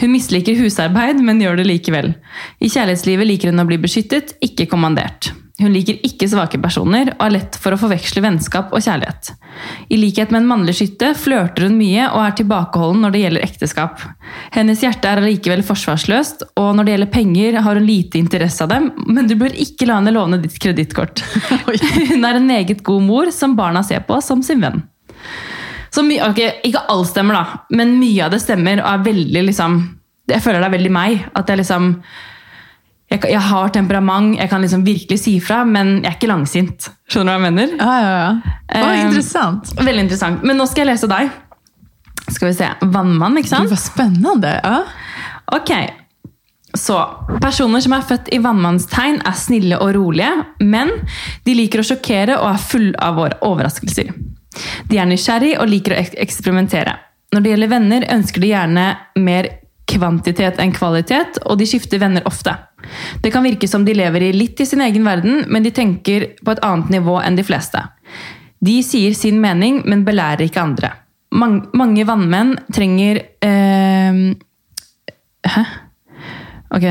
Hun 0.00 0.12
misliker 0.14 0.58
husarbeid, 0.58 1.22
men 1.22 1.40
gjør 1.42 1.60
det 1.60 1.68
likevel. 1.68 2.14
I 2.60 2.72
kjærlighetslivet 2.72 3.28
liker 3.28 3.52
hun 3.52 3.62
å 3.62 3.68
bli 3.68 3.78
beskyttet, 3.82 4.36
ikke 4.44 4.68
kommandert. 4.70 5.32
Hun 5.60 5.74
liker 5.74 5.98
ikke 6.06 6.26
svake 6.30 6.58
personer 6.62 7.12
og 7.12 7.22
er 7.26 7.34
lett 7.36 7.56
for 7.60 7.74
å 7.74 7.78
forveksle 7.78 8.22
vennskap 8.24 8.72
og 8.72 8.82
kjærlighet. 8.82 9.34
I 9.92 9.98
likhet 10.00 10.32
med 10.32 10.42
en 10.42 10.48
mannlig 10.48 10.74
skytte 10.78 11.12
flørter 11.18 11.68
hun 11.68 11.76
mye 11.78 12.08
og 12.08 12.22
er 12.24 12.36
tilbakeholden 12.40 13.04
når 13.04 13.14
det 13.14 13.22
gjelder 13.22 13.44
ekteskap. 13.46 14.02
Hennes 14.54 14.82
hjerte 14.82 15.10
er 15.10 15.20
allikevel 15.20 15.62
forsvarsløst, 15.66 16.46
og 16.58 16.70
når 16.76 16.88
det 16.88 16.94
gjelder 16.96 17.12
penger 17.12 17.60
har 17.66 17.78
hun 17.78 17.86
lite 17.86 18.18
interesse 18.18 18.64
av 18.64 18.72
dem, 18.72 18.88
men 19.06 19.28
du 19.28 19.36
bør 19.38 19.54
ikke 19.54 19.86
la 19.86 20.00
henne 20.00 20.14
låne 20.16 20.40
ditt 20.42 20.56
kredittkort. 20.62 21.22
Hun 22.12 22.24
er 22.24 22.38
en 22.38 22.48
meget 22.48 22.82
god 22.86 23.04
mor 23.04 23.30
som 23.34 23.54
barna 23.58 23.84
ser 23.86 24.02
på 24.08 24.18
som 24.24 24.42
sin 24.44 24.62
venn. 24.64 24.82
Så 25.92 26.04
mye, 26.06 26.24
okay, 26.30 26.60
Ikke 26.64 26.86
alt 26.88 27.10
stemmer, 27.10 27.36
da, 27.36 27.64
men 27.76 27.98
mye 28.00 28.24
av 28.24 28.32
det 28.32 28.40
stemmer. 28.40 28.80
og 28.80 28.88
er 28.92 29.06
veldig 29.12 29.42
liksom, 29.50 29.80
Jeg 30.30 30.40
føler 30.40 30.62
det 30.62 30.68
er 30.70 30.78
veldig 30.78 30.92
meg. 30.94 31.26
At 31.36 31.48
jeg 31.48 31.60
liksom 31.60 31.96
jeg, 33.12 33.20
jeg 33.28 33.40
har 33.44 33.68
temperament, 33.74 34.38
jeg 34.38 34.48
kan 34.48 34.62
liksom 34.64 34.86
virkelig 34.86 35.18
si 35.20 35.34
fra, 35.44 35.64
men 35.68 35.98
jeg 36.00 36.08
er 36.08 36.16
ikke 36.16 36.30
langsint. 36.30 36.86
Skjønner 37.12 37.34
du 37.36 37.42
hva 37.42 37.50
jeg 37.50 37.52
mener? 37.52 37.74
Ja, 37.76 37.96
ja, 38.00 38.12
ja. 38.22 38.54
Vad 38.72 38.92
Eh, 38.94 39.00
intressant. 39.06 39.72
Veldig 39.76 40.04
interessant. 40.06 40.44
Men 40.48 40.56
nå 40.56 40.64
skal 40.70 40.86
jeg 40.86 40.94
lese 40.94 41.10
deg. 41.10 41.28
Skal 42.30 42.48
vi 42.48 42.54
se. 42.56 42.70
Vannmann, 42.94 43.36
ikke 43.36 43.50
sant? 43.50 43.68
Det 43.68 43.74
var 43.74 43.82
spennende. 43.82 44.54
Ja. 44.64 44.78
Ok. 45.52 45.74
Så 46.72 46.96
personer 47.42 47.84
som 47.84 47.92
er 47.92 48.06
født 48.08 48.30
i 48.32 48.40
vannmannstegn, 48.40 49.20
er 49.28 49.36
snille 49.36 49.76
og 49.76 49.92
rolige, 49.98 50.32
men 50.64 50.94
de 51.44 51.56
liker 51.58 51.82
å 51.82 51.84
sjokkere 51.84 52.38
og 52.40 52.48
er 52.54 52.62
full 52.64 52.94
av 52.96 53.18
våre 53.20 53.36
overraskelser. 53.44 54.08
De 54.90 54.98
er 54.98 55.08
nysgjerrig 55.08 55.56
og 55.60 55.70
liker 55.70 55.94
å 55.94 56.00
ek 56.02 56.14
eksperimentere. 56.22 56.94
Når 57.32 57.44
det 57.44 57.52
gjelder 57.54 57.72
venner, 57.72 58.08
ønsker 58.12 58.44
de 58.44 58.52
gjerne 58.52 58.86
mer 59.24 59.48
kvantitet 59.88 60.60
enn 60.62 60.72
kvalitet, 60.74 61.40
og 61.48 61.58
de 61.60 61.68
skifter 61.68 62.00
venner 62.00 62.24
ofte. 62.28 62.54
Det 63.22 63.32
kan 63.32 63.44
virke 63.44 63.68
som 63.68 63.84
de 63.86 63.94
lever 63.96 64.28
i 64.28 64.32
litt 64.34 64.60
i 64.60 64.66
sin 64.68 64.82
egen 64.84 65.04
verden, 65.06 65.44
men 65.48 65.64
de 65.64 65.72
tenker 65.74 66.32
på 66.42 66.54
et 66.54 66.62
annet 66.66 66.92
nivå 66.96 67.18
enn 67.22 67.38
de 67.38 67.44
fleste. 67.46 67.80
De 68.62 68.78
sier 68.86 69.14
sin 69.18 69.40
mening, 69.42 69.82
men 69.88 70.04
belærer 70.06 70.46
ikke 70.46 70.62
andre. 70.62 70.92
Mang 71.32 71.62
mange 71.78 72.04
vannmenn 72.06 72.56
trenger 72.72 73.22
eh, 73.40 74.18
Hæ? 75.42 75.62
Ok, 76.72 76.84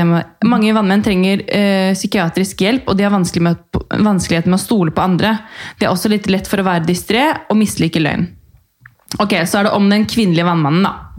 Mange 0.46 0.74
vannmenn 0.76 1.02
trenger 1.02 1.42
eh, 1.50 1.90
psykiatrisk 1.96 2.60
hjelp, 2.62 2.86
og 2.86 2.98
de 2.98 3.06
har 3.06 3.14
vanskelig 3.14 3.42
med, 3.42 3.62
vanskeligheter 3.90 4.52
med 4.52 4.60
å 4.60 4.62
stole 4.62 4.94
på 4.94 5.02
andre. 5.02 5.34
De 5.80 5.88
er 5.88 5.90
også 5.90 6.12
litt 6.12 6.28
lett 6.30 6.46
for 6.50 6.62
å 6.62 6.66
være 6.66 6.86
distré 6.86 7.24
og 7.48 7.58
mislike 7.58 8.02
løgn. 8.02 8.28
Ok, 9.20 9.34
Så 9.46 9.58
er 9.58 9.66
det 9.66 9.74
om 9.76 9.88
den 9.90 10.06
kvinnelige 10.08 10.46
vannmannen. 10.46 10.86
da. 10.86 11.12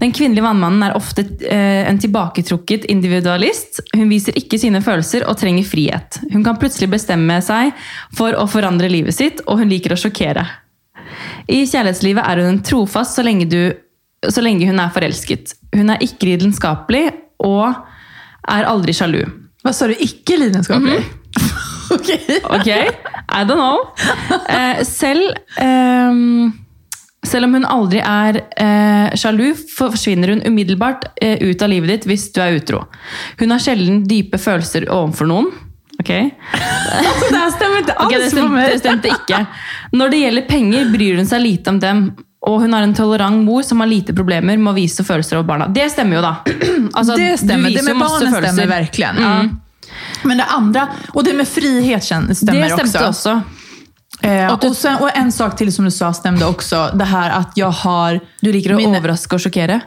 Den 0.00 0.14
kvinnelige 0.16 0.46
vannmannen 0.46 0.86
er 0.88 0.96
ofte 0.96 1.26
eh, 1.44 1.84
en 1.90 2.00
tilbaketrukket 2.00 2.88
individualist. 2.90 3.82
Hun 3.92 4.08
viser 4.08 4.36
ikke 4.38 4.58
sine 4.58 4.80
følelser 4.82 5.26
og 5.28 5.36
trenger 5.38 5.68
frihet. 5.68 6.22
Hun 6.32 6.44
kan 6.46 6.58
plutselig 6.58 6.88
bestemme 6.90 7.36
seg 7.44 7.74
for 8.16 8.32
å 8.32 8.48
forandre 8.50 8.88
livet 8.90 9.14
sitt, 9.14 9.44
og 9.46 9.60
hun 9.60 9.70
liker 9.70 9.94
å 9.94 10.00
sjokkere. 10.00 10.46
I 11.50 11.66
kjærlighetslivet 11.66 12.24
er 12.24 12.44
hun 12.46 12.62
trofast 12.64 13.18
så 13.18 13.24
lenge, 13.26 13.46
du, 13.50 13.74
så 14.24 14.40
lenge 14.44 14.68
hun 14.70 14.80
er 14.80 14.92
forelsket. 14.94 15.54
Hun 15.76 15.92
er 15.92 16.02
ikke 16.06 16.32
lidenskapelig 16.32 17.10
og 17.44 17.89
er 18.50 18.68
aldri 18.70 18.94
sjalu. 18.96 19.22
Hva 19.64 19.72
sa 19.76 19.88
du? 19.90 19.96
Ikke 19.98 20.38
lidenskapelig? 20.40 21.00
Mm 21.90 21.98
-hmm. 21.98 22.54
Ok, 22.54 22.68
I 23.32 23.44
don't 23.44 23.58
know. 23.58 23.78
Eh, 24.48 24.84
selv, 24.84 25.34
eh, 25.56 26.12
selv 27.26 27.44
om 27.44 27.54
hun 27.54 27.64
aldri 27.64 27.98
er 27.98 28.40
eh, 28.56 29.16
sjalu, 29.16 29.54
forsvinner 29.78 30.28
hun 30.28 30.42
umiddelbart 30.46 31.04
eh, 31.20 31.42
ut 31.42 31.62
av 31.62 31.68
livet 31.68 31.88
ditt 31.88 32.06
hvis 32.06 32.32
du 32.32 32.40
er 32.40 32.52
utro. 32.60 32.84
Hun 33.40 33.50
har 33.50 33.58
sjelden 33.58 34.04
dype 34.06 34.38
følelser 34.38 34.86
overfor 34.88 35.26
noen. 35.26 35.50
Ok, 36.00 36.08
det 37.30 37.36
här 37.36 37.50
stämmer 37.50 37.78
inte 37.78 37.94
det, 38.10 38.30
stemte, 38.30 38.70
det 38.72 38.78
stemte 38.78 39.08
ikke. 39.08 39.46
Når 39.92 40.08
det 40.08 40.16
gjelder 40.16 40.42
penger, 40.48 40.92
bryr 40.92 41.16
hun 41.16 41.26
seg 41.26 41.42
lite 41.42 41.70
om 41.70 41.80
dem. 41.80 42.16
Og 42.48 42.60
hun 42.62 42.72
har 42.72 42.82
en 42.86 42.94
tolerant 42.96 43.44
mor 43.44 43.62
som 43.62 43.80
har 43.82 43.88
lite 43.90 44.14
problemer 44.16 44.56
med 44.56 44.70
å 44.72 44.76
vise 44.76 45.04
følelser 45.04 45.36
over 45.36 45.46
barna. 45.50 45.66
Det 45.68 45.90
stemmer 45.92 46.16
jo, 46.16 46.22
da. 46.24 46.34
Altså, 46.98 47.16
Det 47.16 47.34
stemmer. 47.42 47.74
Det 47.74 47.84
med 47.84 47.98
barnen 48.00 48.32
følelser. 48.32 48.54
stämmer 48.54 48.70
verkligen. 48.70 49.20
Ja. 49.20 49.34
Men 50.24 50.38
det 50.40 50.46
andre, 50.48 50.86
og 51.14 51.24
det 51.24 51.34
med 51.36 51.48
frihet 51.48 52.04
stemmer 52.04 52.34
stämmer 52.34 52.68
Det 52.68 52.74
också. 52.84 53.04
også. 53.08 53.42
Eh, 54.22 54.52
og, 54.52 54.64
sen, 54.76 54.96
og, 55.00 55.10
en 55.16 55.30
sak 55.32 55.56
til 55.56 55.70
som 55.72 55.84
du 55.84 55.90
sa 55.90 56.10
stemte 56.12 56.44
også. 56.44 56.90
Det 56.98 57.06
her 57.08 57.30
at 57.40 57.56
jeg 57.56 57.70
har... 57.84 58.20
Du 58.42 58.50
liker 58.52 58.74
å 58.74 58.80
Mine- 58.80 58.98
overraske 59.00 59.36
og 59.36 59.40
sjokkere? 59.44 59.80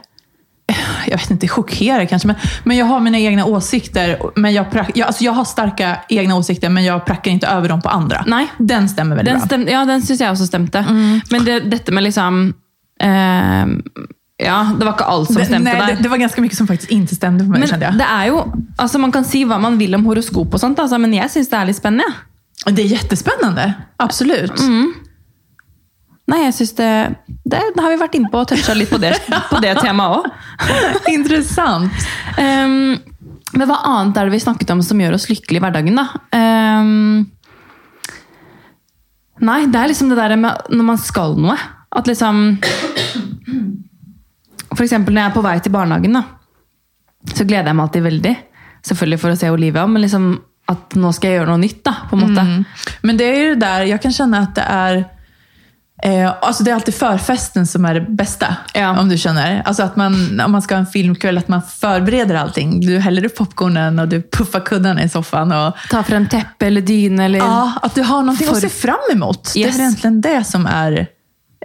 Jag 1.06 1.18
vet 1.18 1.30
inte, 1.30 1.48
chockerad 1.48 2.08
kanske, 2.08 2.26
men, 2.28 2.36
men 2.64 2.76
jag 2.76 2.86
har 2.86 3.00
mina 3.00 3.18
egna 3.18 3.44
åsikter. 3.44 4.18
Men 4.36 4.52
jag, 4.52 4.70
prack, 4.70 4.90
jag, 4.94 5.06
alltså 5.06 5.24
jag 5.24 5.32
har 5.32 5.44
starka 5.44 5.96
egna 6.08 6.36
åsikter, 6.36 6.68
men 6.68 6.84
jag 6.84 7.04
prackar 7.06 7.30
inte 7.30 7.46
över 7.46 7.68
dem 7.68 7.82
på 7.82 7.88
andra. 7.88 8.24
Nej. 8.26 8.46
Den 8.58 8.88
stämmer 8.88 9.16
väldigt 9.16 9.32
Den, 9.32 9.38
bra. 9.40 9.46
stem, 9.46 9.68
ja, 9.68 9.84
den 9.84 10.02
syns 10.02 10.20
jeg 10.20 10.30
også 10.30 10.46
stemte. 10.46 10.84
Men 11.30 11.44
det, 11.44 11.60
dette 11.60 11.92
med 11.92 12.02
liksom 12.02 12.54
eh, 13.00 13.66
Ja, 14.36 14.72
det 14.78 14.84
var 14.84 14.92
ikke 14.92 15.04
alt 15.04 15.26
som 15.26 15.36
Det, 15.36 15.46
stemte 15.46 15.70
der. 15.70 15.86
det, 15.86 16.02
det 16.02 16.08
var 16.08 16.16
ganska 16.16 16.40
mycket 16.40 16.58
som 16.58 16.66
faktiskt 16.66 16.90
inte 16.90 17.14
stämde 17.14 17.44
på 17.44 17.50
mig, 17.50 17.60
Men 17.60 17.68
kände 17.68 17.86
jag. 17.86 17.94
det 17.98 18.04
er 18.10 18.24
jo, 18.26 18.52
altså 18.76 18.98
Man 18.98 19.12
kan 19.12 19.24
si 19.24 19.44
hva 19.44 19.58
man 19.58 19.78
vil 19.78 19.94
om 19.94 20.04
horoskop, 20.06 20.54
og 20.54 20.60
sånt, 20.60 20.78
altså, 20.78 20.98
men 20.98 21.12
jeg 21.14 21.30
syns 21.30 21.48
det 21.50 21.56
er 21.60 21.66
litt 21.66 21.76
spennende. 21.76 22.04
Det 22.66 22.82
är 22.82 22.86
jättespännande, 22.86 23.72
absolut. 23.96 24.60
Nei, 26.26 26.38
jeg 26.44 26.54
synes 26.54 26.72
det, 26.78 27.14
det, 27.44 27.60
har 27.76 27.92
vi 27.92 28.00
vært 28.00 28.14
inne 28.16 28.30
på 28.32 28.40
og 28.40 28.48
toucha 28.48 28.74
litt 28.76 28.92
på 28.92 29.00
det, 29.02 29.12
på 29.52 29.60
det 29.64 29.74
temaet 29.80 30.20
òg. 30.20 30.28
Interessant. 31.16 32.06
Um, 32.38 32.96
men 33.54 33.68
hva 33.68 33.78
annet 33.90 34.18
er 34.18 34.28
det 34.28 34.34
vi 34.34 34.42
snakket 34.42 34.72
om 34.74 34.82
som 34.82 35.00
gjør 35.00 35.18
oss 35.18 35.28
lykkelige 35.30 35.60
i 35.60 35.64
hverdagen, 35.64 36.00
da? 36.00 36.06
Um, 36.34 37.26
nei, 39.44 39.60
det 39.70 39.80
er 39.80 39.92
liksom 39.92 40.10
det 40.10 40.18
der 40.18 40.36
med 40.40 40.72
når 40.72 40.88
man 40.88 41.00
skal 41.00 41.36
noe. 41.38 41.58
At 41.94 42.08
liksom 42.10 42.56
eksempel 44.84 45.14
når 45.14 45.22
jeg 45.22 45.30
er 45.30 45.36
på 45.36 45.44
vei 45.44 45.54
til 45.62 45.74
barnehagen, 45.74 46.18
da. 46.18 46.24
Så 47.34 47.46
gleder 47.46 47.70
jeg 47.70 47.76
meg 47.78 47.86
alltid 47.86 48.04
veldig. 48.04 48.34
Selvfølgelig 48.84 49.20
for 49.22 49.32
å 49.32 49.38
se 49.38 49.52
Olivia, 49.52 49.86
men 49.88 50.04
liksom 50.04 50.32
at 50.72 50.96
nå 50.96 51.10
skal 51.12 51.30
jeg 51.30 51.40
gjøre 51.40 51.52
noe 51.52 51.60
nytt, 51.60 51.80
da. 51.84 51.94
på 52.08 52.16
en 52.16 52.22
måte. 52.24 52.44
Men 53.04 53.20
det 53.20 53.26
er 53.28 53.42
jo 53.42 53.58
det 53.60 53.72
jeg 53.82 53.90
jag 53.92 54.02
kan 54.04 54.16
kjenne 54.16 54.40
at 54.46 54.54
det 54.56 54.64
är 54.64 55.02
eh, 56.04 56.32
alltså 56.40 56.64
det 56.64 56.70
är 56.70 56.74
alltid 56.74 56.94
förfesten 56.94 57.66
som 57.66 57.84
är 57.84 57.94
det 57.94 58.00
bästa. 58.00 58.56
Ja. 58.74 59.00
Om 59.00 59.08
du 59.08 59.18
känner. 59.18 59.62
Alltså 59.64 59.82
att 59.82 59.96
man, 59.96 60.40
om 60.40 60.52
man 60.52 60.62
ska 60.62 60.74
ha 60.74 60.80
en 60.80 60.86
filmkväll, 60.86 61.38
att 61.38 61.48
man 61.48 61.62
förbereder 61.62 62.34
allting. 62.34 62.80
Du 62.80 62.98
häller 62.98 63.24
upp 63.24 63.36
popcornen 63.36 63.98
och 63.98 64.08
du 64.08 64.22
puffar 64.22 64.60
kuddarna 64.60 65.02
i 65.02 65.08
soffan. 65.08 65.52
Och, 65.52 65.74
Ta 65.90 66.02
frem 66.02 66.28
teppe 66.28 66.66
eller 66.66 66.80
dyne 66.80 67.24
eller 67.24 67.38
ja, 67.38 67.72
att 67.82 67.94
du 67.94 68.02
har 68.02 68.22
noe 68.22 68.36
För- 68.36 68.52
att 68.52 68.60
se 68.60 68.68
fram 68.68 68.96
emot. 69.12 69.50
Det 69.54 69.58
är 69.58 69.60
egentlig 69.60 69.72
väl 69.72 69.80
egentligen 69.80 70.20
det 70.20 70.44
som 70.44 70.66
är 70.66 71.06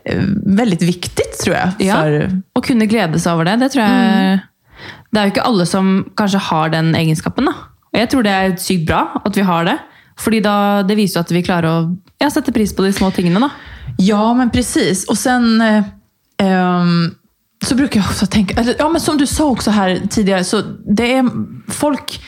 Veldig 0.06 0.58
väldigt 0.58 0.82
viktigt, 0.82 1.39
tror 1.43 1.56
jag. 1.56 1.69
Ja, 1.78 1.95
För, 1.95 2.41
Å 2.56 2.62
kunne 2.62 2.86
glede 2.86 3.19
seg 3.19 3.34
over 3.34 3.45
det, 3.45 3.56
det 3.60 3.69
tror 3.73 3.84
jeg 3.84 4.39
Det 5.12 5.19
er 5.19 5.28
jo 5.28 5.34
ikke 5.34 5.43
alle 5.49 5.65
som 5.65 5.89
kanskje 6.17 6.39
har 6.39 6.69
den 6.69 6.93
egenskapen. 6.95 7.45
da. 7.45 7.52
Og 7.93 7.99
jeg 7.99 8.10
tror 8.10 8.23
det 8.23 8.32
er 8.32 8.56
sykt 8.62 8.86
bra 8.88 9.21
at 9.25 9.38
vi 9.38 9.41
har 9.41 9.65
det. 9.65 9.78
Fordi 10.19 10.39
da, 10.45 10.84
det 10.84 10.95
viser 10.99 11.19
jo 11.19 11.25
at 11.25 11.32
vi 11.32 11.43
klarer 11.43 11.67
å 11.69 11.97
ja, 12.21 12.30
sette 12.30 12.54
pris 12.56 12.73
på 12.75 12.84
de 12.86 12.93
små 12.93 13.12
tingene. 13.12 13.39
da. 13.39 13.49
Ja, 14.01 14.33
men 14.33 14.49
precis. 14.49 15.05
Och 15.05 15.17
sen 15.17 15.62
eh, 15.62 15.83
ehm, 16.38 17.15
så 17.65 17.75
brukar 17.75 17.99
jag 17.99 18.09
också 18.09 18.25
tänka, 18.25 18.63
ja 18.79 18.89
men 18.89 19.01
som 19.01 19.17
du 19.17 19.27
sa 19.27 19.45
också 19.45 19.71
här 19.71 20.01
tidigare, 20.09 20.43
så 20.43 20.62
det 20.95 21.13
är 21.13 21.29
folk, 21.71 22.21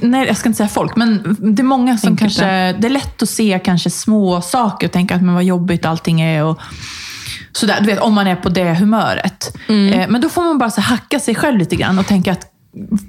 nej 0.00 0.26
jag 0.26 0.36
ska 0.36 0.48
inte 0.48 0.56
säga 0.56 0.68
folk, 0.68 0.96
men 0.96 1.36
det 1.38 1.62
är 1.62 1.64
många 1.64 1.98
som 1.98 2.08
Enkelt, 2.08 2.20
kanske, 2.20 2.72
det 2.72 2.86
är 2.86 2.90
lätt 2.90 3.22
att 3.22 3.28
se 3.28 3.60
kanske 3.64 3.90
små 3.90 4.40
saker 4.40 4.86
och 4.86 4.92
tänka 4.92 5.14
att 5.14 5.22
men 5.22 5.34
vad 5.34 5.44
jobbigt 5.44 5.84
allting 5.84 6.20
är. 6.20 6.44
Och, 6.44 6.60
sådär, 7.52 7.76
du 7.80 7.86
vet, 7.86 8.00
om 8.00 8.14
man 8.14 8.26
är 8.26 8.36
på 8.36 8.48
det 8.48 8.74
humöret. 8.74 9.56
Eh, 9.92 10.08
men 10.08 10.20
då 10.20 10.28
får 10.28 10.42
man 10.42 10.58
bara 10.58 10.70
så 10.70 10.80
hacka 10.80 11.20
sig 11.20 11.34
själv 11.34 11.58
lite 11.58 11.76
grann 11.76 11.98
och 11.98 12.06
tänka 12.06 12.32
att 12.32 12.46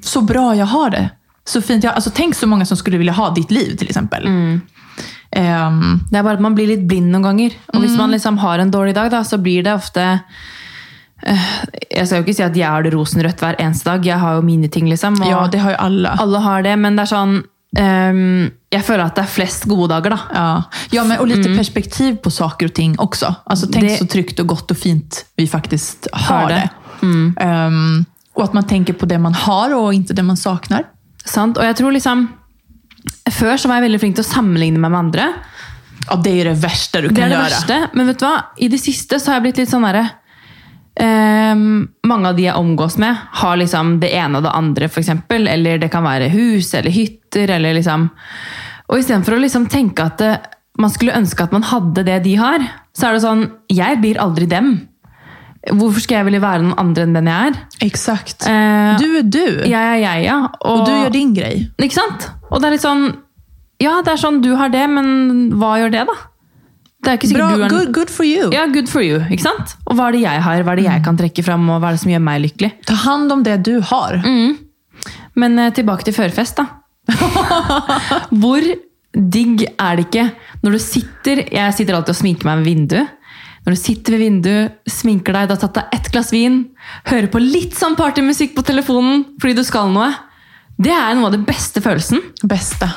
så 0.01 0.21
bra 0.21 0.55
jag 0.55 0.65
har 0.65 0.89
det. 0.89 1.10
Så 1.45 1.62
fint 1.62 1.83
jag, 1.83 1.93
alltså, 1.93 2.12
tänk 2.13 2.36
så 2.36 2.47
många 2.47 2.65
som 2.65 2.77
skulle 2.77 2.97
vilja 2.97 3.13
ha 3.13 3.29
ditt 3.33 3.51
liv 3.51 3.75
till 3.75 3.88
exempel. 3.88 4.27
Ehm, 5.38 6.00
Det 6.10 6.17
er 6.17 6.23
bare 6.26 6.39
at 6.39 6.43
man 6.43 6.56
blir 6.58 6.67
litt 6.71 6.86
blind 6.89 7.12
noen 7.13 7.23
ganger. 7.28 7.56
Og 7.73 7.82
hvis 7.84 7.97
man 7.97 8.12
liksom 8.12 8.39
har 8.41 8.60
en 8.60 8.71
dårlig 8.73 8.95
dag, 8.97 9.12
da, 9.13 9.21
så 9.23 9.38
blir 9.38 9.63
det 9.63 9.73
ofte 9.73 10.06
Jeg 11.23 12.06
skal 12.06 12.19
jo 12.19 12.26
ikke 12.28 12.36
si 12.38 12.43
at 12.45 12.56
jeg 12.56 12.67
har 12.69 12.84
det 12.86 12.93
rosenrødt 12.93 13.39
hver 13.41 13.56
eneste 13.60 13.89
dag. 13.89 14.06
Jeg 14.06 14.19
har 14.21 14.36
jo 14.38 14.41
mine 14.45 14.67
ting, 14.69 14.88
liksom. 14.89 15.17
Ja, 15.26 15.47
det 15.50 15.60
har 15.63 15.73
jo 15.73 15.78
alle. 15.88 16.12
Alle 16.21 16.41
har 16.45 16.62
det, 16.62 16.76
men 16.78 16.95
det 16.95 17.08
er 17.08 17.10
sånn 17.10 17.38
um, 17.41 18.52
Jeg 18.71 18.84
føler 18.86 19.06
at 19.08 19.15
det 19.17 19.23
er 19.23 19.32
flest 19.34 19.65
gode 19.69 19.89
dager, 19.95 20.13
da. 20.13 20.19
Ja, 20.34 20.50
ja 20.93 21.04
men, 21.10 21.17
Og 21.19 21.28
litt 21.32 21.45
mm. 21.47 21.56
perspektiv 21.58 22.19
på 22.21 22.30
saker 22.34 22.69
og 22.69 22.76
ting 22.78 22.93
også. 23.02 23.32
Altså, 23.50 23.69
tenk 23.71 23.88
Det- 23.88 23.97
så 24.00 24.08
trygt 24.13 24.39
og 24.39 24.47
godt 24.54 24.71
og 24.71 24.78
fint 24.78 25.23
vi 25.38 25.47
faktisk 25.47 26.08
har 26.13 26.41
Har 26.41 26.47
det. 26.50 26.69
det. 27.02 27.45
Um, 27.45 28.06
og 28.38 28.43
at 28.43 28.54
man 28.54 28.63
tenker 28.63 28.93
på 28.93 29.08
det 29.08 29.19
man 29.19 29.34
har 29.34 29.73
og 29.73 29.93
ikke 29.93 30.13
det 30.13 30.26
man 30.26 30.38
savner. 30.38 30.86
Sant? 31.26 31.58
Og 31.58 31.63
jeg 31.63 31.76
tror 31.76 31.91
liksom 31.91 32.30
Før 33.31 33.57
så 33.59 33.69
var 33.69 33.79
jeg 33.79 33.87
veldig 33.89 33.99
flink 34.01 34.15
til 34.17 34.25
å 34.25 34.29
sammenligne 34.31 34.79
meg 34.79 34.93
med 34.93 34.99
andre. 34.99 35.27
Og 36.13 36.21
det 36.23 36.33
er 36.39 36.49
det 36.51 36.59
verste 36.61 37.01
du 37.03 37.09
kan 37.09 37.15
Det 37.17 37.23
er 37.25 37.29
det 37.33 37.35
gjøre. 37.37 37.49
verste. 37.51 37.79
Men 37.97 38.07
vet 38.07 38.21
du 38.21 38.25
hva? 38.25 38.35
I 38.63 38.69
det 38.71 38.79
siste 38.79 39.19
så 39.19 39.31
har 39.31 39.39
jeg 39.39 39.47
blitt 39.49 39.61
litt 39.63 39.71
sånn 39.73 39.83
derre 39.87 40.05
ehm, 41.03 41.87
Mange 42.07 42.31
av 42.31 42.37
de 42.37 42.45
jeg 42.47 42.55
omgås 42.55 42.97
med, 43.01 43.15
har 43.41 43.57
liksom 43.59 43.97
det 44.03 44.13
ene 44.15 44.39
og 44.39 44.45
det 44.47 44.53
andre, 44.55 44.89
f.eks. 44.89 45.11
Eller 45.29 45.81
det 45.81 45.91
kan 45.93 46.05
være 46.07 46.29
hus 46.33 46.73
eller 46.77 46.93
hytter. 46.93 47.51
eller 47.57 47.75
liksom... 47.77 48.09
Og 48.87 49.01
istedenfor 49.01 49.35
å 49.35 49.41
liksom 49.43 49.67
tenke 49.67 50.05
at 50.05 50.21
det, 50.23 50.33
man 50.79 50.93
skulle 50.93 51.17
ønske 51.17 51.43
at 51.43 51.51
man 51.51 51.65
hadde 51.67 52.05
det 52.07 52.21
de 52.23 52.37
har, 52.39 52.63
så 52.95 53.09
er 53.09 53.17
det 53.17 53.25
sånn 53.25 53.41
Jeg 53.73 53.99
blir 53.99 54.19
aldri 54.21 54.47
dem. 54.47 54.87
Hvorfor 55.73 55.99
skal 56.03 56.19
jeg 56.21 56.25
ville 56.30 56.39
være 56.41 56.63
noen 56.63 56.77
andre 56.80 57.03
enn 57.08 57.13
den 57.17 57.27
jeg 57.27 57.51
er? 57.51 57.58
Exakt. 57.88 58.45
Eh, 58.47 58.97
Du 59.01 59.06
er 59.19 59.23
du. 59.27 59.41
Jeg 59.67 59.73
er 59.73 59.99
jeg, 60.01 60.23
ja. 60.30 60.38
Og 60.65 60.86
du 60.88 60.91
gjør 60.93 61.12
din 61.13 61.34
grei. 61.36 61.67
Ikke 61.82 61.97
sant? 61.97 62.30
Og 62.51 62.62
det 62.62 62.69
er 62.69 62.75
litt 62.77 62.86
sånn 62.86 63.06
Ja, 63.84 63.99
det 64.01 64.13
er 64.15 64.21
sånn, 64.21 64.39
du 64.41 64.56
har 64.58 64.69
det, 64.73 64.86
men 64.89 65.51
hva 65.60 65.75
gjør 65.82 65.91
det, 65.93 66.06
da? 66.08 66.15
Det 67.03 67.12
er 67.12 67.17
ikke 67.19 67.27
sikkert 67.30 67.43
Bra, 67.43 67.58
du 67.58 67.63
er 67.67 67.69
good, 67.75 67.91
good 67.93 68.10
for 68.10 68.25
you. 68.25 68.47
Ja, 68.51 68.63
good 68.73 68.89
for 68.89 69.03
you. 69.06 69.19
ikke 69.30 69.43
sant? 69.45 69.75
Og 69.86 69.95
hva 69.99 70.08
er 70.10 70.15
det 70.17 70.21
jeg 70.23 70.41
har? 70.47 70.63
Hva 70.65 70.73
er 70.73 70.80
det 70.82 70.88
jeg 70.88 71.03
kan 71.06 71.17
trekke 71.19 71.43
fram, 71.45 71.67
og 71.69 71.82
hva 71.84 71.91
er 71.91 71.97
det 71.97 72.01
som 72.01 72.12
gjør 72.12 72.23
meg 72.25 72.41
lykkelig? 72.47 72.71
Ta 72.89 72.95
hand 73.03 73.32
om 73.36 73.43
det 73.45 73.60
du 73.67 73.75
har. 73.91 74.17
Men 75.38 75.60
eh, 75.62 75.69
tilbake 75.77 76.08
til 76.08 76.15
førfest, 76.17 76.58
da. 76.58 76.65
Hvor 78.41 78.65
digg 79.17 79.63
er 79.80 79.95
det 79.97 80.08
ikke 80.10 80.25
når 80.65 80.75
du 80.75 80.80
sitter 80.84 81.39
Jeg 81.47 81.73
sitter 81.77 81.95
alltid 81.97 82.12
og 82.13 82.17
sminker 82.19 82.49
meg 82.49 82.60
ved 82.62 82.67
vinduet. 82.71 83.13
Når 83.67 83.75
du 83.75 83.80
sitter 83.82 84.13
ved 84.15 84.21
vinduet, 84.23 84.75
sminker 84.88 85.36
deg, 85.36 85.49
du 85.49 85.51
har 85.51 85.60
tatt 85.60 85.75
deg 85.75 85.95
ett 85.97 86.06
glass 86.13 86.30
vin, 86.32 86.62
hører 87.10 87.25
på 87.27 87.41
litt 87.43 87.73
sånn 87.75 87.97
partymusikk 87.99 88.53
på 88.56 88.63
telefonen 88.63 89.25
fordi 89.43 89.58
du 89.58 89.63
skal 89.67 89.91
noe. 89.91 90.08
Det 90.80 90.93
er 90.95 91.17
noe 91.17 91.27
av 91.27 91.34
det 91.36 91.41
beste 91.43 91.84
følelsen. 91.84 92.21
Beste. 92.47 92.88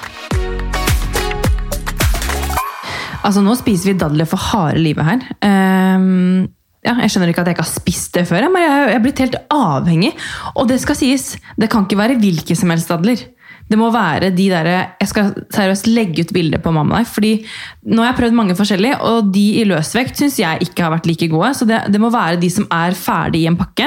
Altså, 3.27 3.43
nå 3.43 3.57
spiser 3.59 3.91
vi 3.91 3.97
dadler 3.99 4.31
for 4.31 4.39
harde 4.53 4.79
livet 4.79 5.11
her. 5.11 5.27
Um, 5.43 6.47
ja, 6.87 6.95
jeg 7.03 7.17
skjønner 7.17 7.35
ikke 7.35 7.43
at 7.43 7.51
jeg 7.51 7.59
ikke 7.59 7.67
har 7.67 7.73
spist 7.73 8.15
det 8.15 8.29
før, 8.31 8.47
men 8.55 8.63
jeg 8.63 8.79
jeg 8.79 8.95
er 8.95 9.05
blitt 9.09 9.25
helt 9.27 9.41
avhengig. 9.51 10.15
Og 10.55 10.71
det 10.71 10.79
skal 10.87 11.03
sies, 11.03 11.33
det 11.59 11.73
kan 11.75 11.83
ikke 11.89 11.99
være 11.99 12.21
hvilke 12.23 12.55
som 12.55 12.71
helst 12.71 12.95
dadler. 12.95 13.27
Det 13.71 13.79
må 13.79 13.93
være 13.95 14.33
de 14.35 14.49
der, 14.51 14.69
Jeg 14.99 15.09
skal 15.09 15.33
seriøst 15.55 15.87
legge 15.87 16.25
ut 16.25 16.33
bilder 16.35 16.59
på 16.59 16.73
mamma 16.75 16.99
der, 16.99 17.07
fordi 17.07 17.33
nå 17.87 18.03
har 18.03 18.11
jeg 18.11 18.19
prøvd 18.19 18.39
mange 18.41 18.57
forskjellige, 18.59 18.99
og 19.07 19.31
de 19.35 19.47
i 19.61 19.67
løsvekt 19.69 20.19
syns 20.19 20.41
jeg 20.43 20.67
ikke 20.67 20.83
har 20.83 20.95
vært 20.97 21.07
like 21.07 21.29
gode. 21.31 21.53
Så 21.55 21.69
det, 21.69 21.85
det 21.93 22.01
må 22.03 22.11
være 22.11 22.41
de 22.43 22.51
som 22.51 22.67
er 22.67 22.99
ferdig 22.99 23.45
i 23.45 23.51
en 23.51 23.59
pakke. 23.61 23.87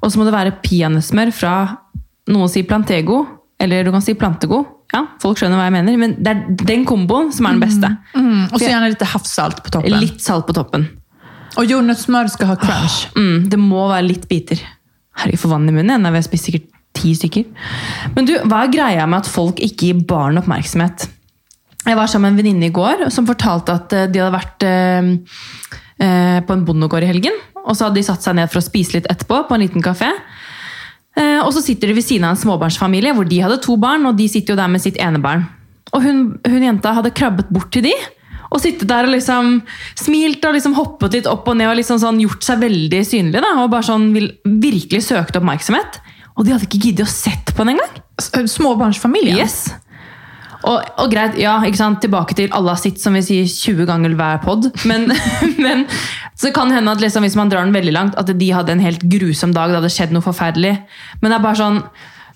Og 0.00 0.08
så 0.10 0.18
må 0.18 0.24
det 0.26 0.34
være 0.34 0.56
peanøttsmør 0.64 1.32
fra 1.36 1.56
noen 2.32 2.50
sier 2.50 2.64
Plantego, 2.68 3.24
eller 3.60 3.84
du 3.84 3.92
kan 3.92 4.04
si 4.04 4.16
Plantego. 4.18 4.64
Ja, 4.92 5.06
folk 5.22 5.40
skjønner 5.40 5.60
hva 5.60 5.68
jeg 5.68 5.76
mener, 5.76 6.00
men 6.00 6.16
det 6.20 6.32
er 6.32 6.66
den 6.68 6.82
komboen 6.88 7.30
som 7.32 7.48
er 7.48 7.56
den 7.56 7.62
beste. 7.64 7.92
Mm. 8.16 8.50
Och 8.50 8.58
så 8.58 8.68
gjerne 8.68 8.90
litt 8.92 9.04
havsalt 9.12 9.62
på 9.64 9.72
toppen. 9.72 10.00
Litt 10.02 10.20
salt 10.24 10.48
på 10.48 10.56
toppen. 10.56 10.88
Og 11.60 11.68
jordnøttsmør 11.68 12.28
skal 12.32 12.52
ha 12.52 12.58
crunch. 12.60 13.06
Mm, 13.16 13.48
det 13.52 13.60
må 13.60 13.86
være 13.90 14.08
litt 14.08 14.28
biter. 14.28 14.60
Herregud, 15.20 15.40
får 15.42 15.52
vann 15.52 15.68
i 15.68 15.74
munnen. 15.76 16.08
Vi 16.08 16.20
har 16.20 16.24
spist 16.24 16.48
sikkert 16.48 16.68
ti 17.02 17.14
stykker. 17.18 17.48
Men 18.16 18.28
du, 18.28 18.36
hva 18.46 18.64
er 18.64 18.72
greia 18.72 19.08
med 19.08 19.22
at 19.22 19.30
folk 19.30 19.60
ikke 19.62 19.90
gir 19.90 20.06
barn 20.08 20.40
oppmerksomhet? 20.40 21.08
Jeg 21.82 21.98
var 21.98 22.06
sammen 22.06 22.30
med 22.30 22.36
en 22.36 22.44
venninne 22.44 22.68
i 22.68 22.74
går 22.74 23.08
som 23.10 23.26
fortalte 23.26 23.74
at 23.74 23.94
eh, 23.96 24.08
de 24.10 24.22
hadde 24.22 24.36
vært 24.36 24.66
eh, 24.66 25.08
eh, 25.98 26.38
på 26.46 26.54
en 26.54 26.64
bondegård 26.66 27.02
i 27.02 27.10
helgen. 27.10 27.38
Og 27.62 27.74
så 27.74 27.88
hadde 27.88 27.98
de 27.98 28.06
satt 28.06 28.22
seg 28.22 28.38
ned 28.38 28.50
for 28.50 28.62
å 28.62 28.66
spise 28.66 28.96
litt 28.96 29.08
etterpå 29.10 29.44
på 29.48 29.56
en 29.56 29.62
liten 29.62 29.84
kafé. 29.84 30.10
Og 31.12 31.50
så 31.52 31.60
sitter 31.60 31.90
de 31.90 31.94
ved 31.98 32.06
siden 32.06 32.24
av 32.24 32.32
en 32.32 32.40
småbarnsfamilie 32.40 33.12
hvor 33.12 33.26
de 33.28 33.42
hadde 33.44 33.58
to 33.62 33.74
barn, 33.78 34.06
og 34.08 34.16
de 34.16 34.24
sitter 34.32 34.54
jo 34.54 34.58
der 34.58 34.70
med 34.72 34.80
sitt 34.80 34.96
ene 34.96 35.20
barn. 35.22 35.44
Og 35.92 36.00
hun, 36.00 36.22
hun 36.48 36.64
jenta 36.64 36.94
hadde 36.96 37.12
krabbet 37.14 37.50
bort 37.52 37.68
til 37.74 37.84
de, 37.84 37.92
og 38.52 38.60
sittet 38.60 38.88
der 38.90 39.06
og 39.06 39.14
liksom 39.14 39.58
smilt 39.98 40.44
og 40.48 40.56
liksom 40.56 40.74
hoppet 40.76 41.18
litt 41.18 41.28
opp 41.30 41.46
og 41.52 41.58
ned 41.60 41.70
og 41.70 41.78
liksom 41.78 42.00
sånn 42.02 42.20
gjort 42.24 42.44
seg 42.44 42.64
veldig 42.64 43.02
synlig. 43.08 43.44
da, 43.44 43.52
Og 43.62 43.70
bare 43.72 43.86
sånn 43.86 44.10
virkelig 44.12 45.04
søkte 45.08 45.40
oppmerksomhet. 45.40 46.00
Og 46.36 46.46
de 46.46 46.54
hadde 46.54 46.68
ikke 46.68 46.80
giddet 46.88 47.06
å 47.06 47.12
sett 47.12 47.52
på 47.52 47.64
den 47.64 47.76
engang. 47.76 48.02
Småbarnsfamilie? 48.48 49.36
Yes. 49.42 49.72
Og, 50.62 50.78
og 51.02 51.10
greit, 51.10 51.34
ja, 51.40 51.56
ikke 51.66 51.80
sant, 51.80 52.00
tilbake 52.04 52.36
til 52.38 52.52
alle 52.54 52.74
har 52.74 52.80
sitt, 52.80 53.00
som 53.02 53.16
vi 53.18 53.24
sier 53.26 53.48
20 53.50 53.88
ganger 53.88 54.14
hver 54.18 54.38
pod. 54.44 54.70
Men, 54.88 55.08
men 55.64 55.84
så 56.38 56.52
kan 56.54 56.70
det 56.70 56.78
hende 56.78 56.94
at 56.94 57.02
liksom, 57.02 57.26
hvis 57.26 57.36
man 57.38 57.50
drar 57.50 57.66
den 57.66 57.74
veldig 57.74 57.94
langt, 57.94 58.18
at 58.20 58.30
de 58.30 58.50
hadde 58.54 58.76
en 58.76 58.84
helt 58.84 59.04
grusom 59.10 59.54
dag. 59.56 59.72
Det 59.72 59.80
hadde 59.80 59.92
skjedd 59.92 60.14
noe 60.14 60.24
forferdelig. 60.24 60.76
Men 61.20 61.32
det 61.32 61.38
er 61.38 61.46
bare 61.46 61.60
sånn, 61.60 61.82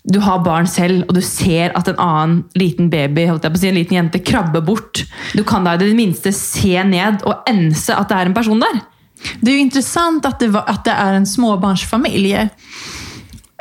du 0.07 0.21
har 0.23 0.43
barn 0.47 0.69
selv, 0.71 1.07
og 1.07 1.17
du 1.17 1.23
ser 1.25 1.73
at 1.79 1.89
en 1.91 2.03
annen 2.03 2.43
liten 2.59 2.91
baby, 2.91 3.25
holdt 3.31 3.47
jeg 3.47 3.55
på 3.55 3.59
å 3.59 3.63
si, 3.63 3.71
en 3.71 3.79
liten 3.79 3.99
jente, 3.99 4.23
krabber 4.27 4.63
bort. 4.67 5.03
Du 5.35 5.43
kan 5.47 5.67
da 5.67 5.75
i 5.75 5.83
det 5.83 5.97
minste 5.99 6.35
se 6.35 6.77
ned 6.87 7.25
og 7.27 7.47
ense 7.51 7.95
at 7.95 8.11
det 8.11 8.21
er 8.21 8.31
en 8.31 8.37
person 8.37 8.63
der. 8.63 8.85
Det 9.41 9.51
er 9.51 9.57
jo 9.57 9.65
interessant 9.65 10.27
at 10.29 10.39
det, 10.43 10.53
var, 10.55 10.67
at 10.71 10.85
det 10.87 10.95
er 10.95 11.17
en 11.17 11.27
småbarnsfamilj. 11.27 12.35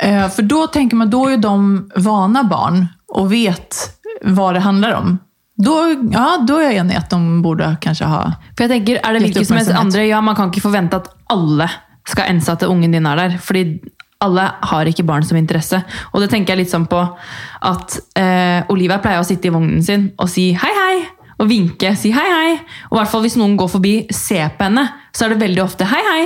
Eh, 0.02 0.28
för 0.28 0.42
då 0.42 0.66
tänker 0.66 0.96
man, 0.96 1.10
då 1.10 1.28
är 1.28 1.36
de 1.36 1.90
vana 1.96 2.44
barn 2.44 2.86
och 3.08 3.32
vet 3.32 3.76
vad 4.22 4.54
det 4.54 4.60
handlar 4.60 4.92
om. 4.92 5.18
Då, 5.56 5.94
ja, 6.12 6.44
då 6.48 6.58
är 6.58 6.62
jag 6.62 6.74
enig 6.74 6.96
att 6.96 7.10
de 7.10 7.42
borde 7.42 7.76
kanske 7.80 8.04
ha... 8.04 8.32
For 8.56 8.66
jeg 8.66 8.70
tenker, 8.70 8.98
er 9.00 9.14
det 9.16 9.20
hvilke 9.24 9.44
som 9.44 9.56
helst 9.56 9.72
andre? 9.72 10.04
Ja, 10.06 10.20
man 10.20 10.36
kan 10.36 10.50
ikke 10.52 10.66
forvente 10.66 10.98
at 11.00 11.08
alle 11.32 11.70
skal 12.08 12.28
ense 12.28 12.52
at 12.52 12.64
ungen 12.68 12.92
din 12.92 13.06
er 13.08 13.16
der. 13.16 13.38
Fordi 13.40 13.80
alle 14.20 14.44
har 14.60 14.88
ikke 14.88 15.06
barn 15.08 15.24
som 15.24 15.38
interesse. 15.40 15.80
Og 16.12 16.20
det 16.20 16.28
tenker 16.32 16.52
jeg 16.52 16.64
litt 16.64 16.74
sånn 16.74 16.84
på 16.90 17.00
at 17.00 17.98
eh, 18.20 18.68
Olivia 18.72 19.00
pleier 19.00 19.24
å 19.24 19.28
sitte 19.28 19.48
i 19.48 19.54
vognen 19.54 19.80
sin 19.84 20.10
og 20.20 20.28
si 20.32 20.50
hei, 20.52 20.74
hei. 20.82 21.00
Og 21.40 21.48
vinke, 21.48 21.94
si 21.96 22.12
hei, 22.12 22.28
hei. 22.32 22.54
Og 22.90 22.96
i 22.96 23.00
hvert 23.00 23.12
fall 23.12 23.24
hvis 23.24 23.40
noen 23.40 23.56
går 23.60 23.72
forbi, 23.72 23.96
ser 24.12 24.52
på 24.56 24.68
henne, 24.68 24.86
så 25.12 25.26
er 25.26 25.34
det 25.34 25.44
veldig 25.44 25.64
ofte 25.64 25.88
hei, 25.88 26.04
hei. 26.12 26.24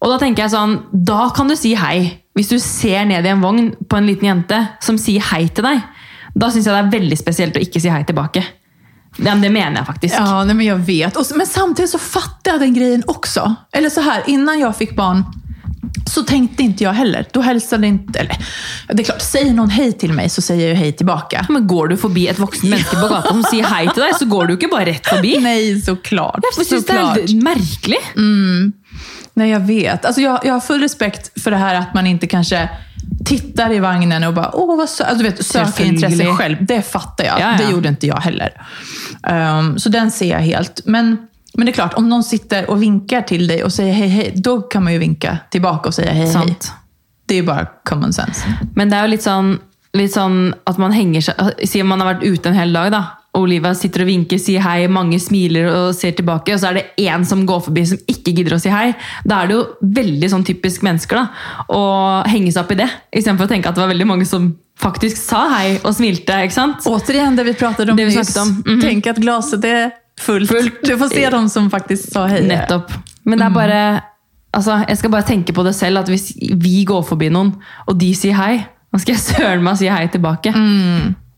Og 0.00 0.08
da 0.08 0.18
tenker 0.20 0.46
jeg 0.46 0.54
sånn, 0.54 0.78
da 0.92 1.28
kan 1.36 1.50
du 1.50 1.56
si 1.58 1.74
hei. 1.76 2.22
Hvis 2.36 2.52
du 2.52 2.58
ser 2.62 3.04
ned 3.08 3.26
i 3.26 3.32
en 3.32 3.42
vogn 3.42 3.72
på 3.88 3.98
en 3.98 4.06
liten 4.08 4.30
jente 4.30 4.60
som 4.80 4.96
sier 5.00 5.24
hei 5.32 5.46
til 5.52 5.66
deg, 5.66 5.82
da 6.32 6.48
syns 6.48 6.68
jeg 6.68 6.72
det 6.72 6.80
er 6.80 6.94
veldig 6.94 7.18
spesielt 7.18 7.58
å 7.58 7.62
ikke 7.64 7.82
si 7.82 7.92
hei 7.92 8.04
tilbake. 8.08 8.44
Ja, 9.18 9.34
men 9.34 9.42
det 9.42 9.50
mener 9.50 9.80
jeg 9.82 9.88
faktisk. 9.90 10.14
Ja, 10.14 10.44
men 10.44 10.66
jag 10.66 10.78
vet. 10.86 11.16
Och, 11.16 11.26
men 11.36 11.46
samtidig 11.46 11.90
så 11.90 11.98
fattar 11.98 12.56
jeg 12.56 12.60
den 12.60 12.74
grejen 12.74 13.04
også. 13.06 13.54
Eller 13.72 13.90
så 13.90 14.00
här, 14.00 14.22
innan 14.26 14.60
jeg 14.60 14.76
fikk 14.78 14.96
barn 14.96 15.24
så 16.10 16.22
tenkte 16.26 16.64
ikke 16.64 16.84
jeg 16.84 16.94
heller. 16.94 17.26
Da 17.32 17.40
hälsade 17.40 17.86
inte... 17.86 18.18
Eller, 18.18 18.36
det 18.88 19.02
är 19.02 19.04
klart, 19.04 19.22
säger 19.22 19.52
någon 19.54 19.70
hej 19.70 19.92
till 19.92 20.12
mig 20.12 20.28
så 20.28 20.42
sier 20.42 20.60
jeg 20.60 20.68
ju 20.68 20.74
hej 20.74 20.92
tillbaka. 20.92 21.46
Men 21.48 21.66
går 21.66 21.88
du 21.88 21.96
forbi 21.96 22.26
et 22.28 22.38
voksen 22.38 22.70
menneske 22.70 22.96
på 22.98 23.08
gata 23.08 23.34
som 23.34 23.42
sier 23.46 23.66
hei 23.70 23.84
til 23.90 24.02
deg, 24.02 24.14
så 24.18 24.26
går 24.30 24.46
du 24.46 24.54
ikke 24.56 24.70
bare 24.72 24.90
rett 24.90 25.06
forbi. 25.06 25.36
Nej, 25.42 25.80
såklart. 25.84 26.44
Jeg 26.58 26.66
synes 26.66 26.86
det 26.88 26.98
er 26.98 27.34
merkelig. 27.44 28.00
Nej, 29.34 29.50
jag 29.50 29.60
vet. 29.60 30.04
Alltså, 30.04 30.20
jag, 30.20 30.40
jag 30.44 30.52
har 30.52 30.60
full 30.60 30.80
respekt 30.80 31.42
för 31.42 31.50
det 31.50 31.56
här 31.56 31.74
att 31.74 31.94
man 31.94 32.06
inte 32.06 32.26
kanske 32.26 32.68
tittar 33.24 33.72
i 33.72 33.78
vagnen 33.78 34.24
och 34.24 34.34
bara, 34.34 34.50
åh 34.52 34.76
vad 34.76 34.88
sö-" 34.88 35.04
alltså, 35.04 35.22
du 35.22 35.30
vet, 35.30 35.46
söker 35.46 35.84
intresse 35.84 36.26
själv. 36.26 36.56
Det 36.60 36.82
fattar 36.82 37.24
jag. 37.24 37.40
Ja, 37.40 37.52
ja. 37.52 37.64
Det 37.64 37.72
gjorde 37.72 37.88
inte 37.88 38.06
jag 38.06 38.16
heller. 38.16 38.62
Um, 39.58 39.78
så 39.78 39.88
den 39.88 40.10
ser 40.10 40.30
jag 40.30 40.38
helt. 40.38 40.80
Men, 40.84 41.16
men 41.54 41.66
det 41.66 41.70
är 41.70 41.74
klart, 41.74 41.94
om 41.94 42.08
någon 42.08 42.24
sitter 42.24 42.70
och 42.70 42.82
vinkar 42.82 43.22
till 43.22 43.46
dig 43.46 43.64
och 43.64 43.72
säger 43.72 43.92
hej, 43.92 44.08
hej, 44.08 44.32
då 44.36 44.60
kan 44.60 44.84
man 44.84 44.92
ju 44.92 44.98
vinka 44.98 45.38
tillbaka 45.50 45.88
och 45.88 45.94
säga 45.94 46.12
hej, 46.12 46.26
hej. 46.26 46.56
Det 47.26 47.34
är 47.34 47.36
ju 47.36 47.46
bara 47.46 47.66
common 47.84 48.12
sense. 48.12 48.54
Men 48.74 48.90
det 48.90 48.96
er 48.96 49.06
ju 49.06 49.10
litt 49.12 49.22
sånn, 49.22 49.58
litt 49.94 50.12
sånn 50.12 50.54
at 50.66 50.78
man 50.82 50.92
henger 50.92 51.22
seg 51.22 51.66
Si 51.66 51.82
man 51.82 52.00
har 52.02 52.14
vært 52.14 52.24
ute 52.26 52.50
en 52.50 52.58
hel 52.58 52.72
dag, 52.74 52.90
da. 52.90 53.04
Og 53.30 53.44
Olivia 53.44 53.70
sitter 53.78 54.02
og 54.02 54.08
vinker, 54.10 54.40
sier 54.42 54.62
hei, 54.64 54.88
mange 54.90 55.20
smiler 55.22 55.68
og 55.70 55.92
ser 55.94 56.16
tilbake, 56.18 56.54
og 56.54 56.62
så 56.62 56.70
er 56.70 56.80
det 56.80 57.06
én 57.06 57.22
som 57.26 57.44
går 57.46 57.60
forbi 57.68 57.84
som 57.86 58.00
ikke 58.10 58.34
gidder 58.34 58.56
å 58.56 58.58
si 58.62 58.72
hei. 58.72 58.88
Da 59.22 59.42
er 59.42 59.50
det 59.50 59.54
jo 59.54 59.60
veldig 60.00 60.30
sånn 60.32 60.46
typisk 60.46 60.82
mennesker 60.86 61.20
da, 61.20 61.28
å 61.70 61.82
henge 62.30 62.50
seg 62.50 62.64
opp 62.64 62.74
i 62.74 62.80
det. 62.82 62.88
Istedenfor 63.14 63.46
å 63.46 63.52
tenke 63.52 63.70
at 63.70 63.78
det 63.78 63.84
var 63.84 63.92
veldig 63.92 64.08
mange 64.10 64.26
som 64.26 64.50
faktisk 64.80 65.20
sa 65.20 65.44
hei 65.54 65.76
og 65.78 65.94
smilte. 65.94 66.40
ikke 66.46 66.56
sant? 66.56 66.86
Återigen 66.90 67.38
det 67.38 67.46
vi 67.46 67.54
pratade 67.54 67.92
om 67.92 68.00
Det 68.00 68.08
vi 68.08 68.16
nyss. 68.16 68.36
om. 68.36 68.62
-hmm. 68.66 68.80
Tenk 68.80 69.06
at 69.06 69.20
glaset 69.22 69.64
er 69.64 69.92
fullt. 70.18 70.50
Du 70.82 70.98
får 70.98 71.08
se 71.08 71.30
dem 71.30 71.48
som 71.48 71.70
faktisk 71.70 72.12
sa 72.12 72.26
hei. 72.26 72.40
Nettopp. 72.40 72.90
Men 73.24 73.38
det 73.38 73.46
er 73.46 73.50
bare 73.50 74.02
altså, 74.52 74.84
Jeg 74.88 74.96
skal 74.96 75.10
bare 75.10 75.22
tenke 75.22 75.52
på 75.52 75.62
det 75.62 75.74
selv, 75.74 75.98
at 75.98 76.08
hvis 76.08 76.32
vi 76.56 76.84
går 76.84 77.02
forbi 77.02 77.28
noen, 77.28 77.54
og 77.86 78.00
de 78.00 78.14
sier 78.14 78.34
hei, 78.34 78.66
da 78.92 78.98
skal 78.98 79.14
jeg 79.14 79.20
søren 79.20 79.62
meg 79.62 79.76
si 79.76 79.86
hei 79.86 80.06
tilbake. 80.06 80.52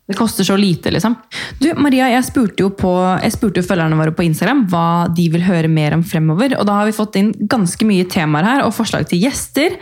Det 0.07 0.17
koster 0.19 0.45
så 0.45 0.57
lite, 0.57 0.91
liksom. 0.91 1.15
Du, 1.59 1.69
Maria, 1.79 2.09
jeg 2.11 2.25
spurte 2.27 2.65
jo, 2.65 2.73
på, 2.75 2.91
jeg 3.23 3.33
spurte 3.37 3.63
jo 3.63 3.67
følgerne 3.69 3.95
våre 3.97 4.11
på 4.13 4.25
Instagram 4.27 4.65
hva 4.73 4.87
de 5.15 5.29
vil 5.31 5.45
høre 5.47 5.71
mer 5.71 5.95
om 5.95 6.03
fremover. 6.03 6.57
Og 6.59 6.67
da 6.67 6.81
har 6.81 6.89
vi 6.89 6.95
fått 6.97 7.21
inn 7.21 7.31
ganske 7.39 7.87
mye 7.87 8.09
temaer 8.11 8.49
her, 8.49 8.63
og 8.67 8.75
forslag 8.75 9.07
til 9.09 9.23
gjester. 9.23 9.77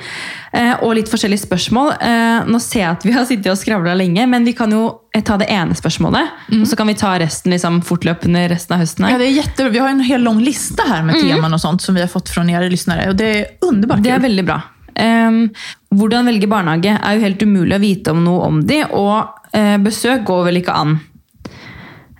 Eh, 0.52 0.74
og 0.84 0.92
litt 0.98 1.08
forskjellige 1.08 1.46
spørsmål. 1.46 1.94
Eh, 2.04 2.50
nå 2.52 2.60
ser 2.60 2.82
jeg 2.82 2.90
at 2.98 3.06
vi 3.08 3.14
har 3.16 3.24
sittet 3.30 3.48
og 3.54 3.56
skravla 3.58 3.94
lenge, 3.96 4.26
men 4.28 4.44
vi 4.44 4.52
kan 4.58 4.76
jo 4.76 4.82
eh, 5.16 5.24
ta 5.24 5.38
det 5.40 5.48
ene 5.54 5.78
spørsmålet. 5.78 6.36
Og 6.58 6.66
så 6.68 6.76
kan 6.76 6.92
vi 6.92 6.98
ta 7.00 7.14
resten 7.22 7.56
liksom, 7.56 7.80
fortløpende 7.88 8.44
resten 8.52 8.76
av 8.76 8.84
høsten. 8.84 9.08
Her. 9.08 9.16
Ja, 9.16 9.22
det 9.22 9.30
er 9.30 9.38
jättebra. 9.40 9.72
Vi 9.72 9.80
har 9.86 9.94
en 9.94 10.04
hel 10.04 10.28
lang 10.28 10.44
liste 10.44 10.84
her 10.84 11.00
med 11.00 11.16
mm. 11.16 11.24
temaer 11.24 11.56
og 11.56 11.64
sånt 11.64 11.86
som 11.86 11.96
vi 11.96 12.04
har 12.04 12.12
fått 12.12 12.28
fra 12.28 12.44
dere 12.44 12.68
lyttere, 12.68 13.08
og 13.08 13.16
det 13.16 13.32
er 13.38 13.48
underbart 13.64 14.04
Det 14.04 14.12
er 14.12 14.22
veldig 14.28 14.46
bra. 14.52 14.60
Um, 14.98 15.50
hvordan 15.94 16.26
velge 16.30 16.48
barnehage 16.50 16.96
er 16.96 17.16
jo 17.16 17.24
helt 17.24 17.42
umulig 17.42 17.76
å 17.76 17.82
vite 17.82 18.14
om 18.14 18.24
noe 18.24 18.46
om 18.48 18.60
de, 18.66 18.82
og 18.90 19.54
eh, 19.56 19.76
besøk 19.82 20.24
går 20.28 20.44
vel 20.48 20.60
ikke 20.62 20.74
an. 20.76 20.96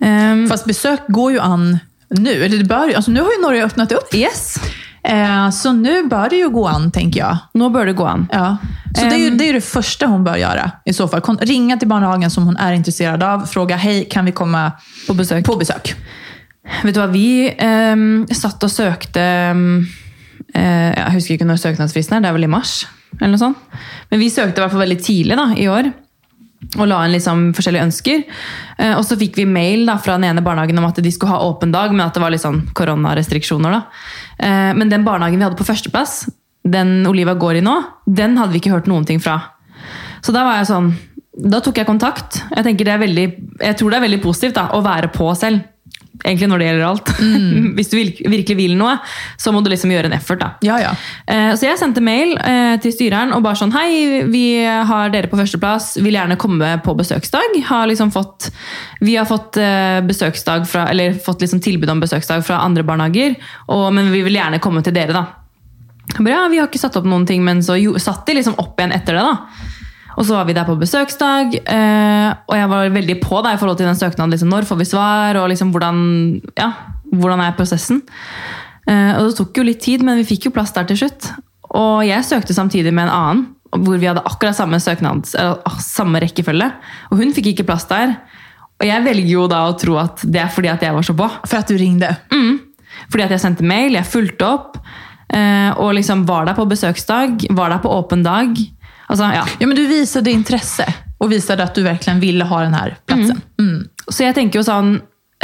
Um, 0.00 0.46
Fast 0.48 0.68
besøk 0.68 1.08
går 1.12 1.36
jo 1.36 1.42
an 1.44 1.66
nå. 2.10 2.30
Eller 2.30 2.58
det 2.58 2.68
bør, 2.68 2.94
alltså 2.96 3.12
nu 3.12 3.20
har 3.22 3.34
jo 3.36 3.42
Norge 3.42 3.66
åpnet 3.68 3.92
opp. 3.98 4.14
yes, 4.14 4.58
Eh, 5.02 5.50
så 5.50 5.72
nå 5.72 5.94
bør 6.10 6.28
det 6.28 6.42
jo 6.42 6.50
gå 6.52 6.66
an, 6.68 6.90
tenker 6.92 7.22
jeg. 7.22 7.36
nå 7.56 7.70
bør 7.72 7.86
det 7.88 7.94
gå 7.96 8.04
an. 8.04 8.26
Ja. 8.32 8.56
Så 8.94 9.06
det, 9.06 9.14
er, 9.14 9.18
ju, 9.18 9.26
Ehm. 9.30 9.38
det 9.38 9.46
er 9.48 9.52
det 9.56 9.64
første 9.64 10.06
hun 10.06 10.24
bør 10.24 10.36
gjøre. 10.36 10.72
i 10.86 10.92
så 10.92 11.08
fall. 11.08 11.22
Ringe 11.22 11.46
Ringa 11.48 11.76
barnehagen 11.76 11.88
barnhagen 11.88 12.30
som 12.30 12.44
hun 12.44 12.56
er 12.56 12.72
interessert 12.76 13.22
av. 13.22 13.46
Spørre 13.46 13.78
hej, 13.78 14.04
kan 14.10 14.24
vi 14.24 14.32
komme 14.32 14.72
På 15.06 15.14
besøk. 15.14 15.44
på 15.44 15.56
besøk? 15.58 15.94
Vet 16.84 16.94
du 16.94 17.00
hva, 17.00 17.06
vi 17.10 17.48
um, 17.48 18.26
satt 18.28 18.62
og 18.62 18.70
søkte 18.70 19.20
eh, 19.20 19.54
Jeg 20.54 21.12
husker 21.14 21.36
ikke 21.36 21.46
når 21.48 21.60
søknadsfristen 21.62 22.16
er, 22.16 22.24
det 22.24 22.30
er 22.30 22.36
vel 22.36 22.48
i 22.48 22.50
mars? 22.50 22.80
eller 23.18 23.34
noe 23.34 23.42
sånt. 23.42 23.66
Men 24.10 24.22
vi 24.22 24.30
søkte 24.32 24.60
i 24.60 24.64
hvert 24.64 24.72
fall 24.74 24.84
veldig 24.84 25.02
tidlig 25.02 25.38
da, 25.38 25.50
i 25.58 25.66
år. 25.70 25.90
Og 26.78 26.86
la 26.86 27.00
inn 27.04 27.14
liksom 27.14 27.50
forskjellige 27.56 27.86
ønsker. 27.88 28.24
Eh, 28.78 28.94
og 28.94 29.02
så 29.06 29.18
fikk 29.20 29.40
vi 29.40 29.46
mail 29.48 29.86
da, 29.88 29.96
fra 30.02 30.18
den 30.18 30.28
ene 30.30 30.44
barnehagen 30.44 30.78
om 30.80 30.88
at 30.88 31.00
de 31.02 31.12
skulle 31.12 31.34
ha 31.34 31.40
åpen 31.48 31.72
dag, 31.74 31.92
men 31.94 32.04
at 32.06 32.16
det 32.16 32.22
var 32.22 32.32
litt 32.34 32.44
sånn 32.44 32.62
koronarestriksjoner. 32.76 33.76
da. 33.76 33.82
Eh, 34.38 34.70
men 34.76 34.92
den 34.92 35.06
barnehagen 35.06 35.40
vi 35.40 35.48
hadde 35.48 35.58
på 35.60 35.68
førsteplass, 35.68 36.22
den 36.70 37.00
Oliva 37.08 37.34
går 37.40 37.58
i 37.58 37.64
nå, 37.64 37.76
den 38.06 38.36
hadde 38.38 38.52
vi 38.54 38.60
ikke 38.60 38.74
hørt 38.74 38.90
noen 38.90 39.08
ting 39.08 39.22
fra. 39.22 39.38
Så 40.20 40.34
da 40.36 40.44
var 40.44 40.60
jeg 40.60 40.68
sånn 40.68 40.90
Da 41.40 41.62
tok 41.64 41.78
jeg 41.78 41.86
kontakt. 41.88 42.42
Jeg, 42.52 42.74
det 42.76 42.90
er 42.90 42.98
veldig, 43.00 43.24
jeg 43.62 43.76
tror 43.78 43.92
det 43.92 43.96
er 43.96 44.02
veldig 44.02 44.18
positivt 44.20 44.58
da, 44.58 44.66
å 44.76 44.82
være 44.84 45.08
på 45.14 45.30
selv. 45.38 45.62
Egentlig 46.24 46.48
når 46.50 46.60
det 46.62 46.66
gjelder 46.68 46.86
alt. 46.88 47.10
Hvis 47.78 47.90
du 47.92 47.96
virkelig 47.98 48.56
vil 48.58 48.74
noe, 48.78 48.96
så 49.40 49.52
må 49.54 49.62
du 49.64 49.70
liksom 49.72 49.92
gjøre 49.94 50.10
en 50.10 50.16
effort. 50.16 50.40
da. 50.42 50.50
Ja, 50.66 50.76
ja. 50.82 50.92
Eh, 51.26 51.52
Så 51.56 51.66
jeg 51.68 51.80
sendte 51.80 52.02
mail 52.04 52.36
eh, 52.38 52.76
til 52.82 52.94
styreren 52.94 53.34
og 53.36 53.42
bare 53.46 53.58
sånn 53.60 53.72
Hei, 53.74 54.22
vi 54.30 54.44
har 54.64 55.12
dere 55.14 55.30
på 55.30 55.38
førsteplass, 55.40 55.94
vil 56.04 56.18
gjerne 56.18 56.38
komme 56.40 56.74
på 56.84 56.94
besøksdag. 56.98 57.56
Har 57.70 57.88
liksom 57.90 58.12
fått, 58.14 58.50
vi 59.00 59.16
har 59.16 59.28
fått 59.28 59.56
eh, 59.60 60.00
besøksdag 60.06 60.68
fra, 60.68 60.86
eller 60.92 61.16
fått 61.24 61.44
liksom 61.44 61.62
tilbud 61.64 61.90
om 61.92 62.00
besøksdag 62.02 62.44
fra 62.46 62.60
andre 62.64 62.84
barnehager, 62.86 63.36
og, 63.68 63.88
men 63.96 64.12
vi 64.12 64.22
vil 64.26 64.36
gjerne 64.36 64.60
komme 64.62 64.84
til 64.86 64.96
dere, 64.96 65.16
da. 65.16 65.26
Bare, 66.18 66.32
ja, 66.34 66.46
vi 66.50 66.58
har 66.58 66.66
ikke 66.68 66.80
satt 66.82 66.96
opp 66.98 67.06
noen 67.06 67.26
ting, 67.28 67.44
men 67.46 67.62
så 67.62 67.76
jo, 67.78 67.94
satt 68.02 68.24
de 68.26 68.34
liksom 68.40 68.56
opp 68.58 68.80
igjen 68.80 68.94
etter 68.96 69.16
det. 69.16 69.22
da. 69.22 69.78
Og 70.20 70.26
så 70.28 70.36
var 70.36 70.44
vi 70.44 70.52
der 70.52 70.66
på 70.68 70.76
besøksdag, 70.76 71.54
eh, 71.64 72.30
og 72.44 72.56
jeg 72.58 72.68
var 72.68 72.90
veldig 72.92 73.14
på 73.22 73.38
da, 73.40 73.54
i 73.54 73.60
forhold 73.60 73.78
til 73.80 73.88
den 73.88 73.96
søknaden. 73.96 74.34
Liksom, 74.34 74.50
når 74.52 74.66
får 74.68 74.78
vi 74.82 74.86
svar, 74.90 75.38
og 75.40 75.48
liksom, 75.48 75.70
hvordan, 75.72 76.02
ja, 76.60 76.66
hvordan 77.08 77.40
er 77.40 77.54
prosessen? 77.56 78.02
Eh, 78.84 79.14
og 79.16 79.30
Det 79.30 79.38
tok 79.38 79.56
jo 79.56 79.64
litt 79.64 79.80
tid, 79.80 80.04
men 80.04 80.20
vi 80.20 80.28
fikk 80.28 80.50
jo 80.50 80.52
plass 80.52 80.74
der 80.76 80.84
til 80.90 81.00
slutt. 81.00 81.30
Og 81.72 82.04
jeg 82.04 82.26
søkte 82.28 82.52
samtidig 82.52 82.92
med 82.92 83.08
en 83.08 83.14
annen, 83.16 83.46
hvor 83.70 83.96
vi 84.02 84.10
hadde 84.10 84.26
akkurat 84.26 84.58
samme 84.58 84.76
søknads, 84.82 85.32
eller, 85.38 85.62
ah, 85.64 85.78
samme 85.80 86.20
rekkefølge. 86.20 86.68
Og 87.10 87.22
hun 87.22 87.32
fikk 87.32 87.54
ikke 87.54 87.68
plass 87.70 87.88
der. 87.88 88.18
Og 88.80 88.84
jeg 88.88 89.04
velger 89.06 89.32
jo 89.32 89.46
da 89.48 89.62
å 89.68 89.76
tro 89.78 89.96
at 90.02 90.20
det 90.24 90.42
er 90.42 90.52
fordi 90.52 90.68
at 90.72 90.82
jeg 90.84 90.96
var 90.96 91.06
så 91.06 91.14
på. 91.16 91.30
For 91.46 91.60
at 91.62 91.70
du 91.70 91.78
ringde. 91.80 92.10
Fordi 93.08 93.24
at 93.24 93.32
jeg 93.32 93.40
sendte 93.40 93.64
mail, 93.64 93.96
jeg 93.96 94.08
fulgte 94.08 94.44
opp, 94.44 94.76
eh, 95.32 95.70
og 95.78 95.94
liksom 95.96 96.26
var 96.28 96.44
der 96.44 96.58
på 96.58 96.68
besøksdag, 96.68 97.46
var 97.56 97.72
der 97.72 97.80
på 97.80 97.92
åpen 97.94 98.26
dag. 98.26 98.52
Altså, 99.10 99.30
ja. 99.34 99.44
Ja, 99.58 99.66
men 99.66 99.76
du 99.76 99.86
visade 99.86 100.30
intresse 100.30 100.86
och 101.18 101.32
visade 101.32 101.62
att 101.62 101.74
du 101.74 101.82
verkligen 101.82 102.20
ville 102.20 102.44
ha 102.44 102.60
den 102.60 102.74
här 102.74 102.96
platsen. 103.06 103.40
Mm. 103.58 103.88
Så 104.08 104.24
jeg 104.24 104.34
tenker 104.34 104.60
jo 104.60 104.66
sånn 104.66 104.94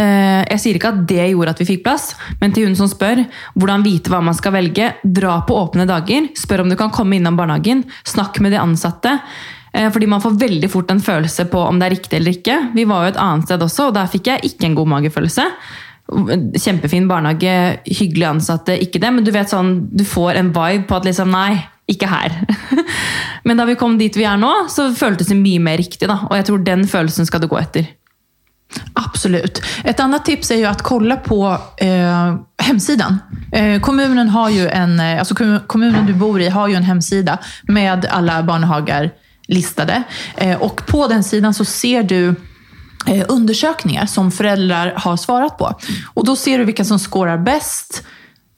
eh, 0.01 0.43
Jeg 0.47 0.63
sier 0.63 0.79
ikke 0.79 0.93
at 0.95 1.03
det 1.11 1.27
gjorde 1.33 1.53
at 1.53 1.61
vi 1.61 1.67
fikk 1.69 1.83
plass, 1.85 2.15
men 2.41 2.55
til 2.55 2.69
hun 2.69 2.79
som 2.79 2.89
spør 2.91 3.25
hvordan 3.59 3.85
vite 3.85 4.13
hva 4.13 4.23
man 4.25 4.37
skal 4.39 4.55
velge, 4.57 4.93
dra 5.03 5.41
på 5.47 5.59
åpne 5.59 5.87
dager. 5.89 6.31
Spør 6.39 6.65
om 6.65 6.73
du 6.73 6.79
kan 6.79 6.95
komme 6.95 7.19
innom 7.19 7.39
barnehagen. 7.39 7.85
Snakk 8.07 8.41
med 8.45 8.55
de 8.55 8.63
ansatte. 8.63 9.19
Eh, 9.77 9.91
fordi 9.93 10.09
man 10.09 10.23
får 10.25 10.39
veldig 10.41 10.71
fort 10.73 10.91
en 10.95 11.03
følelse 11.03 11.49
på 11.53 11.67
om 11.67 11.81
det 11.81 11.91
er 11.91 11.97
riktig 11.99 12.21
eller 12.21 12.39
ikke. 12.39 12.61
Vi 12.77 12.87
var 12.89 13.05
jo 13.05 13.15
et 13.15 13.23
annet 13.27 13.51
sted 13.51 13.67
også, 13.69 13.91
og 13.91 13.99
der 13.99 14.11
fikk 14.13 14.33
jeg 14.33 14.53
ikke 14.53 14.71
en 14.71 14.79
god 14.79 14.93
magefølelse. 14.95 15.47
Kjempefin 16.63 17.09
barnehage, 17.11 17.55
hyggelige 17.85 18.31
ansatte, 18.31 18.77
ikke 18.79 19.03
det, 19.03 19.11
men 19.13 19.27
du 19.27 19.33
vet 19.35 19.51
sånn, 19.51 19.81
du 19.91 20.05
får 20.07 20.39
en 20.39 20.53
vibe 20.55 20.87
på 20.87 21.01
at 21.01 21.09
liksom, 21.09 21.35
nei, 21.35 21.59
ikke 21.91 22.09
her. 22.11 22.35
men 23.47 23.61
da 23.61 23.67
vi 23.69 23.77
kom 23.79 23.99
dit 23.99 24.17
vi 24.17 24.27
er 24.27 24.41
nå, 24.41 24.53
så 24.73 24.89
føltes 24.97 25.31
det 25.31 25.39
mye 25.39 25.63
mer 25.63 25.79
riktig, 25.81 26.09
da. 26.11 26.23
Og 26.31 26.37
jeg 26.39 26.49
tror 26.49 26.67
den 26.67 26.87
følelsen 26.91 27.29
skal 27.29 27.45
du 27.45 27.49
gå 27.51 27.61
etter. 27.61 27.87
Absolut. 28.99 29.61
Et 29.85 30.01
annet 30.03 30.25
tips 30.27 30.51
er 30.51 30.65
jo 30.65 30.71
å 30.71 30.75
kolla 30.85 31.21
på 31.23 31.39
eh, 31.83 32.33
hemsidan. 32.67 33.21
Eh, 33.53 33.77
kommunen, 33.81 34.29
har 34.35 34.51
jo 34.51 34.67
en, 34.67 34.99
altså 35.01 35.37
kommunen 35.71 36.09
du 36.09 36.17
bor 36.19 36.43
i 36.43 36.51
har 36.51 36.73
jo 36.73 36.77
en 36.77 36.89
hemsida 36.89 37.39
med 37.71 38.09
alle 38.11 38.41
barnehager 38.49 39.13
listade. 39.49 40.03
Eh, 40.37 40.63
og 40.63 40.83
på 40.87 41.07
den 41.07 41.25
sidan 41.25 41.55
så 41.55 41.65
ser 41.65 42.03
du 42.03 42.35
eh, 43.07 43.25
undersökningar 43.29 44.07
som 44.07 44.33
föräldrar 44.33 44.95
har 44.97 45.17
svarat 45.17 45.59
på. 45.59 45.73
Og 46.15 46.27
da 46.27 46.37
ser 46.37 46.59
du 46.59 46.65
vilka 46.65 46.85
som 46.85 46.99
skårar 46.99 47.39
bäst 47.39 48.03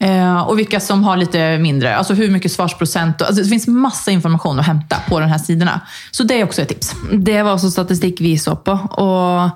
eh, 0.03 0.41
och 0.47 0.59
vilka 0.59 0.79
som 0.79 1.03
har 1.03 1.17
lite 1.17 1.57
mindre. 1.57 1.95
Alltså 1.97 2.13
hur 2.13 2.29
mycket 2.31 2.51
svarsprocent. 2.51 3.21
och- 3.21 3.27
Alltså 3.27 3.43
det 3.43 3.49
finns 3.49 3.67
massa 3.67 4.11
information 4.11 4.59
att 4.59 4.65
hämta 4.65 4.95
på 5.09 5.19
de 5.19 5.25
här 5.25 5.37
sidorna. 5.37 5.81
Så 6.11 6.23
det 6.23 6.39
är 6.39 6.43
också 6.43 6.61
ett 6.61 6.67
tips. 6.69 6.93
Det 7.13 7.43
var 7.43 7.51
også 7.53 7.71
statistikk 7.71 8.21
vi 8.21 8.37
så 8.37 8.55
på. 8.55 8.71
Og 8.97 9.49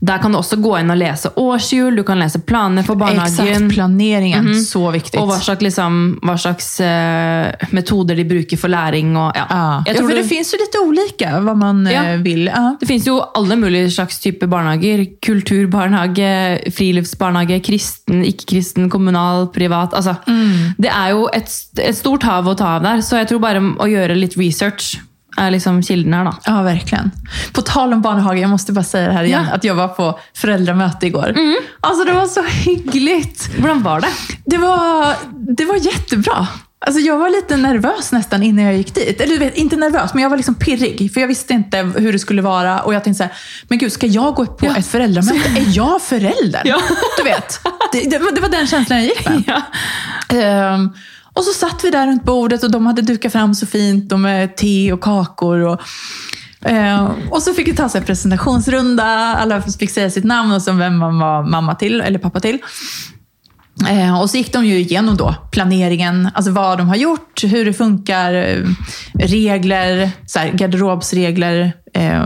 der 0.00 0.18
kan 0.18 0.32
du 0.32 0.38
også 0.38 0.56
gå 0.56 0.78
inn 0.80 0.90
og 0.90 0.96
lese 0.96 1.28
årshjul, 1.36 1.96
du 1.96 2.02
kan 2.02 2.18
lese 2.18 2.38
planer 2.40 2.82
for 2.82 2.94
barnehagen. 2.94 3.48
Exakt, 3.48 3.74
planeringen. 3.74 4.64
Så 4.64 4.90
viktigt. 4.90 5.20
Og 5.20 5.28
hva 5.28 5.38
slags, 5.40 5.62
liksom, 5.62 6.18
hva 6.22 6.36
slags 6.38 6.80
eh, 6.80 7.52
metoder 7.70 8.16
de 8.16 8.24
bruker 8.24 8.56
for 8.56 8.68
læring. 8.68 9.16
Og, 9.16 9.32
ja. 9.36 9.46
Jeg 9.86 9.94
ja 9.94 9.98
tror 10.00 10.08
för 10.08 10.16
det 10.16 10.24
finnes 10.24 10.28
finns 10.50 10.54
ju 10.54 10.58
lite 10.58 10.78
olika 10.78 11.40
vad 11.40 11.56
man 11.56 11.86
Ja. 11.92 12.04
eh, 12.04 12.16
vill. 12.16 12.46
Ja. 12.46 12.76
det 12.80 12.86
finnes 12.86 13.06
jo 13.06 13.20
alle 13.34 13.56
mulige 13.56 13.90
slags 13.90 14.18
typer 14.20 14.46
barnehager. 14.46 15.06
Kulturbarnehage, 15.26 16.70
friluftsbarnehage, 16.72 17.60
kristen, 17.60 18.24
ikke-kristen, 18.24 18.90
kommunal, 18.90 19.46
privat. 19.48 19.89
Altså, 19.94 20.14
Det 20.78 20.88
er 20.90 21.10
jo 21.10 21.28
et, 21.32 21.50
et 21.78 21.96
stort 21.96 22.22
hav 22.22 22.48
å 22.48 22.54
ta 22.56 22.76
av 22.76 22.82
der, 22.82 23.00
så 23.02 23.16
jeg 23.20 23.28
tror 23.28 23.38
bare 23.40 23.60
å 23.78 23.86
gjøre 23.88 24.16
litt 24.16 24.36
research 24.36 24.98
er 25.38 25.50
liksom 25.54 25.78
kilden 25.82 26.12
her. 26.12 26.24
da. 26.24 26.32
ja, 26.46 26.62
verkligen. 26.62 27.10
På 27.52 27.62
tal 27.62 27.92
om 27.92 28.02
barnhage, 28.02 28.40
jag 28.40 28.50
måste 28.50 28.72
bara 28.72 28.84
säga 28.84 29.06
det 29.08 29.14
här 29.14 29.24
igen, 29.24 29.46
Ja. 29.48 29.54
att 29.54 29.64
jag 29.64 29.74
var 29.74 29.88
på 29.88 30.18
föräldramöte 30.36 31.06
igår. 31.06 31.34
Alltså 31.80 32.04
det 32.04 32.12
var 32.12 32.26
så 32.26 32.42
hyggligt. 32.42 33.50
Hvordan 33.58 33.82
var 33.82 34.00
det? 34.00 34.08
Det 34.44 34.58
var, 34.58 35.14
det 35.56 35.64
var 35.64 35.76
jättebra. 35.76 36.46
Alltså 36.86 37.00
jag 37.00 37.18
var 37.18 37.30
lite 37.30 37.56
nervös 37.56 38.12
nästan 38.12 38.42
innan 38.42 38.64
jag 38.64 38.76
gick 38.76 38.94
dit. 38.94 39.20
Eller 39.20 39.32
du 39.32 39.38
vet, 39.38 39.56
inte 39.56 39.76
nervös, 39.76 40.14
men 40.14 40.22
jag 40.22 40.30
var 40.30 40.36
liksom 40.36 40.54
pirrig. 40.54 41.14
För 41.14 41.20
jag 41.20 41.28
visste 41.28 41.52
inte 41.52 41.76
hur 41.78 42.12
det 42.12 42.18
skulle 42.18 42.42
vara. 42.42 42.80
Och 42.80 42.94
jag 42.94 43.04
tänkte 43.04 43.18
så 43.18 43.22
här, 43.24 43.32
men 43.68 43.78
gud, 43.78 43.92
ska 43.92 44.06
jag 44.06 44.34
gå 44.34 44.46
på 44.46 44.66
Ja. 44.66 44.76
ett 44.76 44.86
föräldramöte? 44.86 45.48
Är 45.56 45.76
jag 45.76 46.02
föräldern? 46.02 46.62
Ja. 46.64 46.80
Du 47.16 47.22
vet, 47.24 47.60
det, 47.92 48.10
det, 48.10 48.18
var- 48.18 48.32
det 48.34 48.40
var 48.40 48.48
den 48.48 48.66
känslan 48.66 48.98
jag 48.98 49.08
gick 49.08 49.28
med. 49.28 49.42
Ja. 49.46 50.74
Um, 50.74 50.92
och 51.32 51.44
så 51.44 51.52
satt 51.52 51.84
vi 51.84 51.90
där 51.90 52.06
runt 52.06 52.24
bordet 52.24 52.62
och 52.64 52.70
de 52.70 52.86
hade 52.86 53.02
dukat 53.02 53.32
fram 53.32 53.54
så 53.54 53.66
fint 53.66 54.12
och 54.12 54.20
med 54.20 54.56
te 54.56 54.92
och 54.92 55.00
kakor. 55.00 55.58
Och, 55.60 55.80
ehm, 56.64 57.06
och 57.30 57.42
så 57.42 57.54
fick 57.54 57.68
vi 57.68 57.76
ta 57.76 57.88
en 57.94 58.04
presentationsrunda. 58.04 59.04
Alla 59.36 59.62
fick 59.62 59.90
säga 59.90 60.10
sitt 60.10 60.24
namn 60.24 60.52
och 60.52 60.62
så 60.62 60.72
vem 60.72 60.96
man 60.96 61.18
var 61.18 61.42
mamma 61.42 61.74
till, 61.74 62.00
eller 62.00 62.18
pappa 62.18 62.40
till. 62.40 62.58
Eh, 63.88 64.20
och 64.20 64.30
så 64.30 64.36
gick 64.36 64.52
de 64.52 64.64
ju 64.66 64.78
igenom 64.78 65.16
då 65.16 65.34
planeringen, 65.52 66.28
alltså 66.34 66.50
vad 66.52 66.78
de 66.78 66.88
har 66.88 66.96
gjort, 66.96 67.44
hur 67.44 67.64
det 67.64 67.72
funkar, 67.72 68.34
eh, 68.34 68.64
regler, 69.14 70.10
så 70.26 70.38
här, 70.38 70.48
garderobsregler, 70.52 71.72
eh, 71.94 72.22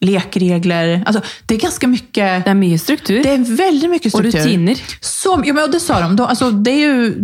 lekregler. 0.00 1.02
Alltså, 1.06 1.22
det 1.46 1.54
är 1.54 1.58
ganska 1.58 1.88
mycket, 1.88 2.44
Det 2.44 2.50
er 2.50 2.54
mye 2.54 2.78
struktur. 2.78 3.22
det 3.22 3.30
är 3.30 3.56
väldigt 3.56 3.90
mycket 3.90 4.14
og 4.14 4.20
Och 4.20 4.24
rutiner. 4.24 4.76
Så, 5.00 5.42
ja, 5.46 5.52
men, 5.52 5.64
och 5.64 5.70
det 5.70 5.80
sa 5.80 6.00
de. 6.00 6.16
Då, 6.16 6.24
alltså, 6.26 6.50
det 6.50 6.70
är 6.70 6.78
ju, 6.78 7.14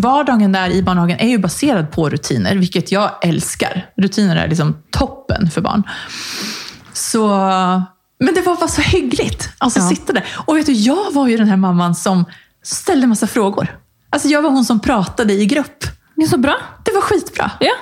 vardagen 0.00 0.52
där 0.52 0.70
i 0.70 0.82
barnhagen 0.82 1.18
är 1.20 1.28
ju 1.28 1.38
baserad 1.38 1.90
på 1.92 2.08
rutiner, 2.10 2.56
vilket 2.56 2.92
jag 2.92 3.10
älskar. 3.22 3.86
Rutiner 3.96 4.36
är 4.36 4.48
liksom 4.48 4.76
toppen 4.90 5.50
för 5.50 5.60
barn. 5.60 5.82
Så, 6.92 7.28
men 8.18 8.34
det 8.34 8.40
var 8.40 8.56
bara 8.56 8.68
så 8.68 8.80
hyggligt. 8.80 9.48
Alltså 9.58 9.80
Ja. 9.80 9.88
sitta 9.88 10.12
där. 10.12 10.24
Och 10.46 10.56
vet 10.56 10.66
du, 10.66 10.72
jag 10.72 11.12
var 11.12 11.28
ju 11.28 11.36
den 11.36 11.48
här 11.48 11.56
mamman 11.56 11.94
som 11.94 12.24
ställde 12.64 13.06
massa 13.06 13.26
frågor. 13.26 13.78
Alltså 14.10 14.28
jag 14.28 14.42
var 14.42 14.50
hon 14.50 14.64
som 14.64 14.80
pratade 14.80 15.32
i 15.32 15.46
grupp. 15.46 15.84
Ja, 16.16 16.26
så 16.26 16.38
bra. 16.38 16.56
Det 16.84 16.92
var 16.92 17.00
skitbra. 17.00 17.50
Ja. 17.60 17.72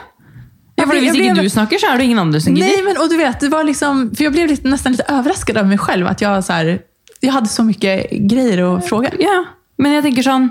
Blev- 0.76 0.88
hvis 0.88 1.06
jag 1.06 1.16
ikke 1.16 1.32
blev- 1.32 1.44
du 1.44 1.50
snakker, 1.50 1.78
så 1.78 1.86
er 1.86 1.98
det 1.98 2.04
ingen 2.04 2.18
andre 2.18 2.40
som 2.40 2.54
gidder. 2.54 2.68
Nej, 2.68 2.82
men 2.84 2.96
och 2.96 3.08
du 3.08 3.16
vet, 3.16 3.40
det 3.40 3.48
var 3.48 3.64
liksom, 3.64 4.14
för 4.16 4.24
jag 4.24 4.32
blev 4.32 4.48
lite, 4.48 4.68
nästan 4.68 4.92
lite 4.92 5.04
överraskad 5.08 5.56
av 5.56 5.66
mig 5.66 5.78
själv. 5.78 6.06
Att 6.06 6.20
jag, 6.20 6.44
så 6.44 6.52
här, 6.52 6.78
jag 7.20 7.32
hade 7.32 7.48
så 7.48 7.64
mycket 7.64 8.10
grejer 8.10 8.76
att 8.76 8.88
fråga. 8.88 9.10
Ja, 9.18 9.44
men 9.78 9.92
jeg 9.92 10.02
tenker 10.02 10.22
sånn 10.22 10.50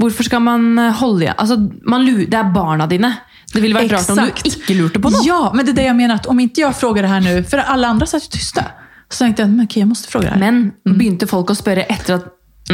Hvorfor 0.00 0.24
skal 0.24 0.40
man 0.40 0.78
holde? 0.78 1.32
Altså, 1.32 1.56
man 1.84 2.06
det 2.06 2.34
er 2.34 2.52
barna 2.54 2.86
dine. 2.86 3.12
Det 3.52 3.60
ville 3.60 3.76
vært 3.76 3.92
rart 3.92 4.10
om 4.10 4.16
du 4.16 4.48
ikke 4.48 4.74
lurte 4.74 5.00
på 5.02 5.10
noe. 5.10 5.20
Ja, 5.26 5.50
men 5.54 5.66
det 5.66 5.72
är 5.72 5.76
det 5.76 5.84
jag 5.84 5.96
menar. 5.96 6.14
Att 6.14 6.26
om 6.26 6.40
inte 6.40 6.60
jag 6.60 6.76
frågar 6.76 7.02
det 7.02 7.08
här 7.08 7.20
nu, 7.20 7.44
för 7.44 7.58
alla 7.58 7.88
andra 7.88 8.06
satt 8.06 8.24
ju 8.24 8.28
tysta. 8.28 8.64
Så 9.08 9.24
tänkte 9.24 9.42
jag, 9.42 9.50
men 9.50 9.66
okay, 9.66 9.80
jag 9.80 9.88
måste 9.88 10.08
fråga 10.08 10.24
det 10.24 10.32
här. 10.32 10.38
Men 10.40 10.72
begynte 10.84 11.26
folk 11.26 11.50
å 11.50 11.54
spørre 11.54 11.82
etter 11.82 12.14
at 12.14 12.24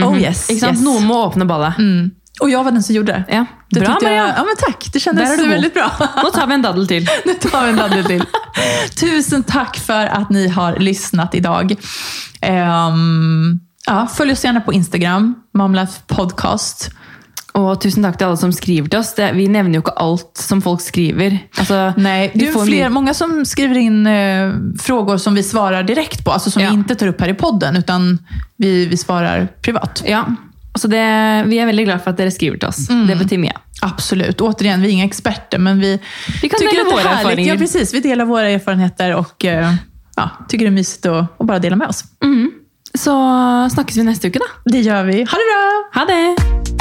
Oh, 0.03 0.11
Mhm. 0.13 0.21
yes, 0.21 0.51
Ikke 0.51 0.61
sant? 0.61 0.73
yes. 0.79 0.85
Noen 0.85 1.05
må 1.07 1.15
åpne 1.27 1.45
ballet. 1.45 1.79
Mm. 1.79 2.11
Och 2.41 2.51
jag 2.51 2.65
var 2.65 2.71
den 2.73 2.83
som 2.83 2.95
gjorde 2.95 3.13
det. 3.13 3.25
Ja. 3.35 3.47
det 3.71 3.81
Bra, 3.81 3.99
Maria! 4.03 4.17
jag, 4.17 4.29
Ja, 4.29 4.45
men 4.45 4.57
tack. 4.67 4.89
Det 4.93 5.01
kändes 5.01 5.37
det 5.39 5.47
väldigt 5.49 5.75
bra. 5.75 5.91
Nå 6.23 6.31
tar 6.31 6.47
vi 6.47 6.55
en 6.55 6.63
daddel 6.63 6.87
til. 6.89 7.09
Nu 7.25 7.35
tar 7.35 7.63
vi 7.65 7.71
en 7.71 7.77
daddel 7.77 8.05
till. 8.05 8.25
Tusen 9.01 9.43
tack 9.43 9.77
för 9.79 10.07
att 10.07 10.31
ni 10.31 10.49
har 10.49 10.77
lyssnat 10.77 11.35
idag. 11.35 11.75
Um, 12.43 13.61
ja, 13.87 14.07
följ 14.07 14.33
oss 14.33 14.45
gärna 14.45 14.61
på 14.61 14.73
Instagram, 14.73 15.35
Mamlife 15.55 16.01
Podcast. 16.07 16.91
Og 17.57 17.81
tusen 17.81 18.05
takk 18.05 18.19
til 18.21 18.27
alle 18.29 18.37
som 18.37 18.53
skriver 18.53 18.91
til 18.93 19.01
oss. 19.01 19.15
Det, 19.17 19.31
vi 19.37 19.47
nevner 19.49 19.79
jo 19.79 19.85
ikke 19.85 19.95
alt 20.03 20.41
som 20.41 20.61
folk 20.65 20.83
skriver. 20.85 21.39
Altså, 21.57 21.95
Nej, 21.97 22.31
det 22.35 22.49
er 22.51 22.57
är 22.57 22.67
fler, 22.67 22.89
många 22.93 23.15
som 23.15 23.45
skriver 23.45 23.77
inn 23.81 24.07
eh, 24.07 24.53
frågor 24.79 25.17
som 25.17 25.35
vi 25.35 25.43
svarar 25.43 25.83
direkt 25.83 26.25
på, 26.25 26.33
alltså 26.33 26.51
som 26.51 26.63
Ja. 26.63 26.71
vi 26.71 26.83
ikke 26.83 26.99
tar 26.99 27.09
opp 27.09 27.21
her 27.21 27.29
i 27.29 27.35
podden, 27.35 27.77
utan 27.77 28.19
vi, 28.59 28.87
vi 28.87 28.97
svarar 28.97 29.49
privat. 29.63 30.03
Ja, 30.07 30.25
så 30.79 30.89
det, 30.89 31.49
Vi 31.49 31.59
er 31.59 31.67
veldig 31.67 31.85
glad 31.87 32.03
for 32.05 32.11
at 32.11 32.19
dere 32.19 32.31
skriver 32.31 32.59
til 32.59 32.69
oss. 32.69 32.91
Mm. 32.91 33.07
Det 33.07 33.19
betyr 33.19 33.39
mye. 33.39 33.57
Absolut. 33.83 34.41
Återigen, 34.41 34.83
vi 34.83 34.89
er 34.89 34.93
ingen 34.93 35.09
experter, 35.09 35.59
men 35.59 35.81
vi, 35.81 35.99
Vi 36.43 36.49
kan 36.49 36.61
tycker 36.61 36.85
våre 36.85 37.01
erfarenheter. 37.01 37.53
Ja, 37.53 37.57
precis. 37.57 37.95
Vi 37.95 38.01
deler 38.01 38.25
våre 38.25 38.51
erfarenheter 38.51 39.15
och 39.15 39.45
uh, 39.45 39.75
ja, 40.17 40.31
tycker 40.49 40.65
det 40.67 40.71
er 40.71 40.75
mysigt 40.77 41.07
att, 41.07 41.41
att 41.41 41.47
bara 41.47 41.59
dela 41.59 41.77
med 41.77 41.89
oss. 41.89 42.05
Så 42.95 43.13
snakkes 43.75 43.97
vi 43.97 44.03
neste 44.03 44.29
uke, 44.29 44.39
da. 44.39 44.71
Det 44.71 44.81
gjør 44.81 45.05
vi. 45.05 45.25
Ha 45.25 45.37
det 45.37 45.49
bra! 45.53 46.01
Ha 46.01 46.05
det! 46.05 46.76